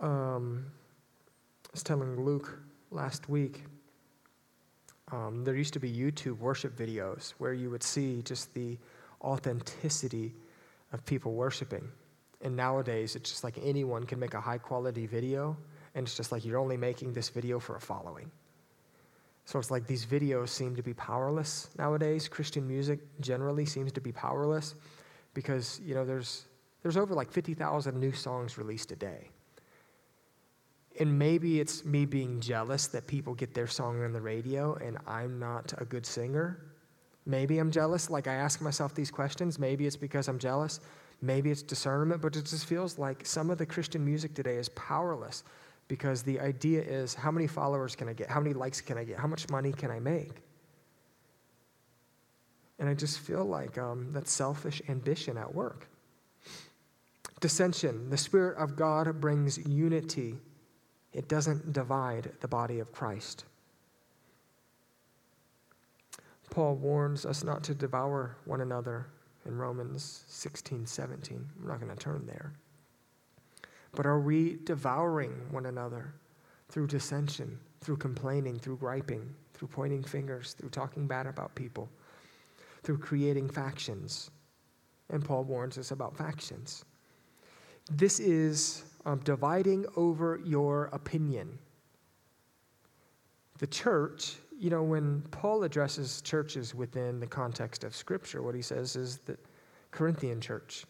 Um, 0.00 0.66
I 1.64 1.70
was 1.72 1.84
telling 1.84 2.24
Luke 2.24 2.58
last 2.90 3.28
week. 3.28 3.62
Um, 5.12 5.44
there 5.44 5.54
used 5.54 5.72
to 5.74 5.78
be 5.78 5.92
YouTube 5.92 6.38
worship 6.38 6.76
videos 6.76 7.30
where 7.38 7.52
you 7.52 7.70
would 7.70 7.84
see 7.84 8.22
just 8.22 8.52
the 8.54 8.76
authenticity 9.22 10.34
of 10.92 11.04
people 11.06 11.34
worshiping. 11.34 11.88
And 12.40 12.56
nowadays, 12.56 13.14
it's 13.14 13.30
just 13.30 13.44
like 13.44 13.56
anyone 13.62 14.04
can 14.04 14.18
make 14.18 14.34
a 14.34 14.40
high 14.40 14.58
quality 14.58 15.06
video, 15.06 15.56
and 15.94 16.06
it's 16.06 16.16
just 16.16 16.32
like 16.32 16.44
you're 16.44 16.58
only 16.58 16.76
making 16.76 17.12
this 17.12 17.28
video 17.28 17.60
for 17.60 17.76
a 17.76 17.80
following. 17.80 18.30
So 19.44 19.58
it's 19.58 19.70
like 19.70 19.86
these 19.86 20.06
videos 20.06 20.48
seem 20.48 20.74
to 20.76 20.82
be 20.82 20.94
powerless 20.94 21.68
nowadays. 21.78 22.28
Christian 22.28 22.66
music 22.66 23.00
generally 23.20 23.66
seems 23.66 23.92
to 23.92 24.00
be 24.00 24.10
powerless 24.10 24.74
because, 25.34 25.80
you 25.84 25.94
know, 25.94 26.04
there's, 26.04 26.46
there's 26.82 26.96
over 26.96 27.14
like 27.14 27.30
50,000 27.30 27.98
new 27.98 28.12
songs 28.12 28.56
released 28.56 28.90
a 28.92 28.96
day. 28.96 29.28
And 30.98 31.18
maybe 31.18 31.60
it's 31.60 31.84
me 31.84 32.06
being 32.06 32.40
jealous 32.40 32.86
that 32.88 33.06
people 33.06 33.34
get 33.34 33.52
their 33.52 33.66
song 33.66 34.02
on 34.02 34.12
the 34.12 34.20
radio 34.20 34.74
and 34.76 34.96
I'm 35.06 35.38
not 35.38 35.74
a 35.78 35.84
good 35.84 36.06
singer. 36.06 36.60
Maybe 37.26 37.58
I'm 37.58 37.70
jealous. 37.70 38.08
Like 38.08 38.28
I 38.28 38.34
ask 38.34 38.62
myself 38.62 38.94
these 38.94 39.10
questions. 39.10 39.58
Maybe 39.58 39.86
it's 39.86 39.96
because 39.96 40.28
I'm 40.28 40.38
jealous. 40.38 40.80
Maybe 41.20 41.50
it's 41.50 41.62
discernment, 41.62 42.22
but 42.22 42.36
it 42.36 42.46
just 42.46 42.66
feels 42.66 42.98
like 42.98 43.26
some 43.26 43.50
of 43.50 43.58
the 43.58 43.66
Christian 43.66 44.04
music 44.04 44.34
today 44.34 44.56
is 44.56 44.68
powerless 44.70 45.42
because 45.88 46.22
the 46.22 46.40
idea 46.40 46.80
is 46.82 47.14
how 47.14 47.30
many 47.30 47.46
followers 47.46 47.94
can 47.94 48.08
I 48.08 48.12
get? 48.12 48.30
How 48.30 48.40
many 48.40 48.54
likes 48.54 48.80
can 48.80 48.98
I 48.98 49.04
get? 49.04 49.18
How 49.18 49.26
much 49.26 49.48
money 49.50 49.72
can 49.72 49.90
I 49.90 50.00
make? 50.00 50.30
And 52.78 52.88
I 52.88 52.94
just 52.94 53.20
feel 53.20 53.44
like 53.44 53.78
um, 53.78 54.12
that's 54.12 54.32
selfish 54.32 54.82
ambition 54.88 55.36
at 55.36 55.54
work. 55.54 55.86
Dissension. 57.40 58.10
The 58.10 58.16
Spirit 58.16 58.56
of 58.58 58.76
God 58.76 59.20
brings 59.20 59.58
unity, 59.66 60.38
it 61.12 61.28
doesn't 61.28 61.72
divide 61.72 62.32
the 62.40 62.48
body 62.48 62.80
of 62.80 62.90
Christ. 62.90 63.44
Paul 66.50 66.76
warns 66.76 67.26
us 67.26 67.44
not 67.44 67.62
to 67.64 67.74
devour 67.74 68.36
one 68.44 68.60
another 68.60 69.06
in 69.46 69.56
Romans 69.56 70.24
16, 70.28 70.86
17. 70.86 71.46
We're 71.60 71.68
not 71.68 71.80
going 71.80 71.94
to 71.94 71.98
turn 71.98 72.26
there. 72.26 72.52
But 73.94 74.06
are 74.06 74.20
we 74.20 74.58
devouring 74.64 75.32
one 75.50 75.66
another 75.66 76.14
through 76.68 76.88
dissension, 76.88 77.58
through 77.80 77.98
complaining, 77.98 78.58
through 78.58 78.78
griping, 78.78 79.34
through 79.52 79.68
pointing 79.68 80.02
fingers, 80.02 80.54
through 80.54 80.70
talking 80.70 81.06
bad 81.06 81.26
about 81.26 81.54
people, 81.54 81.88
through 82.82 82.98
creating 82.98 83.48
factions? 83.48 84.30
And 85.10 85.24
Paul 85.24 85.44
warns 85.44 85.78
us 85.78 85.90
about 85.90 86.16
factions. 86.16 86.84
This 87.90 88.18
is 88.18 88.84
um, 89.04 89.20
dividing 89.20 89.84
over 89.96 90.40
your 90.44 90.86
opinion. 90.86 91.58
The 93.58 93.66
church, 93.66 94.36
you 94.58 94.70
know, 94.70 94.82
when 94.82 95.20
Paul 95.30 95.62
addresses 95.62 96.22
churches 96.22 96.74
within 96.74 97.20
the 97.20 97.26
context 97.26 97.84
of 97.84 97.94
Scripture, 97.94 98.42
what 98.42 98.54
he 98.54 98.62
says 98.62 98.96
is 98.96 99.18
that 99.18 99.38
Corinthian 99.90 100.40
church, 100.40 100.84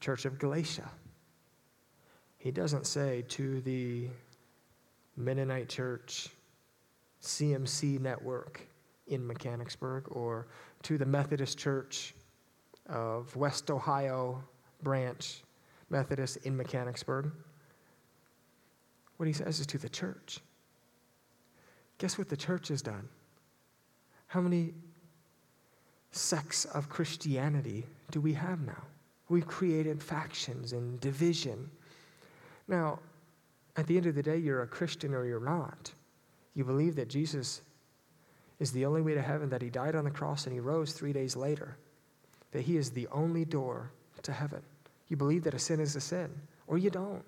church 0.00 0.24
of 0.24 0.38
Galatia. 0.38 0.90
He 2.38 2.50
doesn't 2.50 2.86
say 2.86 3.24
to 3.28 3.60
the 3.62 4.08
Mennonite 5.16 5.68
church, 5.68 6.28
CMC 7.22 8.00
network 8.00 8.60
in 9.06 9.26
Mechanicsburg, 9.26 10.04
or 10.10 10.48
to 10.82 10.98
the 10.98 11.06
Methodist 11.06 11.58
church 11.58 12.14
of 12.86 13.34
West 13.34 13.70
Ohio 13.70 14.42
branch 14.82 15.42
Methodist 15.90 16.38
in 16.38 16.56
Mechanicsburg. 16.56 17.30
What 19.16 19.26
he 19.26 19.32
says 19.32 19.60
is 19.60 19.66
to 19.68 19.78
the 19.78 19.88
church. 19.88 20.40
Guess 21.98 22.18
what 22.18 22.28
the 22.28 22.36
church 22.36 22.68
has 22.68 22.82
done? 22.82 23.08
How 24.26 24.40
many 24.40 24.74
sects 26.10 26.64
of 26.64 26.88
Christianity 26.88 27.86
do 28.10 28.20
we 28.20 28.34
have 28.34 28.60
now? 28.60 28.82
We've 29.28 29.46
created 29.46 30.02
factions 30.02 30.72
and 30.72 31.00
division. 31.00 31.70
Now, 32.68 32.98
at 33.76 33.86
the 33.86 33.96
end 33.96 34.06
of 34.06 34.14
the 34.14 34.22
day, 34.22 34.36
you're 34.36 34.62
a 34.62 34.66
Christian 34.66 35.14
or 35.14 35.24
you're 35.26 35.40
not. 35.40 35.92
You 36.54 36.64
believe 36.64 36.96
that 36.96 37.08
Jesus 37.08 37.62
is 38.60 38.70
the 38.70 38.86
only 38.86 39.02
way 39.02 39.14
to 39.14 39.22
heaven, 39.22 39.48
that 39.50 39.62
he 39.62 39.70
died 39.70 39.94
on 39.96 40.04
the 40.04 40.10
cross 40.10 40.44
and 40.44 40.52
he 40.52 40.60
rose 40.60 40.92
three 40.92 41.12
days 41.12 41.36
later, 41.36 41.76
that 42.52 42.62
he 42.62 42.76
is 42.76 42.90
the 42.90 43.08
only 43.08 43.44
door 43.44 43.90
to 44.22 44.32
heaven. 44.32 44.62
You 45.08 45.16
believe 45.16 45.44
that 45.44 45.54
a 45.54 45.58
sin 45.58 45.80
is 45.80 45.96
a 45.96 46.00
sin, 46.00 46.30
or 46.66 46.78
you 46.78 46.90
don't. 46.90 47.24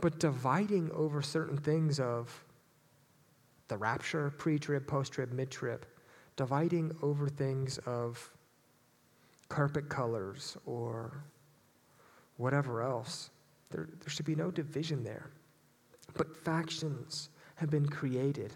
But 0.00 0.20
dividing 0.20 0.90
over 0.92 1.20
certain 1.20 1.56
things 1.56 1.98
of 1.98 2.44
the 3.66 3.76
rapture, 3.76 4.30
pre 4.38 4.58
trib, 4.58 4.86
post 4.86 5.12
trib, 5.12 5.32
mid 5.32 5.50
trib, 5.50 5.84
dividing 6.36 6.96
over 7.02 7.28
things 7.28 7.78
of 7.78 8.30
carpet 9.48 9.88
colors 9.88 10.56
or 10.66 11.24
whatever 12.36 12.82
else. 12.82 13.30
There, 13.70 13.88
there 14.00 14.08
should 14.08 14.26
be 14.26 14.34
no 14.34 14.50
division 14.50 15.04
there. 15.04 15.30
But 16.14 16.36
factions 16.36 17.28
have 17.56 17.70
been 17.70 17.88
created 17.88 18.54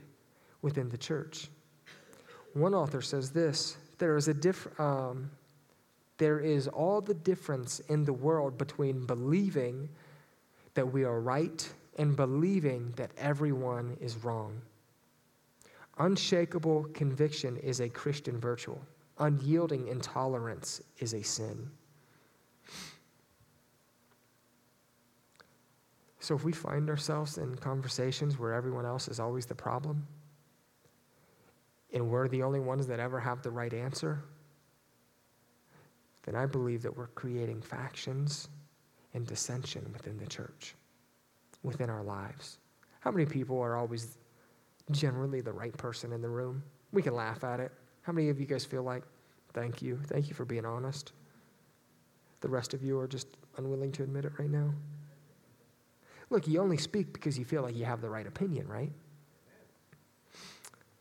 within 0.62 0.88
the 0.88 0.99
church. 0.99 1.49
One 2.55 2.74
author 2.74 3.03
says 3.03 3.30
this 3.30 3.76
there 3.99 4.16
is, 4.16 4.28
a 4.28 4.34
diff, 4.34 4.68
um, 4.80 5.30
there 6.18 6.40
is 6.40 6.68
all 6.68 7.01
the 7.01 7.14
difference 7.14 7.80
in 7.88 8.05
the 8.05 8.12
world 8.12 8.59
between 8.59 9.07
believing 9.07 9.88
that 10.74 10.93
we 10.93 11.05
are 11.05 11.20
right 11.20 11.72
and 11.99 12.16
believing 12.16 12.93
that 12.97 13.11
everyone 13.16 13.97
is 14.01 14.16
wrong. 14.24 14.61
Unshakable 15.99 16.84
conviction 16.95 17.57
is 17.59 17.80
a 17.80 17.88
Christian 17.88 18.40
virtue. 18.40 18.76
Unyielding 19.23 19.87
intolerance 19.87 20.83
is 20.99 21.14
a 21.14 21.23
sin. 21.23 21.70
So 26.18 26.35
if 26.35 26.43
we 26.43 26.51
find 26.51 26.91
ourselves 26.91 27.39
in 27.39 27.55
conversations 27.55 28.37
where 28.37 28.53
everyone 28.53 28.85
else 28.85 29.07
is 29.07 29.20
always 29.20 29.47
the 29.47 29.55
problem, 29.55 30.09
and 31.93 32.11
we're 32.11 32.27
the 32.27 32.43
only 32.43 32.59
ones 32.59 32.89
that 32.89 32.99
ever 32.99 33.20
have 33.20 33.43
the 33.43 33.51
right 33.51 33.73
answer, 33.73 34.25
then 36.25 36.35
I 36.35 36.47
believe 36.47 36.83
that 36.83 36.97
we're 36.97 37.07
creating 37.09 37.62
factions 37.62 38.49
and 39.14 39.25
dissension 39.25 39.89
within 39.93 40.18
the 40.18 40.27
church, 40.27 40.75
within 41.62 41.91
our 41.91 42.03
lives. 42.03 42.59
How 42.99 43.12
many 43.12 43.27
people 43.27 43.61
are 43.61 43.77
always 43.77 44.18
generally 44.91 45.41
the 45.41 45.53
right 45.53 45.77
person 45.77 46.12
in 46.12 46.23
the 46.23 46.29
room? 46.29 46.64
We 46.91 47.03
can 47.03 47.14
laugh 47.14 47.45
at 47.45 47.61
it. 47.61 47.70
How 48.03 48.12
many 48.12 48.31
of 48.31 48.41
you 48.41 48.47
guys 48.47 48.64
feel 48.64 48.83
like, 48.83 49.05
thank 49.55 49.82
you, 49.82 49.98
thank 50.07 50.28
you 50.28 50.34
for 50.34 50.44
being 50.44 50.64
honest? 50.64 51.12
The 52.40 52.48
rest 52.48 52.74
of 52.74 52.82
you 52.82 52.98
are 52.98 53.07
just 53.07 53.28
unwilling 53.57 53.92
to 53.92 54.03
admit 54.03 54.24
it 54.24 54.32
right 54.38 54.50
now? 54.50 54.72
Look, 56.30 56.48
you 56.48 56.61
only 56.61 56.78
speak 56.78 57.12
because 57.12 57.38
you 57.38 57.44
feel 57.44 57.62
like 57.62 57.76
you 57.76 57.84
have 57.84 58.00
the 58.00 58.09
right 58.09 58.26
opinion, 58.26 58.66
right? 58.66 58.90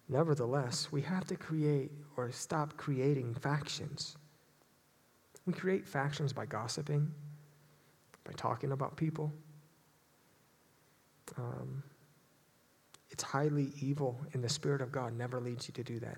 Nevertheless, 0.10 0.92
we 0.92 1.02
have 1.04 1.26
to 1.28 1.38
create 1.38 1.92
or 2.18 2.32
stop 2.32 2.76
creating 2.76 3.34
factions. 3.36 4.18
We 5.46 5.54
create 5.54 5.88
factions 5.88 6.34
by 6.34 6.46
gossiping, 6.46 7.10
by 8.26 8.34
talking 8.34 8.74
about 8.74 8.98
people. 8.98 9.32
Um, 11.38 11.82
it's 13.10 13.24
highly 13.24 13.72
evil, 13.80 14.20
and 14.34 14.44
the 14.44 14.50
Spirit 14.50 14.82
of 14.82 14.92
God 14.92 15.18
never 15.18 15.40
leads 15.40 15.68
you 15.68 15.74
to 15.76 15.84
do 15.84 16.00
that. 16.00 16.18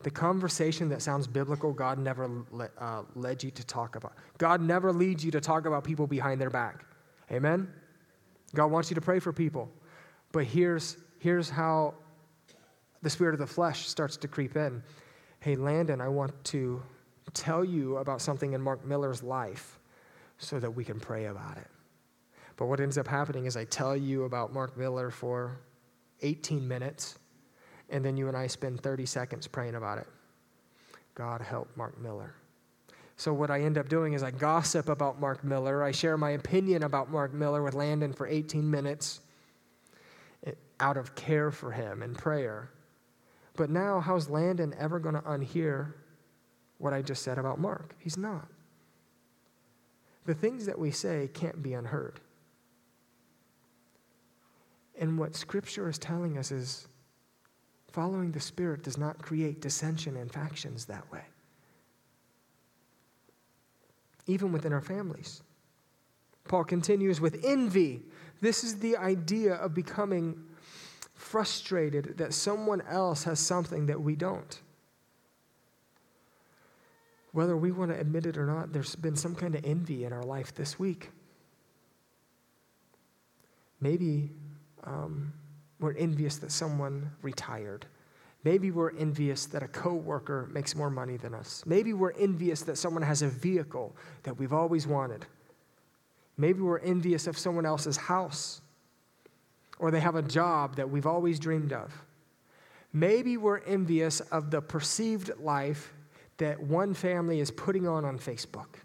The 0.00 0.10
conversation 0.10 0.88
that 0.90 1.02
sounds 1.02 1.26
biblical, 1.26 1.72
God 1.72 1.98
never 1.98 2.30
le- 2.50 2.70
uh, 2.78 3.02
led 3.16 3.42
you 3.42 3.50
to 3.50 3.64
talk 3.66 3.96
about. 3.96 4.12
God 4.38 4.60
never 4.60 4.92
leads 4.92 5.24
you 5.24 5.32
to 5.32 5.40
talk 5.40 5.66
about 5.66 5.82
people 5.82 6.06
behind 6.06 6.40
their 6.40 6.50
back. 6.50 6.84
Amen? 7.32 7.68
God 8.54 8.66
wants 8.66 8.90
you 8.90 8.94
to 8.94 9.00
pray 9.00 9.18
for 9.18 9.32
people. 9.32 9.68
But 10.30 10.44
here's, 10.44 10.96
here's 11.18 11.50
how 11.50 11.94
the 13.02 13.10
spirit 13.10 13.34
of 13.34 13.40
the 13.40 13.46
flesh 13.46 13.88
starts 13.88 14.16
to 14.18 14.28
creep 14.28 14.56
in. 14.56 14.82
Hey, 15.40 15.56
Landon, 15.56 16.00
I 16.00 16.08
want 16.08 16.44
to 16.44 16.82
tell 17.34 17.64
you 17.64 17.96
about 17.96 18.20
something 18.20 18.52
in 18.52 18.60
Mark 18.60 18.84
Miller's 18.84 19.22
life 19.22 19.78
so 20.38 20.60
that 20.60 20.70
we 20.70 20.84
can 20.84 21.00
pray 21.00 21.26
about 21.26 21.56
it. 21.56 21.66
But 22.56 22.66
what 22.66 22.80
ends 22.80 22.98
up 22.98 23.06
happening 23.06 23.46
is 23.46 23.56
I 23.56 23.64
tell 23.64 23.96
you 23.96 24.24
about 24.24 24.52
Mark 24.52 24.76
Miller 24.76 25.10
for 25.10 25.58
18 26.22 26.66
minutes 26.66 27.18
and 27.90 28.04
then 28.04 28.16
you 28.16 28.28
and 28.28 28.36
I 28.36 28.46
spend 28.46 28.80
30 28.80 29.06
seconds 29.06 29.46
praying 29.46 29.74
about 29.74 29.98
it. 29.98 30.06
God 31.14 31.40
help 31.40 31.68
Mark 31.76 32.00
Miller. 32.00 32.34
So, 33.16 33.32
what 33.32 33.50
I 33.50 33.62
end 33.62 33.76
up 33.78 33.88
doing 33.88 34.12
is 34.12 34.22
I 34.22 34.30
gossip 34.30 34.88
about 34.88 35.20
Mark 35.20 35.42
Miller. 35.42 35.82
I 35.82 35.90
share 35.90 36.16
my 36.16 36.30
opinion 36.30 36.84
about 36.84 37.10
Mark 37.10 37.34
Miller 37.34 37.62
with 37.64 37.74
Landon 37.74 38.12
for 38.12 38.28
18 38.28 38.70
minutes 38.70 39.20
eh, 40.46 40.52
out 40.78 40.96
of 40.96 41.16
care 41.16 41.50
for 41.50 41.72
him 41.72 42.02
and 42.02 42.16
prayer. 42.16 42.70
But 43.56 43.70
now, 43.70 43.98
how's 43.98 44.28
Landon 44.28 44.72
ever 44.78 45.00
going 45.00 45.16
to 45.16 45.20
unhear 45.22 45.94
what 46.78 46.92
I 46.92 47.02
just 47.02 47.24
said 47.24 47.38
about 47.38 47.58
Mark? 47.58 47.96
He's 47.98 48.16
not. 48.16 48.46
The 50.26 50.34
things 50.34 50.66
that 50.66 50.78
we 50.78 50.92
say 50.92 51.28
can't 51.34 51.60
be 51.60 51.74
unheard. 51.74 52.20
And 55.00 55.18
what 55.18 55.34
Scripture 55.34 55.88
is 55.88 55.98
telling 55.98 56.38
us 56.38 56.52
is 56.52 56.86
following 57.98 58.30
the 58.30 58.38
Spirit 58.38 58.84
does 58.84 58.96
not 58.96 59.20
create 59.20 59.60
dissension 59.60 60.16
and 60.16 60.30
factions 60.30 60.84
that 60.84 61.10
way 61.10 61.24
even 64.28 64.52
within 64.52 64.72
our 64.72 64.80
families. 64.80 65.42
Paul 66.46 66.62
continues 66.62 67.20
with 67.20 67.44
envy. 67.44 68.02
This 68.40 68.62
is 68.62 68.78
the 68.78 68.96
idea 68.96 69.54
of 69.54 69.74
becoming 69.74 70.38
frustrated 71.14 72.18
that 72.18 72.32
someone 72.32 72.82
else 72.82 73.24
has 73.24 73.40
something 73.40 73.86
that 73.86 74.00
we 74.00 74.14
don't. 74.14 74.60
Whether 77.32 77.56
we 77.56 77.72
want 77.72 77.90
to 77.90 77.98
admit 77.98 78.26
it 78.26 78.38
or 78.38 78.46
not, 78.46 78.72
there's 78.72 78.94
been 78.94 79.16
some 79.16 79.34
kind 79.34 79.56
of 79.56 79.64
envy 79.64 80.04
in 80.04 80.12
our 80.12 80.22
life 80.22 80.54
this 80.54 80.78
week. 80.78 81.10
Maybe 83.80 84.30
um, 84.84 85.32
we're 85.80 85.96
envious 85.96 86.36
that 86.36 86.52
someone 86.52 87.10
retired 87.22 87.86
Maybe 88.44 88.70
we're 88.70 88.96
envious 88.96 89.46
that 89.46 89.62
a 89.62 89.68
coworker 89.68 90.48
makes 90.52 90.76
more 90.76 90.90
money 90.90 91.16
than 91.16 91.34
us. 91.34 91.64
Maybe 91.66 91.92
we're 91.92 92.12
envious 92.12 92.62
that 92.62 92.78
someone 92.78 93.02
has 93.02 93.22
a 93.22 93.28
vehicle 93.28 93.96
that 94.22 94.38
we've 94.38 94.52
always 94.52 94.86
wanted. 94.86 95.26
Maybe 96.36 96.60
we're 96.60 96.78
envious 96.78 97.26
of 97.26 97.36
someone 97.36 97.66
else's 97.66 97.96
house 97.96 98.60
or 99.80 99.90
they 99.90 100.00
have 100.00 100.14
a 100.14 100.22
job 100.22 100.76
that 100.76 100.88
we've 100.88 101.06
always 101.06 101.38
dreamed 101.38 101.72
of. 101.72 101.92
Maybe 102.92 103.36
we're 103.36 103.58
envious 103.58 104.20
of 104.20 104.50
the 104.50 104.60
perceived 104.60 105.30
life 105.40 105.92
that 106.38 106.60
one 106.60 106.94
family 106.94 107.40
is 107.40 107.50
putting 107.50 107.86
on 107.88 108.04
on 108.04 108.18
Facebook. 108.18 108.76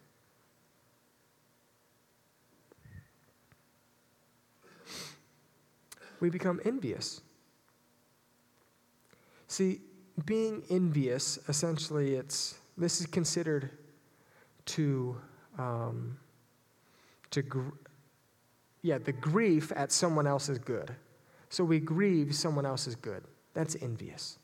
We 6.24 6.30
become 6.30 6.62
envious. 6.64 7.20
See, 9.50 9.82
being 10.26 10.64
envious, 10.70 11.38
essentially, 11.50 12.16
it's 12.16 12.56
this 12.78 13.02
is 13.02 13.08
considered 13.08 13.72
to 14.68 15.18
um, 15.58 16.18
to 17.32 17.42
gr- 17.42 17.76
yeah 18.84 19.00
the 19.00 19.12
grief 19.12 19.74
at 19.76 19.92
someone 19.92 20.26
else's 20.26 20.60
good. 20.60 20.96
So 21.50 21.66
we 21.66 21.82
grieve 21.82 22.34
someone 22.34 22.66
else's 22.66 22.96
good. 22.96 23.26
That's 23.54 23.76
envious. 23.82 24.38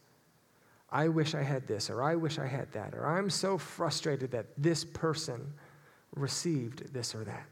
I 0.90 1.08
wish 1.08 1.34
I 1.34 1.44
had 1.44 1.66
this, 1.66 1.90
or 1.90 2.04
I 2.04 2.16
wish 2.16 2.40
I 2.40 2.48
had 2.48 2.70
that, 2.74 2.94
or 2.94 3.08
I'm 3.08 3.30
so 3.30 3.58
frustrated 3.58 4.32
that 4.32 4.48
this 4.58 4.84
person 4.84 5.54
received 6.14 6.94
this 6.94 7.16
or 7.16 7.24
that. 7.24 7.46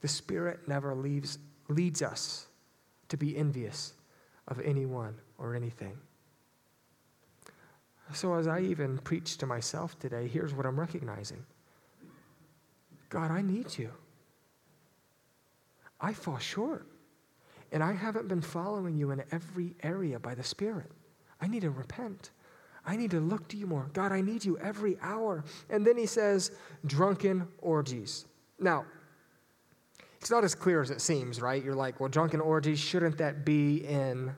The 0.00 0.06
Spirit 0.06 0.68
never 0.68 0.94
leaves, 0.94 1.38
leads 1.68 2.02
us 2.02 2.46
to 3.08 3.16
be 3.16 3.36
envious 3.36 3.94
of 4.48 4.60
anyone 4.60 5.14
or 5.38 5.54
anything. 5.54 5.96
So, 8.12 8.34
as 8.34 8.46
I 8.46 8.60
even 8.60 8.98
preach 8.98 9.36
to 9.38 9.46
myself 9.46 9.98
today, 9.98 10.28
here's 10.28 10.54
what 10.54 10.64
I'm 10.64 10.78
recognizing 10.78 11.44
God, 13.08 13.30
I 13.30 13.42
need 13.42 13.76
you. 13.78 13.90
I 16.00 16.12
fall 16.12 16.38
short. 16.38 16.86
And 17.72 17.82
I 17.82 17.92
haven't 17.92 18.28
been 18.28 18.40
following 18.40 18.96
you 18.96 19.10
in 19.10 19.24
every 19.32 19.74
area 19.82 20.20
by 20.20 20.34
the 20.34 20.44
Spirit. 20.44 20.90
I 21.40 21.48
need 21.48 21.62
to 21.62 21.70
repent. 21.70 22.30
I 22.86 22.96
need 22.96 23.10
to 23.10 23.20
look 23.20 23.48
to 23.48 23.56
you 23.56 23.66
more. 23.66 23.90
God, 23.92 24.12
I 24.12 24.20
need 24.20 24.44
you 24.44 24.56
every 24.58 24.96
hour. 25.02 25.44
And 25.68 25.84
then 25.84 25.96
he 25.96 26.06
says, 26.06 26.52
drunken 26.86 27.48
orgies. 27.58 28.26
Now, 28.60 28.84
it's 30.26 30.30
not 30.32 30.42
as 30.42 30.56
clear 30.56 30.82
as 30.82 30.90
it 30.90 31.00
seems, 31.00 31.40
right? 31.40 31.62
You're 31.62 31.76
like, 31.76 32.00
well, 32.00 32.08
drunken 32.08 32.40
orgies, 32.40 32.80
shouldn't 32.80 33.16
that 33.18 33.44
be 33.44 33.86
in, 33.86 34.34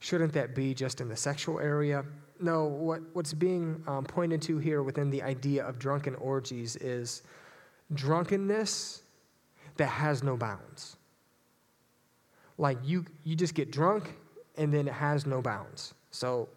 shouldn't 0.00 0.32
that 0.32 0.56
be 0.56 0.74
just 0.74 1.00
in 1.00 1.08
the 1.08 1.14
sexual 1.14 1.60
area? 1.60 2.04
no, 2.40 2.64
what, 2.64 3.00
what's 3.12 3.32
being 3.32 3.80
um, 3.86 4.04
pointed 4.04 4.42
to 4.42 4.58
here 4.58 4.82
within 4.82 5.08
the 5.08 5.22
idea 5.22 5.64
of 5.64 5.78
drunken 5.78 6.16
orgies 6.16 6.74
is 6.74 7.22
drunkenness 7.92 9.04
that 9.76 9.86
has 9.86 10.24
no 10.24 10.36
bounds. 10.36 10.96
Like 12.58 12.78
you, 12.82 13.04
you 13.22 13.36
just 13.36 13.54
get 13.54 13.70
drunk 13.70 14.16
and 14.56 14.74
then 14.74 14.88
it 14.88 14.94
has 14.94 15.26
no 15.26 15.40
bounds. 15.40 15.94
So, 16.10 16.48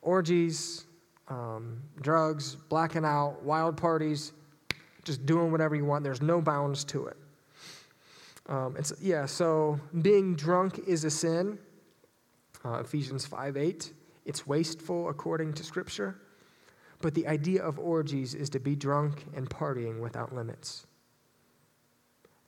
orgies, 0.00 0.86
um, 1.28 1.82
drugs, 2.00 2.54
blacking 2.54 3.04
out, 3.04 3.42
wild 3.42 3.76
parties, 3.76 4.32
just 5.04 5.26
doing 5.26 5.52
whatever 5.52 5.76
you 5.76 5.84
want. 5.84 6.02
There's 6.02 6.22
no 6.22 6.40
bounds 6.40 6.82
to 6.84 7.06
it. 7.06 7.18
Um, 8.50 8.76
yeah, 9.00 9.26
so 9.26 9.78
being 10.02 10.34
drunk 10.34 10.80
is 10.86 11.04
a 11.04 11.10
sin. 11.10 11.58
Uh, 12.64 12.80
Ephesians 12.80 13.24
5 13.24 13.56
8. 13.56 13.92
It's 14.26 14.46
wasteful 14.46 15.08
according 15.08 15.54
to 15.54 15.64
Scripture. 15.64 16.20
But 17.00 17.14
the 17.14 17.26
idea 17.26 17.62
of 17.62 17.78
orgies 17.78 18.34
is 18.34 18.50
to 18.50 18.60
be 18.60 18.76
drunk 18.76 19.24
and 19.34 19.48
partying 19.48 20.00
without 20.00 20.34
limits. 20.34 20.86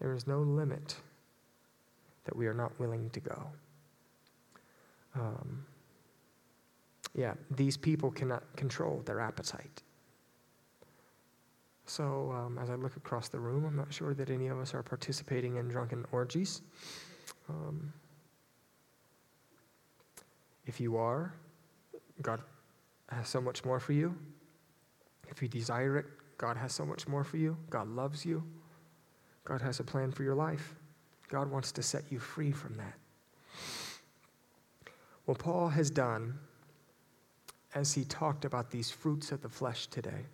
There 0.00 0.12
is 0.12 0.26
no 0.26 0.40
limit 0.40 0.96
that 2.24 2.36
we 2.36 2.46
are 2.46 2.54
not 2.54 2.78
willing 2.78 3.08
to 3.10 3.20
go. 3.20 3.46
Um, 5.14 5.64
yeah, 7.14 7.34
these 7.50 7.76
people 7.76 8.10
cannot 8.10 8.42
control 8.56 9.02
their 9.06 9.20
appetite. 9.20 9.82
So, 11.92 12.32
um, 12.32 12.58
as 12.58 12.70
I 12.70 12.74
look 12.74 12.96
across 12.96 13.28
the 13.28 13.38
room, 13.38 13.66
I'm 13.66 13.76
not 13.76 13.92
sure 13.92 14.14
that 14.14 14.30
any 14.30 14.46
of 14.46 14.58
us 14.58 14.72
are 14.72 14.82
participating 14.82 15.56
in 15.56 15.68
drunken 15.68 16.06
orgies. 16.10 16.62
Um, 17.50 17.92
if 20.64 20.80
you 20.80 20.96
are, 20.96 21.34
God 22.22 22.40
has 23.10 23.28
so 23.28 23.42
much 23.42 23.62
more 23.66 23.78
for 23.78 23.92
you. 23.92 24.16
If 25.28 25.42
you 25.42 25.48
desire 25.48 25.98
it, 25.98 26.06
God 26.38 26.56
has 26.56 26.72
so 26.72 26.86
much 26.86 27.06
more 27.06 27.24
for 27.24 27.36
you. 27.36 27.58
God 27.68 27.88
loves 27.88 28.24
you. 28.24 28.42
God 29.44 29.60
has 29.60 29.78
a 29.78 29.84
plan 29.84 30.12
for 30.12 30.22
your 30.22 30.34
life. 30.34 30.74
God 31.28 31.50
wants 31.50 31.72
to 31.72 31.82
set 31.82 32.10
you 32.10 32.18
free 32.18 32.52
from 32.52 32.74
that. 32.78 32.94
What 35.26 35.38
Paul 35.38 35.68
has 35.68 35.90
done 35.90 36.38
as 37.74 37.92
he 37.92 38.04
talked 38.06 38.46
about 38.46 38.70
these 38.70 38.90
fruits 38.90 39.30
of 39.30 39.42
the 39.42 39.50
flesh 39.50 39.88
today 39.88 40.24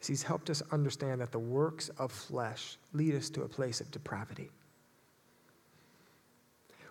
is 0.00 0.06
he's 0.06 0.22
helped 0.22 0.50
us 0.50 0.62
understand 0.72 1.20
that 1.20 1.32
the 1.32 1.38
works 1.38 1.88
of 1.98 2.12
flesh 2.12 2.78
lead 2.92 3.14
us 3.14 3.30
to 3.30 3.42
a 3.42 3.48
place 3.48 3.80
of 3.80 3.90
depravity 3.90 4.50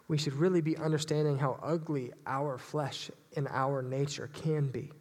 we 0.08 0.18
should 0.18 0.34
really 0.34 0.62
be 0.62 0.78
understanding 0.78 1.38
how 1.38 1.60
ugly 1.64 2.12
our 2.28 2.58
flesh 2.58 3.10
and 3.36 3.48
our 3.50 3.82
nature 3.82 4.30
can 4.34 4.68
be. 4.68 4.92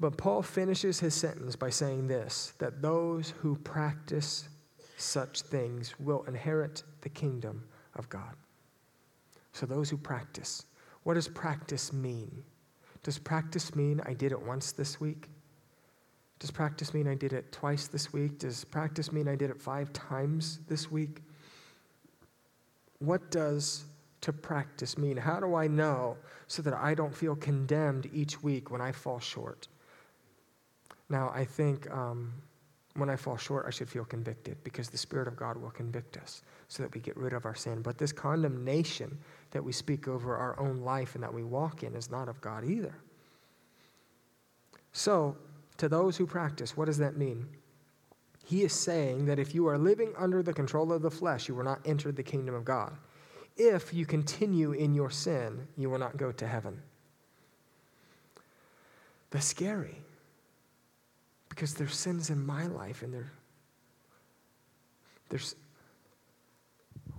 But 0.00 0.16
Paul 0.16 0.42
finishes 0.42 1.00
his 1.00 1.14
sentence 1.14 1.56
by 1.56 1.70
saying 1.70 2.06
this 2.06 2.52
that 2.58 2.80
those 2.80 3.34
who 3.40 3.56
practice 3.56 4.48
such 4.96 5.42
things 5.42 5.98
will 5.98 6.24
inherit 6.24 6.84
the 7.00 7.08
kingdom 7.08 7.64
of 7.96 8.08
God. 8.08 8.34
So, 9.52 9.66
those 9.66 9.90
who 9.90 9.96
practice, 9.96 10.64
what 11.02 11.14
does 11.14 11.26
practice 11.26 11.92
mean? 11.92 12.44
Does 13.02 13.18
practice 13.18 13.74
mean 13.74 14.00
I 14.06 14.12
did 14.12 14.30
it 14.30 14.40
once 14.40 14.70
this 14.70 15.00
week? 15.00 15.28
Does 16.38 16.50
practice 16.50 16.94
mean 16.94 17.08
I 17.08 17.14
did 17.14 17.32
it 17.32 17.50
twice 17.50 17.88
this 17.88 18.12
week? 18.12 18.38
Does 18.38 18.64
practice 18.64 19.12
mean 19.12 19.26
I 19.26 19.34
did 19.34 19.50
it 19.50 19.60
five 19.60 19.92
times 19.92 20.60
this 20.68 20.90
week? 20.90 21.22
What 23.00 23.30
does 23.30 23.84
to 24.20 24.32
practice 24.32 24.96
mean? 24.96 25.16
How 25.16 25.40
do 25.40 25.54
I 25.54 25.66
know 25.66 26.16
so 26.46 26.62
that 26.62 26.74
I 26.74 26.94
don't 26.94 27.14
feel 27.14 27.34
condemned 27.34 28.08
each 28.12 28.42
week 28.42 28.70
when 28.70 28.80
I 28.80 28.92
fall 28.92 29.18
short? 29.18 29.68
Now, 31.08 31.30
I 31.34 31.44
think 31.44 31.90
um, 31.90 32.32
when 32.94 33.08
I 33.08 33.16
fall 33.16 33.36
short, 33.36 33.64
I 33.66 33.70
should 33.70 33.88
feel 33.88 34.04
convicted 34.04 34.62
because 34.62 34.90
the 34.90 34.98
Spirit 34.98 35.26
of 35.26 35.36
God 35.36 35.56
will 35.56 35.70
convict 35.70 36.16
us 36.18 36.42
so 36.68 36.82
that 36.82 36.94
we 36.94 37.00
get 37.00 37.16
rid 37.16 37.32
of 37.32 37.46
our 37.46 37.54
sin. 37.54 37.82
But 37.82 37.98
this 37.98 38.12
condemnation 38.12 39.18
that 39.52 39.64
we 39.64 39.72
speak 39.72 40.06
over 40.06 40.36
our 40.36 40.58
own 40.60 40.78
life 40.78 41.14
and 41.14 41.24
that 41.24 41.32
we 41.32 41.42
walk 41.42 41.82
in 41.82 41.94
is 41.94 42.10
not 42.10 42.28
of 42.28 42.40
God 42.40 42.64
either. 42.64 42.94
So, 44.92 45.36
to 45.78 45.88
those 45.88 46.16
who 46.16 46.26
practice, 46.26 46.76
what 46.76 46.84
does 46.84 46.98
that 46.98 47.16
mean? 47.16 47.46
He 48.44 48.62
is 48.62 48.72
saying 48.72 49.26
that 49.26 49.38
if 49.38 49.54
you 49.54 49.66
are 49.68 49.78
living 49.78 50.12
under 50.16 50.42
the 50.42 50.52
control 50.52 50.92
of 50.92 51.02
the 51.02 51.10
flesh, 51.10 51.48
you 51.48 51.54
will 51.54 51.64
not 51.64 51.80
enter 51.84 52.12
the 52.12 52.22
kingdom 52.22 52.54
of 52.54 52.64
God. 52.64 52.92
If 53.56 53.92
you 53.92 54.06
continue 54.06 54.72
in 54.72 54.94
your 54.94 55.10
sin, 55.10 55.66
you 55.76 55.90
will 55.90 55.98
not 55.98 56.16
go 56.16 56.32
to 56.32 56.46
heaven. 56.46 56.80
That's 59.30 59.46
scary. 59.46 59.96
Because 61.48 61.74
there's 61.74 61.94
sins 61.94 62.30
in 62.30 62.44
my 62.44 62.66
life, 62.66 63.02
and 63.02 63.12
there, 63.12 63.30
there's 65.28 65.54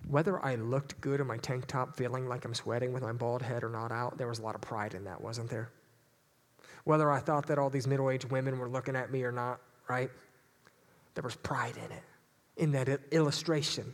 whether 0.08 0.44
I 0.44 0.56
looked 0.56 1.00
good 1.02 1.20
in 1.20 1.28
my 1.28 1.38
tank 1.38 1.68
top, 1.68 1.96
feeling 1.96 2.28
like 2.28 2.44
I'm 2.44 2.56
sweating 2.56 2.94
with 2.94 3.04
my 3.04 3.14
bald 3.14 3.44
head 3.44 3.64
or 3.64 3.70
not 3.70 3.92
out, 3.92 4.18
there 4.18 4.28
was 4.28 4.40
a 4.40 4.42
lot 4.42 4.56
of 4.56 4.62
pride 4.62 4.96
in 4.96 5.04
that, 5.04 5.22
wasn't 5.22 5.50
there? 5.50 5.70
Whether 6.90 7.12
I 7.12 7.20
thought 7.20 7.46
that 7.46 7.60
all 7.60 7.70
these 7.70 7.86
middle 7.86 8.10
aged 8.10 8.32
women 8.32 8.58
were 8.58 8.68
looking 8.68 8.96
at 8.96 9.12
me 9.12 9.22
or 9.22 9.32
not, 9.32 9.62
right? 9.88 10.10
There 11.14 11.22
was 11.22 11.36
pride 11.36 11.78
in 11.78 11.92
it, 11.92 12.02
in 12.58 12.72
that 12.72 12.90
illustration. 13.12 13.94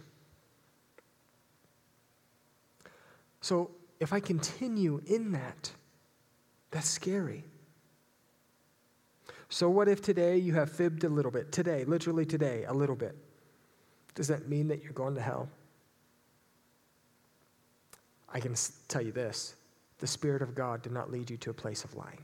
So 3.41 3.71
if 3.99 4.13
I 4.13 4.21
continue 4.21 5.01
in 5.07 5.33
that, 5.33 5.73
that's 6.71 6.87
scary. 6.87 7.43
So, 9.49 9.69
what 9.69 9.89
if 9.89 10.01
today 10.01 10.37
you 10.37 10.53
have 10.53 10.71
fibbed 10.71 11.03
a 11.03 11.09
little 11.09 11.31
bit? 11.31 11.51
Today, 11.51 11.83
literally 11.83 12.25
today, 12.25 12.63
a 12.63 12.73
little 12.73 12.95
bit. 12.95 13.17
Does 14.13 14.29
that 14.29 14.47
mean 14.47 14.69
that 14.69 14.81
you're 14.81 14.93
going 14.93 15.15
to 15.15 15.21
hell? 15.21 15.49
I 18.29 18.39
can 18.39 18.55
tell 18.87 19.01
you 19.01 19.11
this 19.11 19.57
the 19.97 20.07
Spirit 20.07 20.41
of 20.41 20.55
God 20.55 20.81
did 20.81 20.93
not 20.93 21.11
lead 21.11 21.29
you 21.29 21.35
to 21.35 21.49
a 21.49 21.53
place 21.53 21.83
of 21.83 21.93
lying. 21.93 22.23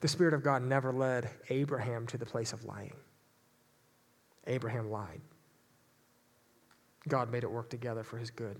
The 0.00 0.08
Spirit 0.08 0.34
of 0.34 0.42
God 0.42 0.62
never 0.62 0.92
led 0.92 1.28
Abraham 1.50 2.06
to 2.08 2.18
the 2.18 2.26
place 2.26 2.52
of 2.52 2.64
lying. 2.64 2.94
Abraham 4.46 4.90
lied. 4.90 5.20
God 7.08 7.30
made 7.30 7.42
it 7.42 7.50
work 7.50 7.68
together 7.70 8.04
for 8.04 8.18
his 8.18 8.30
good. 8.30 8.56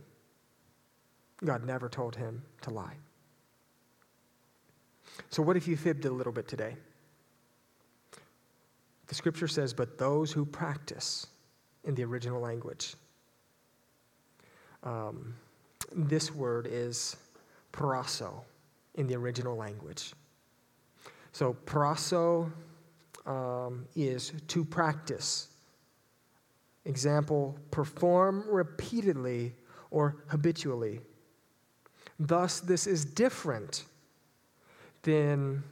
God 1.44 1.64
never 1.64 1.88
told 1.88 2.16
him 2.16 2.42
to 2.62 2.70
lie. 2.70 2.96
So, 5.30 5.42
what 5.42 5.56
if 5.56 5.68
you 5.68 5.76
fibbed 5.76 6.04
a 6.04 6.10
little 6.10 6.32
bit 6.32 6.48
today? 6.48 6.76
The 9.06 9.14
scripture 9.14 9.48
says, 9.48 9.72
but 9.72 9.98
those 9.98 10.32
who 10.32 10.44
practice 10.44 11.26
in 11.84 11.94
the 11.94 12.04
original 12.04 12.40
language. 12.40 12.94
Um, 14.82 15.34
this 15.94 16.32
word 16.34 16.68
is 16.70 17.16
paraso 17.72 18.42
in 18.96 19.06
the 19.06 19.16
original 19.16 19.56
language. 19.56 20.12
So, 21.38 21.56
paraso 21.66 22.50
um, 23.24 23.86
is 23.94 24.32
to 24.48 24.64
practice. 24.64 25.46
Example, 26.84 27.56
perform 27.70 28.42
repeatedly 28.48 29.54
or 29.92 30.16
habitually. 30.26 30.98
Thus, 32.18 32.58
this 32.58 32.88
is 32.88 33.04
different 33.04 33.84
than 35.02 35.62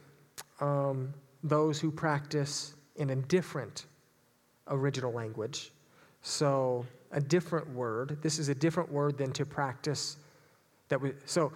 um, 0.61 1.13
those 1.43 1.81
who 1.81 1.91
practice 1.91 2.73
in 2.95 3.09
a 3.09 3.17
different 3.17 3.87
original 4.69 5.11
language. 5.11 5.73
So, 6.21 6.85
a 7.11 7.19
different 7.19 7.69
word. 7.73 8.19
This 8.21 8.39
is 8.39 8.47
a 8.47 8.55
different 8.55 8.89
word 8.89 9.17
than 9.17 9.33
to 9.33 9.45
practice. 9.45 10.15
That 10.87 11.01
we, 11.01 11.11
so, 11.25 11.51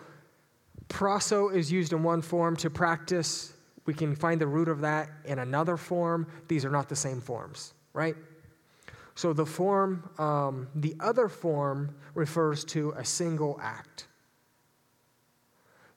prasso 0.90 1.56
is 1.56 1.72
used 1.72 1.94
in 1.94 2.04
one 2.04 2.22
form. 2.22 2.58
To 2.58 2.70
practice, 2.70 3.54
we 3.86 3.94
can 3.94 4.16
find 4.16 4.40
the 4.40 4.48
root 4.48 4.68
of 4.68 4.82
that 4.82 5.10
in 5.26 5.40
another 5.40 5.78
form. 5.78 6.28
These 6.48 6.66
are 6.66 6.70
not 6.70 6.90
the 6.90 6.96
same 6.96 7.22
forms, 7.22 7.74
right? 7.94 8.16
So, 9.16 9.34
the 9.34 9.46
form, 9.46 10.10
um, 10.18 10.68
the 10.76 10.96
other 11.00 11.28
form 11.28 11.96
refers 12.14 12.64
to 12.66 12.92
a 12.98 13.04
single 13.04 13.60
act. 13.62 14.08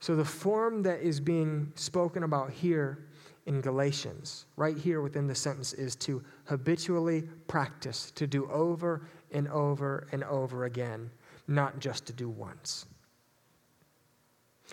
So, 0.00 0.16
the 0.16 0.24
form 0.24 0.82
that 0.82 1.00
is 1.00 1.20
being 1.20 1.72
spoken 1.76 2.24
about 2.24 2.50
here 2.50 3.06
in 3.46 3.60
Galatians, 3.60 4.46
right 4.56 4.76
here 4.76 5.00
within 5.00 5.26
the 5.26 5.34
sentence, 5.34 5.72
is 5.74 5.94
to 5.96 6.22
habitually 6.44 7.22
practice, 7.46 8.10
to 8.12 8.26
do 8.26 8.50
over 8.50 9.08
and 9.32 9.48
over 9.48 10.06
and 10.12 10.24
over 10.24 10.64
again, 10.64 11.10
not 11.46 11.78
just 11.78 12.06
to 12.06 12.12
do 12.12 12.28
once. 12.28 12.86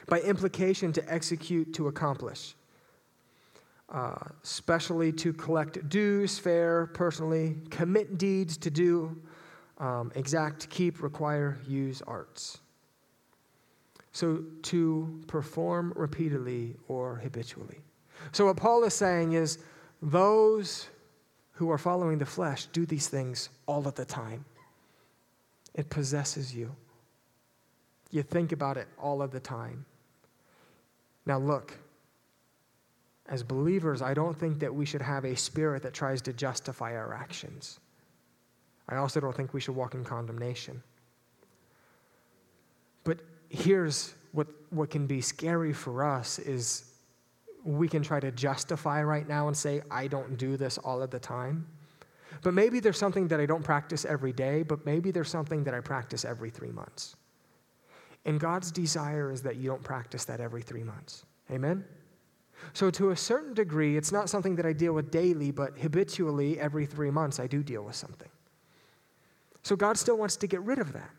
By 0.08 0.22
implication, 0.22 0.94
to 0.94 1.14
execute, 1.14 1.74
to 1.74 1.88
accomplish. 1.88 2.56
Uh, 3.92 4.16
especially 4.44 5.12
to 5.12 5.34
collect 5.34 5.90
dues, 5.90 6.40
fare, 6.40 6.86
personally, 6.94 7.58
commit 7.70 8.18
deeds 8.18 8.56
to 8.56 8.72
do, 8.72 9.14
um, 9.80 10.14
exact, 10.16 10.70
keep, 10.70 11.04
require, 11.04 11.60
use 11.68 12.02
arts. 12.08 12.60
So 14.14 14.44
to 14.64 15.22
perform 15.28 15.92
repeatedly 15.98 16.78
or 16.88 17.18
habitually. 17.18 17.80
So, 18.32 18.46
what 18.46 18.58
Paul 18.58 18.84
is 18.84 18.94
saying 18.94 19.34
is 19.34 19.58
those 20.02 20.88
who 21.54 21.70
are 21.70 21.78
following 21.78 22.18
the 22.18 22.26
flesh 22.26 22.68
do 22.68 22.86
these 22.86 23.08
things 23.08 23.50
all 23.66 23.88
of 23.88 23.96
the 23.96 24.06
time. 24.06 24.46
It 25.74 25.90
possesses 25.90 26.54
you. 26.54 26.76
You 28.10 28.24
think 28.24 28.52
about 28.52 28.78
it 28.78 28.88
all 28.98 29.22
of 29.22 29.32
the 29.32 29.40
time. 29.40 29.86
Now, 31.26 31.38
look, 31.38 31.78
as 33.32 33.44
believers, 33.44 34.02
I 34.02 34.14
don't 34.14 34.38
think 34.38 34.60
that 34.60 34.76
we 34.76 34.86
should 34.86 35.02
have 35.02 35.24
a 35.24 35.36
spirit 35.36 35.82
that 35.84 35.94
tries 35.94 36.22
to 36.24 36.34
justify 36.34 36.98
our 36.98 37.14
actions. 37.14 37.80
I 38.90 38.98
also 38.98 39.22
don't 39.22 39.34
think 39.34 39.54
we 39.54 39.62
should 39.62 39.74
walk 39.74 39.96
in 39.96 40.04
condemnation. 40.04 40.84
But 43.06 43.22
here's 43.48 44.14
what, 44.34 44.48
what 44.70 44.90
can 44.90 45.08
be 45.08 45.22
scary 45.22 45.72
for 45.72 46.04
us 46.04 46.40
is 46.40 46.92
we 47.64 47.88
can 47.88 48.04
try 48.04 48.20
to 48.20 48.32
justify 48.32 49.02
right 49.02 49.28
now 49.28 49.48
and 49.48 49.56
say, 49.56 49.82
I 49.90 50.08
don't 50.08 50.38
do 50.38 50.58
this 50.58 50.78
all 50.78 51.02
of 51.02 51.10
the 51.10 51.20
time. 51.20 51.66
But 52.44 52.54
maybe 52.54 52.82
there's 52.82 52.98
something 52.98 53.30
that 53.30 53.40
I 53.40 53.46
don't 53.46 53.64
practice 53.64 54.04
every 54.04 54.34
day, 54.34 54.64
but 54.64 54.86
maybe 54.86 55.12
there's 55.12 55.30
something 55.30 55.64
that 55.64 55.74
I 55.74 55.80
practice 55.80 56.26
every 56.26 56.50
three 56.50 56.72
months. 56.72 57.16
And 58.26 58.42
God's 58.42 58.74
desire 58.74 59.32
is 59.32 59.42
that 59.44 59.56
you 59.56 59.70
don't 59.70 59.84
practice 59.84 60.26
that 60.26 60.42
every 60.42 60.64
three 60.64 60.84
months. 60.84 61.26
Amen? 61.50 61.86
So, 62.74 62.90
to 62.92 63.10
a 63.10 63.18
certain 63.18 63.54
degree, 63.54 63.98
it's 63.98 64.12
not 64.12 64.30
something 64.30 64.56
that 64.56 64.66
I 64.66 64.74
deal 64.74 64.94
with 64.94 65.12
daily, 65.12 65.52
but 65.52 65.78
habitually, 65.78 66.60
every 66.60 66.86
three 66.86 67.12
months, 67.12 67.40
I 67.40 67.48
do 67.48 67.64
deal 67.64 67.84
with 67.84 67.96
something. 67.96 68.30
So, 69.64 69.76
God 69.76 69.98
still 69.98 70.18
wants 70.18 70.36
to 70.38 70.48
get 70.48 70.62
rid 70.62 70.80
of 70.80 70.94
that. 70.94 71.12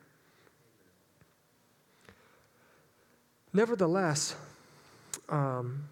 Nevertheless, 3.53 4.35
um, 5.29 5.85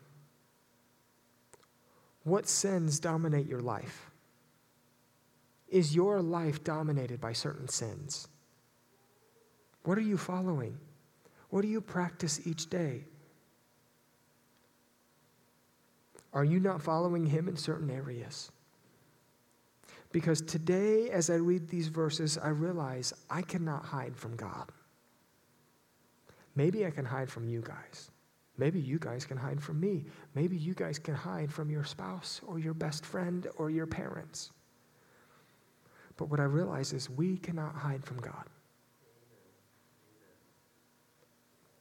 what 2.25 2.49
sins 2.49 3.01
dominate 3.01 3.47
your 3.47 3.61
life? 3.61 4.11
Is 5.69 5.95
your 5.95 6.21
life 6.21 6.65
dominated 6.65 7.21
by 7.21 7.33
certain 7.33 7.69
sins? 7.69 8.29
What 9.85 9.99
are 9.99 10.03
you 10.03 10.17
following? 10.17 10.79
What 11.51 11.63
do 11.63 11.69
you 11.69 11.81
practice 11.81 12.47
each 12.47 12.69
day? 12.71 13.05
Are 16.33 16.45
you 16.45 16.61
not 16.61 16.83
following 16.83 17.27
Him 17.27 17.49
in 17.49 17.57
certain 17.57 17.91
areas? 17.91 18.51
Because 20.13 20.41
today, 20.41 21.11
as 21.11 21.31
I 21.31 21.35
read 21.35 21.69
these 21.69 21.89
verses, 21.89 22.37
I 22.39 22.49
realize 22.49 23.13
I 23.29 23.43
cannot 23.43 23.85
hide 23.85 24.17
from 24.17 24.37
God. 24.37 24.71
Maybe 26.57 26.85
I 26.85 26.91
can 26.91 27.05
hide 27.05 27.31
from 27.31 27.49
you 27.49 27.61
guys. 27.61 28.11
Maybe 28.59 28.81
you 28.81 28.99
guys 28.99 29.25
can 29.25 29.37
hide 29.37 29.63
from 29.63 29.81
me. 29.81 30.05
Maybe 30.35 30.57
you 30.57 30.75
guys 30.75 30.99
can 30.99 31.15
hide 31.15 31.53
from 31.53 31.71
your 31.71 31.85
spouse 31.85 32.41
or 32.47 32.59
your 32.59 32.75
best 32.75 33.07
friend 33.07 33.47
or 33.57 33.71
your 33.71 33.87
parents. 33.87 34.51
But 36.17 36.29
what 36.29 36.41
I 36.41 36.45
realize 36.45 36.93
is 36.93 37.09
we 37.09 37.39
cannot 37.39 37.75
hide 37.75 38.05
from 38.05 38.19
God. 38.19 38.45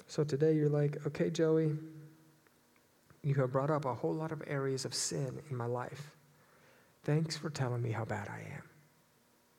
So 0.08 0.24
today 0.24 0.54
you're 0.54 0.70
like, 0.70 1.06
okay, 1.06 1.30
Joey, 1.30 1.76
you 3.30 3.36
have 3.36 3.52
brought 3.52 3.72
up 3.72 3.86
a 3.86 3.94
whole 3.94 4.14
lot 4.14 4.32
of 4.32 4.42
areas 4.48 4.86
of 4.86 4.94
sin 4.94 5.42
in 5.50 5.56
my 5.56 5.66
life. 5.66 6.12
Thanks 7.04 7.38
for 7.38 7.50
telling 7.50 7.82
me 7.82 7.92
how 7.92 8.06
bad 8.06 8.28
I 8.28 8.40
am. 8.56 8.64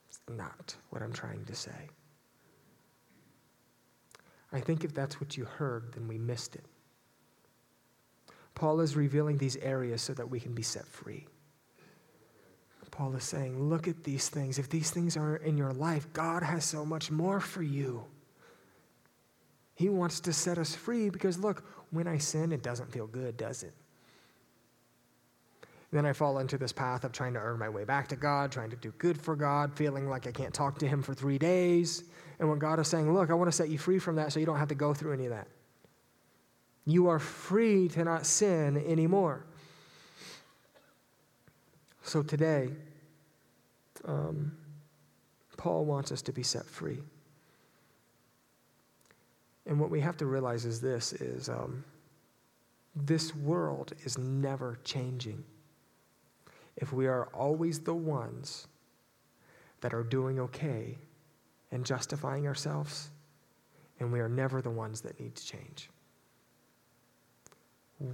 It's 0.08 0.20
not 0.28 0.74
what 0.90 1.02
I'm 1.02 1.12
trying 1.12 1.44
to 1.46 1.54
say. 1.54 1.88
I 4.52 4.60
think 4.60 4.84
if 4.84 4.92
that's 4.92 5.20
what 5.20 5.36
you 5.36 5.44
heard, 5.44 5.92
then 5.94 6.08
we 6.08 6.18
missed 6.18 6.56
it. 6.56 6.64
Paul 8.54 8.80
is 8.80 8.96
revealing 8.96 9.38
these 9.38 9.56
areas 9.56 10.02
so 10.02 10.12
that 10.14 10.28
we 10.28 10.40
can 10.40 10.54
be 10.54 10.62
set 10.62 10.86
free. 10.86 11.26
Paul 12.90 13.14
is 13.16 13.24
saying, 13.24 13.58
Look 13.70 13.88
at 13.88 14.04
these 14.04 14.28
things. 14.28 14.58
If 14.58 14.68
these 14.68 14.90
things 14.90 15.16
are 15.16 15.36
in 15.36 15.56
your 15.56 15.72
life, 15.72 16.12
God 16.12 16.42
has 16.42 16.64
so 16.64 16.84
much 16.84 17.10
more 17.10 17.40
for 17.40 17.62
you. 17.62 18.04
He 19.74 19.88
wants 19.88 20.20
to 20.20 20.32
set 20.32 20.58
us 20.58 20.74
free 20.74 21.08
because, 21.08 21.38
look, 21.38 21.64
when 21.90 22.06
I 22.06 22.18
sin, 22.18 22.52
it 22.52 22.62
doesn't 22.62 22.92
feel 22.92 23.06
good, 23.06 23.36
does 23.36 23.62
it? 23.62 23.72
Then 25.92 26.06
I 26.06 26.12
fall 26.12 26.38
into 26.38 26.56
this 26.56 26.72
path 26.72 27.02
of 27.02 27.12
trying 27.12 27.34
to 27.34 27.40
earn 27.40 27.58
my 27.58 27.68
way 27.68 27.84
back 27.84 28.06
to 28.08 28.16
God, 28.16 28.52
trying 28.52 28.70
to 28.70 28.76
do 28.76 28.92
good 28.98 29.20
for 29.20 29.34
God, 29.34 29.74
feeling 29.74 30.08
like 30.08 30.26
I 30.26 30.30
can't 30.30 30.54
talk 30.54 30.78
to 30.78 30.88
Him 30.88 31.02
for 31.02 31.14
three 31.14 31.38
days. 31.38 32.04
And 32.38 32.48
when 32.48 32.60
God 32.60 32.78
is 32.78 32.86
saying, 32.86 33.12
Look, 33.12 33.30
I 33.30 33.34
want 33.34 33.50
to 33.50 33.56
set 33.56 33.70
you 33.70 33.78
free 33.78 33.98
from 33.98 34.16
that 34.16 34.32
so 34.32 34.38
you 34.38 34.46
don't 34.46 34.58
have 34.58 34.68
to 34.68 34.74
go 34.76 34.94
through 34.94 35.14
any 35.14 35.24
of 35.24 35.30
that. 35.30 35.48
You 36.86 37.08
are 37.08 37.18
free 37.18 37.88
to 37.88 38.04
not 38.04 38.24
sin 38.24 38.82
anymore. 38.86 39.44
So 42.02 42.22
today, 42.22 42.70
um, 44.04 44.52
Paul 45.56 45.84
wants 45.84 46.12
us 46.12 46.22
to 46.22 46.32
be 46.32 46.42
set 46.42 46.66
free. 46.66 47.02
And 49.70 49.78
what 49.78 49.88
we 49.88 50.00
have 50.00 50.16
to 50.16 50.26
realize 50.26 50.64
is 50.64 50.80
this 50.80 51.12
is 51.12 51.48
um, 51.48 51.84
this 52.96 53.36
world 53.36 53.92
is 54.04 54.18
never 54.18 54.80
changing. 54.82 55.44
If 56.76 56.92
we 56.92 57.06
are 57.06 57.28
always 57.32 57.78
the 57.78 57.94
ones 57.94 58.66
that 59.80 59.94
are 59.94 60.02
doing 60.02 60.40
okay 60.40 60.98
and 61.70 61.86
justifying 61.86 62.48
ourselves, 62.48 63.10
and 64.00 64.12
we 64.12 64.18
are 64.18 64.28
never 64.28 64.60
the 64.60 64.70
ones 64.70 65.02
that 65.02 65.20
need 65.20 65.36
to 65.36 65.46
change. 65.46 65.88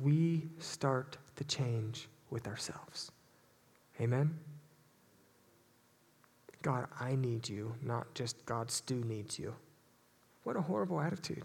We 0.02 0.50
start 0.58 1.16
the 1.36 1.44
change 1.44 2.06
with 2.28 2.46
ourselves. 2.46 3.10
Amen? 3.98 4.38
God, 6.60 6.86
I 7.00 7.16
need 7.16 7.48
you, 7.48 7.74
not 7.82 8.12
just 8.14 8.44
God, 8.44 8.70
Stu 8.70 8.96
needs 8.96 9.38
you. 9.38 9.54
What 10.46 10.54
a 10.54 10.60
horrible 10.60 11.00
attitude. 11.00 11.42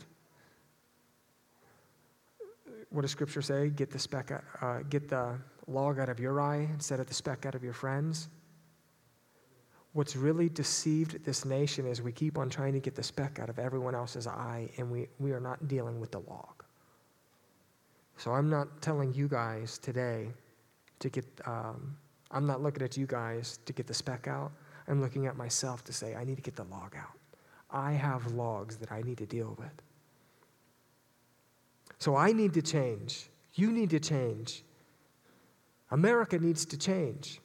What 2.91 3.01
does 3.01 3.09
Scripture 3.09 3.41
say? 3.41 3.69
Get 3.69 3.89
the 3.89 3.97
speck, 3.97 4.31
uh, 4.61 4.81
get 4.91 5.09
the 5.09 5.39
log 5.65 5.97
out 5.97 6.07
of 6.07 6.19
your 6.19 6.39
eye 6.39 6.69
instead 6.71 6.99
of 6.99 7.07
the 7.07 7.13
speck 7.15 7.47
out 7.47 7.55
of 7.55 7.63
your 7.63 7.73
friends. 7.73 8.29
What's 9.93 10.15
really 10.15 10.49
deceived 10.49 11.25
this 11.25 11.45
nation 11.45 11.87
is 11.87 11.99
we 11.99 12.11
keep 12.11 12.37
on 12.37 12.47
trying 12.47 12.73
to 12.73 12.79
get 12.79 12.93
the 12.93 13.01
speck 13.01 13.39
out 13.39 13.49
of 13.49 13.57
everyone 13.57 13.95
else's 13.95 14.27
eye, 14.27 14.69
and 14.77 14.91
we, 14.91 15.07
we 15.17 15.31
are 15.31 15.41
not 15.41 15.67
dealing 15.67 15.99
with 15.99 16.11
the 16.11 16.19
log. 16.19 16.63
So 18.17 18.33
I'm 18.33 18.51
not 18.51 18.83
telling 18.83 19.15
you 19.15 19.27
guys 19.27 19.79
today 19.79 20.27
to 20.99 21.09
get, 21.09 21.25
um, 21.47 21.97
I'm 22.29 22.45
not 22.45 22.61
looking 22.61 22.83
at 22.83 22.95
you 22.97 23.07
guys 23.07 23.57
to 23.65 23.73
get 23.73 23.87
the 23.87 23.95
speck 23.95 24.27
out. 24.27 24.51
I'm 24.87 25.01
looking 25.01 25.25
at 25.25 25.35
myself 25.35 25.83
to 25.85 25.91
say, 25.91 26.13
I 26.13 26.23
need 26.23 26.35
to 26.35 26.43
get 26.43 26.55
the 26.55 26.65
log 26.65 26.95
out. 26.95 27.20
I 27.71 27.93
have 27.93 28.33
logs 28.33 28.77
that 28.77 28.91
I 28.91 29.01
need 29.01 29.17
to 29.19 29.25
deal 29.25 29.55
with. 29.57 29.81
So 31.99 32.15
I 32.15 32.31
need 32.33 32.53
to 32.53 32.61
change. 32.61 33.29
You 33.53 33.71
need 33.71 33.91
to 33.91 33.99
change. 33.99 34.63
America 35.91 36.39
needs 36.39 36.65
to 36.65 36.77
change. 36.77 37.39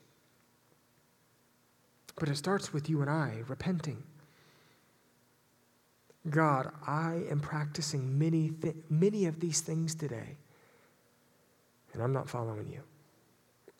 But 2.18 2.29
it 2.29 2.37
starts 2.37 2.72
with 2.72 2.89
you 2.89 3.03
and 3.03 3.11
I 3.11 3.43
repenting. 3.49 4.03
God, 6.31 6.72
I 6.87 7.22
am 7.31 7.41
practicing 7.41 8.18
many, 8.18 8.51
th- 8.51 8.74
many 8.89 9.27
of 9.27 9.39
these 9.39 9.61
things 9.61 9.95
today, 9.95 10.37
and 11.93 12.03
I'm 12.03 12.12
not 12.12 12.29
following 12.29 12.68
you. 12.68 12.81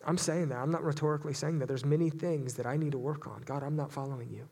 I'm 0.07 0.19
saying 0.19 0.51
that. 0.51 0.59
I'm 0.59 0.71
not 0.71 0.85
rhetorically 0.85 1.35
saying 1.35 1.59
that. 1.59 1.67
There's 1.67 1.85
many 1.85 2.11
things 2.11 2.55
that 2.55 2.67
I 2.67 2.77
need 2.77 2.93
to 2.93 2.99
work 2.99 3.27
on. 3.27 3.43
God, 3.45 3.65
I'm 3.65 3.75
not 3.75 3.91
following 3.91 4.31
you. 4.31 4.47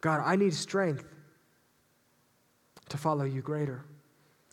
God, 0.00 0.22
I 0.24 0.36
need 0.36 0.54
strength 0.54 1.04
to 2.88 2.96
follow 2.96 3.24
you 3.24 3.42
greater. 3.42 3.84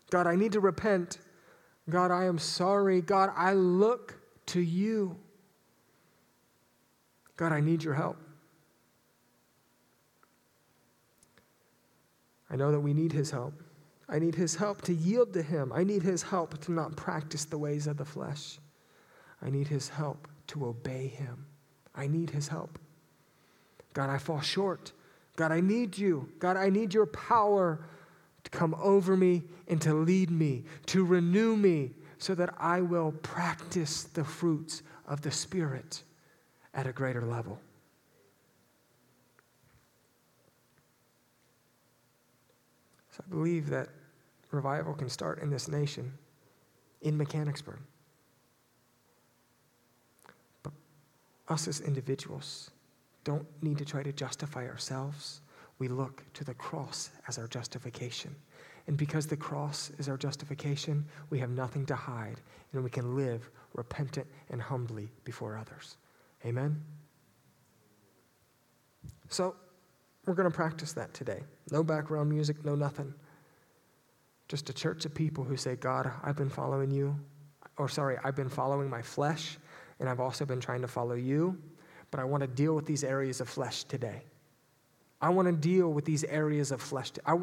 God, 0.09 0.27
I 0.27 0.35
need 0.35 0.51
to 0.53 0.59
repent. 0.59 1.19
God, 1.89 2.11
I 2.11 2.25
am 2.25 2.39
sorry. 2.39 3.01
God, 3.01 3.31
I 3.35 3.53
look 3.53 4.19
to 4.47 4.59
you. 4.59 5.17
God, 7.37 7.51
I 7.51 7.59
need 7.59 7.83
your 7.83 7.93
help. 7.93 8.17
I 12.49 12.55
know 12.55 12.71
that 12.71 12.79
we 12.79 12.93
need 12.93 13.11
his 13.11 13.31
help. 13.31 13.53
I 14.07 14.19
need 14.19 14.35
his 14.35 14.55
help 14.55 14.81
to 14.83 14.93
yield 14.93 15.33
to 15.33 15.41
him. 15.41 15.71
I 15.73 15.83
need 15.83 16.03
his 16.03 16.21
help 16.21 16.59
to 16.61 16.71
not 16.71 16.95
practice 16.95 17.45
the 17.45 17.57
ways 17.57 17.87
of 17.87 17.97
the 17.97 18.05
flesh. 18.05 18.59
I 19.41 19.49
need 19.49 19.67
his 19.67 19.89
help 19.89 20.27
to 20.47 20.65
obey 20.67 21.07
him. 21.07 21.45
I 21.95 22.07
need 22.07 22.29
his 22.29 22.47
help. 22.47 22.77
God, 23.93 24.09
I 24.09 24.17
fall 24.17 24.41
short. 24.41 24.91
God, 25.35 25.51
I 25.51 25.59
need 25.59 25.97
you. 25.97 26.29
God, 26.39 26.57
I 26.57 26.69
need 26.69 26.93
your 26.93 27.05
power 27.05 27.79
to 28.43 28.49
come 28.51 28.75
over 28.81 29.17
me 29.17 29.43
and 29.67 29.81
to 29.81 29.93
lead 29.93 30.31
me, 30.31 30.63
to 30.87 31.03
renew 31.03 31.55
me, 31.55 31.91
so 32.17 32.33
that 32.35 32.53
I 32.57 32.81
will 32.81 33.11
practice 33.11 34.03
the 34.03 34.23
fruits 34.23 34.81
of 35.07 35.21
the 35.21 35.31
Spirit 35.31 36.03
at 36.73 36.87
a 36.87 36.93
greater 36.93 37.21
level. 37.21 37.59
So 43.11 43.23
I 43.25 43.29
believe 43.29 43.69
that 43.69 43.89
revival 44.51 44.93
can 44.93 45.09
start 45.09 45.41
in 45.41 45.49
this 45.49 45.67
nation, 45.67 46.13
in 47.01 47.17
Mechanicsburg. 47.17 47.79
But 50.63 50.73
us 51.49 51.67
as 51.67 51.81
individuals 51.81 52.71
don't 53.25 53.45
need 53.61 53.77
to 53.79 53.85
try 53.85 54.01
to 54.03 54.13
justify 54.13 54.65
ourselves. 54.67 55.41
We 55.79 55.89
look 55.89 56.23
to 56.35 56.45
the 56.45 56.53
cross 56.53 57.09
as 57.27 57.37
our 57.37 57.47
justification. 57.47 58.33
And 58.87 58.95
because 58.95 59.27
the 59.27 59.35
cross 59.35 59.91
is 59.97 60.07
our 60.07 60.15
justification, 60.15 61.03
we 61.29 61.39
have 61.39 61.49
nothing 61.49 61.85
to 61.87 61.95
hide, 61.95 62.39
and 62.71 62.83
we 62.83 62.89
can 62.89 63.15
live 63.15 63.49
repentant 63.73 64.27
and 64.51 64.61
humbly 64.61 65.11
before 65.23 65.57
others. 65.57 65.97
Amen? 66.45 66.81
So, 69.27 69.55
we're 70.25 70.35
going 70.35 70.49
to 70.49 70.55
practice 70.55 70.93
that 70.93 71.13
today. 71.13 71.43
No 71.71 71.83
background 71.83 72.29
music, 72.29 72.63
no 72.63 72.75
nothing. 72.75 73.13
Just 74.47 74.69
a 74.69 74.73
church 74.73 75.05
of 75.05 75.13
people 75.13 75.43
who 75.43 75.57
say, 75.57 75.75
God, 75.75 76.11
I've 76.23 76.35
been 76.35 76.49
following 76.49 76.91
you. 76.91 77.19
Or, 77.77 77.89
sorry, 77.89 78.17
I've 78.23 78.35
been 78.35 78.49
following 78.49 78.89
my 78.89 79.01
flesh, 79.01 79.57
and 79.99 80.07
I've 80.07 80.19
also 80.19 80.45
been 80.45 80.59
trying 80.59 80.81
to 80.81 80.87
follow 80.87 81.15
you, 81.15 81.57
but 82.15 82.21
I 82.21 82.23
want 82.23 82.39
to 82.43 82.47
deal 82.47 82.73
with 82.73 82.85
these 82.85 83.03
areas 83.03 83.41
of 83.41 83.49
flesh 83.49 83.83
today. 83.83 84.21
I 85.19 85.27
want 85.27 85.49
to 85.49 85.51
deal 85.51 85.91
with 85.91 86.05
these 86.05 86.23
areas 86.23 86.71
of 86.71 86.81
flesh. 86.81 87.11
I, 87.25 87.35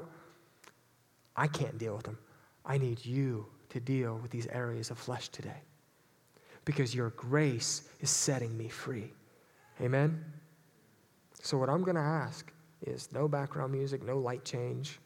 I 1.37 1.47
can't 1.47 1.77
deal 1.77 1.95
with 1.95 2.05
them. 2.05 2.16
I 2.64 2.79
need 2.79 3.05
you 3.05 3.45
to 3.68 3.81
deal 3.81 4.18
with 4.23 4.31
these 4.31 4.47
areas 4.47 4.91
of 4.91 4.99
flesh 4.99 5.29
today 5.29 5.61
because 6.64 6.95
your 6.95 7.11
grace 7.11 7.83
is 8.01 8.09
setting 8.09 8.57
me 8.57 8.68
free. 8.68 9.12
Amen? 9.83 10.25
So, 11.43 11.59
what 11.59 11.68
I'm 11.68 11.83
going 11.85 11.97
to 11.97 12.01
ask 12.01 12.51
is 12.87 13.11
no 13.12 13.29
background 13.29 13.75
music, 13.75 14.03
no 14.03 14.16
light 14.18 14.43
change, 14.43 15.01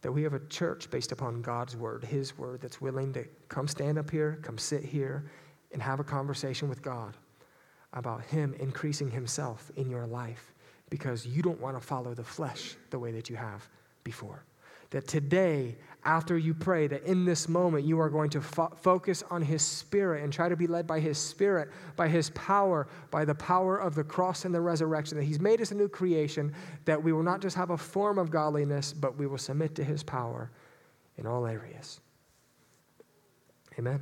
that 0.00 0.10
we 0.10 0.22
have 0.22 0.32
a 0.32 0.40
church 0.48 0.90
based 0.90 1.12
upon 1.12 1.42
God's 1.42 1.76
word, 1.76 2.04
His 2.04 2.38
word, 2.38 2.62
that's 2.62 2.80
willing 2.80 3.12
to 3.12 3.26
come 3.50 3.68
stand 3.68 3.98
up 3.98 4.10
here, 4.10 4.38
come 4.40 4.56
sit 4.56 4.82
here, 4.82 5.30
and 5.72 5.82
have 5.82 6.00
a 6.00 6.04
conversation 6.04 6.70
with 6.70 6.80
God 6.80 7.18
about 7.94 8.22
Him 8.24 8.54
increasing 8.58 9.10
Himself 9.10 9.70
in 9.76 9.88
your 9.88 10.06
life 10.06 10.52
because 10.90 11.26
you 11.26 11.42
don't 11.42 11.60
want 11.60 11.76
to 11.80 11.84
follow 11.84 12.14
the 12.14 12.24
flesh 12.24 12.76
the 12.90 12.98
way 12.98 13.10
that 13.12 13.30
you 13.30 13.36
have 13.36 13.68
before 14.04 14.44
that 14.94 15.08
today, 15.08 15.76
after 16.04 16.38
you 16.38 16.54
pray, 16.54 16.86
that 16.86 17.02
in 17.02 17.24
this 17.24 17.48
moment 17.48 17.84
you 17.84 17.98
are 17.98 18.08
going 18.08 18.30
to 18.30 18.40
fo- 18.40 18.72
focus 18.76 19.24
on 19.28 19.42
His 19.42 19.60
Spirit 19.60 20.22
and 20.22 20.32
try 20.32 20.48
to 20.48 20.54
be 20.54 20.68
led 20.68 20.86
by 20.86 21.00
His 21.00 21.18
Spirit, 21.18 21.68
by 21.96 22.06
His 22.06 22.30
power, 22.30 22.86
by 23.10 23.24
the 23.24 23.34
power 23.34 23.76
of 23.76 23.96
the 23.96 24.04
cross 24.04 24.44
and 24.44 24.54
the 24.54 24.60
resurrection, 24.60 25.18
that 25.18 25.24
He's 25.24 25.40
made 25.40 25.60
us 25.60 25.72
a 25.72 25.74
new 25.74 25.88
creation, 25.88 26.54
that 26.84 27.02
we 27.02 27.12
will 27.12 27.24
not 27.24 27.40
just 27.40 27.56
have 27.56 27.70
a 27.70 27.76
form 27.76 28.18
of 28.18 28.30
godliness, 28.30 28.92
but 28.92 29.18
we 29.18 29.26
will 29.26 29.36
submit 29.36 29.74
to 29.74 29.82
His 29.82 30.04
power 30.04 30.48
in 31.18 31.26
all 31.26 31.44
areas. 31.44 32.00
Amen? 33.76 34.00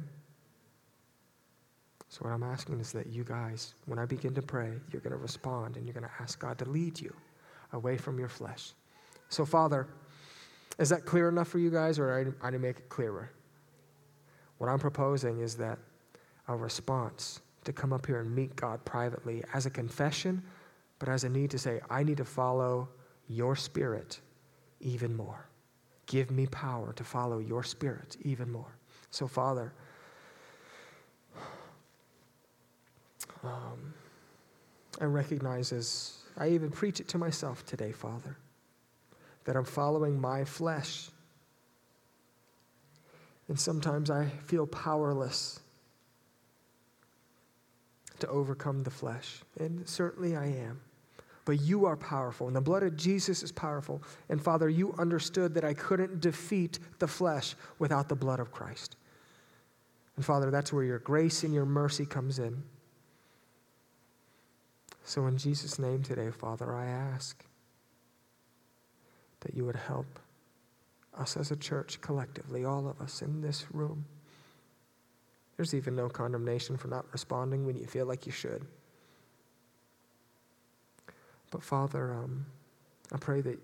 So, 2.12 2.18
what 2.26 2.34
I'm 2.34 2.42
asking 2.42 2.78
is 2.78 2.92
that 2.92 3.06
you 3.06 3.24
guys, 3.24 3.72
when 3.86 3.98
I 3.98 4.04
begin 4.04 4.34
to 4.34 4.42
pray, 4.42 4.74
you're 4.92 5.00
going 5.00 5.14
to 5.14 5.16
respond 5.16 5.78
and 5.78 5.86
you're 5.86 5.94
going 5.94 6.04
to 6.04 6.12
ask 6.20 6.38
God 6.38 6.58
to 6.58 6.66
lead 6.66 7.00
you 7.00 7.10
away 7.72 7.96
from 7.96 8.18
your 8.18 8.28
flesh. 8.28 8.74
So, 9.30 9.46
Father, 9.46 9.88
is 10.78 10.90
that 10.90 11.06
clear 11.06 11.30
enough 11.30 11.48
for 11.48 11.58
you 11.58 11.70
guys, 11.70 11.98
or 11.98 12.34
I, 12.42 12.46
I 12.46 12.50
to 12.50 12.58
make 12.58 12.80
it 12.80 12.90
clearer? 12.90 13.30
What 14.58 14.68
I'm 14.68 14.78
proposing 14.78 15.40
is 15.40 15.56
that 15.56 15.78
a 16.48 16.54
response 16.54 17.40
to 17.64 17.72
come 17.72 17.94
up 17.94 18.04
here 18.04 18.20
and 18.20 18.30
meet 18.30 18.56
God 18.56 18.84
privately 18.84 19.42
as 19.54 19.64
a 19.64 19.70
confession, 19.70 20.42
but 20.98 21.08
as 21.08 21.24
a 21.24 21.30
need 21.30 21.50
to 21.52 21.58
say, 21.58 21.80
I 21.88 22.02
need 22.02 22.18
to 22.18 22.26
follow 22.26 22.90
your 23.26 23.56
spirit 23.56 24.20
even 24.80 25.16
more. 25.16 25.48
Give 26.04 26.30
me 26.30 26.46
power 26.48 26.92
to 26.92 27.04
follow 27.04 27.38
your 27.38 27.62
spirit 27.62 28.18
even 28.20 28.52
more. 28.52 28.76
So, 29.08 29.26
Father, 29.26 29.72
um, 33.42 33.94
I 35.00 35.04
recognize 35.04 35.72
as 35.72 36.18
I 36.36 36.48
even 36.48 36.70
preach 36.70 37.00
it 37.00 37.08
to 37.08 37.18
myself 37.18 37.64
today, 37.66 37.92
Father 37.92 38.36
that 39.44 39.56
I'm 39.56 39.64
following 39.64 40.20
my 40.20 40.44
flesh. 40.44 41.08
And 43.48 43.58
sometimes 43.58 44.10
I 44.10 44.26
feel 44.44 44.66
powerless 44.66 45.60
to 48.20 48.28
overcome 48.28 48.82
the 48.84 48.90
flesh. 48.90 49.40
And 49.58 49.88
certainly 49.88 50.36
I 50.36 50.46
am. 50.46 50.80
But 51.44 51.60
you 51.60 51.86
are 51.86 51.96
powerful, 51.96 52.46
and 52.46 52.54
the 52.54 52.60
blood 52.60 52.84
of 52.84 52.96
Jesus 52.96 53.42
is 53.42 53.50
powerful. 53.50 54.00
And 54.28 54.40
Father, 54.40 54.68
you 54.68 54.94
understood 54.96 55.54
that 55.54 55.64
I 55.64 55.74
couldn't 55.74 56.20
defeat 56.20 56.78
the 57.00 57.08
flesh 57.08 57.56
without 57.80 58.08
the 58.08 58.14
blood 58.14 58.38
of 58.38 58.52
Christ. 58.52 58.94
And 60.14 60.24
Father, 60.24 60.52
that's 60.52 60.72
where 60.72 60.84
your 60.84 61.00
grace 61.00 61.42
and 61.42 61.52
your 61.52 61.66
mercy 61.66 62.06
comes 62.06 62.38
in. 62.38 62.62
So, 65.04 65.26
in 65.26 65.36
Jesus' 65.36 65.78
name 65.78 66.02
today, 66.02 66.30
Father, 66.30 66.74
I 66.74 66.86
ask 66.86 67.44
that 69.40 69.54
you 69.54 69.64
would 69.64 69.76
help 69.76 70.18
us 71.18 71.36
as 71.36 71.50
a 71.50 71.56
church 71.56 72.00
collectively, 72.00 72.64
all 72.64 72.88
of 72.88 73.00
us 73.00 73.22
in 73.22 73.40
this 73.40 73.66
room. 73.72 74.04
There's 75.56 75.74
even 75.74 75.94
no 75.94 76.08
condemnation 76.08 76.76
for 76.76 76.88
not 76.88 77.04
responding 77.12 77.66
when 77.66 77.76
you 77.76 77.86
feel 77.86 78.06
like 78.06 78.26
you 78.26 78.32
should. 78.32 78.64
But 81.50 81.62
Father, 81.62 82.14
um, 82.14 82.46
I 83.12 83.18
pray 83.18 83.42
that 83.42 83.58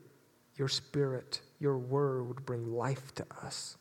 your 0.56 0.68
spirit, 0.68 1.40
your 1.58 1.78
word 1.78 2.28
would 2.28 2.44
bring 2.44 2.72
life 2.72 3.14
to 3.14 3.26
us. 3.42 3.76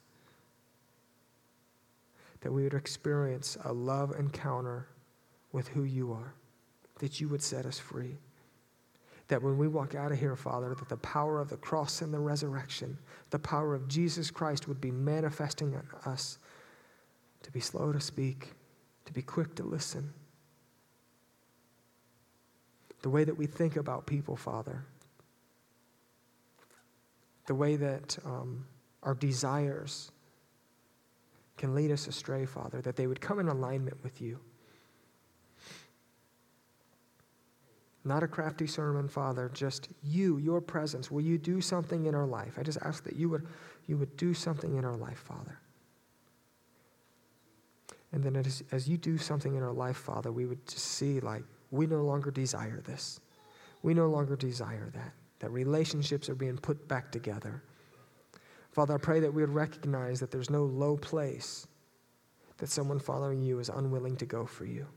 That 2.42 2.54
we 2.54 2.64
would 2.64 2.74
experience 2.74 3.58
a 3.66 3.74
love 3.74 4.14
encounter 4.18 4.88
with 5.52 5.68
who 5.68 5.84
you 5.84 6.14
are, 6.14 6.34
that 7.00 7.20
you 7.20 7.30
would 7.30 7.42
set 7.42 7.66
us 7.66 7.80
free. 7.80 8.18
That 9.28 9.44
when 9.44 9.58
we 9.58 9.68
walk 9.68 9.94
out 9.94 10.12
of 10.12 10.20
here, 10.20 10.36
Father, 10.36 10.74
that 10.74 10.90
the 10.90 10.98
power 10.98 11.40
of 11.40 11.50
the 11.50 11.58
cross 11.58 12.02
and 12.02 12.14
the 12.14 12.20
resurrection, 12.20 12.98
the 13.30 13.40
power 13.40 13.76
of 13.76 13.88
Jesus 13.88 14.32
Christ 14.32 14.68
would 14.68 14.80
be 14.80 14.92
manifesting 14.92 15.74
in 15.74 15.84
us 16.06 16.38
to 17.44 17.52
be 17.52 17.60
slow 17.60 17.92
to 17.92 18.00
speak, 18.00 18.54
to 19.06 19.14
be 19.14 19.22
quick 19.22 19.56
to 19.56 19.64
listen. 19.64 20.14
The 23.02 23.10
way 23.10 23.24
that 23.24 23.38
we 23.38 23.46
think 23.46 23.76
about 23.76 24.06
people, 24.06 24.36
Father, 24.36 24.86
the 27.48 27.56
way 27.56 27.76
that 27.76 28.18
um, 28.26 28.66
our 29.04 29.14
desires 29.16 30.12
can 31.58 31.74
lead 31.74 31.92
us 31.92 32.08
astray, 32.08 32.46
Father, 32.46 32.82
that 32.82 32.96
they 32.96 33.08
would 33.08 33.22
come 33.22 33.40
in 33.40 33.48
alignment 33.48 34.04
with 34.04 34.22
you. 34.22 34.40
Not 38.08 38.24
a 38.24 38.28
crafty 38.28 38.68
sermon, 38.68 39.08
Father, 39.08 39.52
just 39.54 39.90
you, 40.04 40.38
your 40.38 40.62
presence. 40.62 41.12
Will 41.12 41.22
you 41.22 41.38
do 41.38 41.62
something 41.62 42.06
in 42.06 42.16
our 42.16 42.26
life? 42.26 42.58
I 42.58 42.64
just 42.64 42.80
ask 42.82 43.04
that 43.04 43.16
you 43.16 43.30
would, 43.30 43.46
you 43.88 43.98
would 43.98 44.16
do 44.18 44.34
something 44.34 44.78
in 44.78 44.86
our 44.86 44.96
life, 44.96 45.20
Father. 45.20 45.60
And 48.14 48.24
then 48.24 48.36
as, 48.38 48.64
as 48.72 48.88
you 48.88 48.98
do 48.98 49.18
something 49.18 49.56
in 49.56 49.64
our 49.64 49.74
life, 49.74 49.98
Father, 49.98 50.32
we 50.32 50.46
would 50.46 50.66
just 50.68 50.86
see 50.86 51.20
like 51.20 51.44
we 51.72 51.86
no 51.86 52.02
longer 52.02 52.32
desire 52.32 52.82
this. 52.82 53.20
We 53.84 53.94
no 53.94 54.08
longer 54.08 54.36
desire 54.36 54.90
that 54.94 55.14
that 55.40 55.52
relationships 55.52 56.30
are 56.30 56.36
being 56.36 56.58
put 56.58 56.88
back 56.88 57.12
together. 57.12 57.62
Father, 58.72 58.96
I 58.96 58.98
pray 58.98 59.20
that 59.20 59.34
we 59.34 59.42
would 59.42 59.54
recognize 59.54 60.20
that 60.20 60.32
there's 60.32 60.50
no 60.50 60.66
low 60.66 60.98
place 60.98 61.68
that 62.58 62.70
someone 62.70 63.00
following 63.00 63.42
you 63.42 63.60
is 63.60 63.70
unwilling 63.70 64.16
to 64.18 64.26
go 64.26 64.46
for 64.46 64.66
you. 64.66 64.88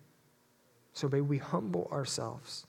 So 0.92 1.08
may 1.08 1.20
we 1.20 1.38
humble 1.38 1.88
ourselves. 1.92 2.66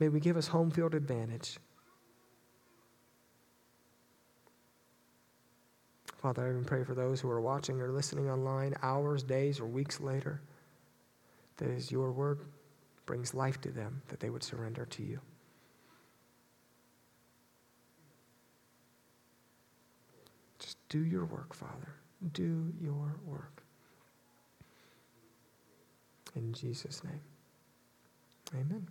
May 0.00 0.08
we 0.08 0.18
give 0.18 0.38
us 0.38 0.48
home 0.48 0.70
field 0.70 0.94
advantage. 0.94 1.58
Father, 6.16 6.46
I 6.46 6.50
even 6.50 6.64
pray 6.64 6.84
for 6.84 6.94
those 6.94 7.20
who 7.20 7.30
are 7.30 7.40
watching 7.40 7.80
or 7.80 7.92
listening 7.92 8.28
online 8.28 8.74
hours, 8.82 9.22
days, 9.22 9.60
or 9.60 9.66
weeks 9.66 10.00
later, 10.00 10.40
that 11.58 11.70
as 11.70 11.92
your 11.92 12.12
word 12.12 12.40
brings 13.06 13.34
life 13.34 13.60
to 13.62 13.70
them, 13.70 14.02
that 14.08 14.20
they 14.20 14.30
would 14.30 14.42
surrender 14.42 14.86
to 14.86 15.02
you. 15.02 15.20
Just 20.58 20.76
do 20.88 21.00
your 21.00 21.24
work, 21.24 21.54
Father. 21.54 21.94
Do 22.32 22.72
your 22.80 23.16
work. 23.24 23.62
In 26.36 26.52
Jesus' 26.52 27.02
name. 27.02 27.20
Amen. 28.54 28.86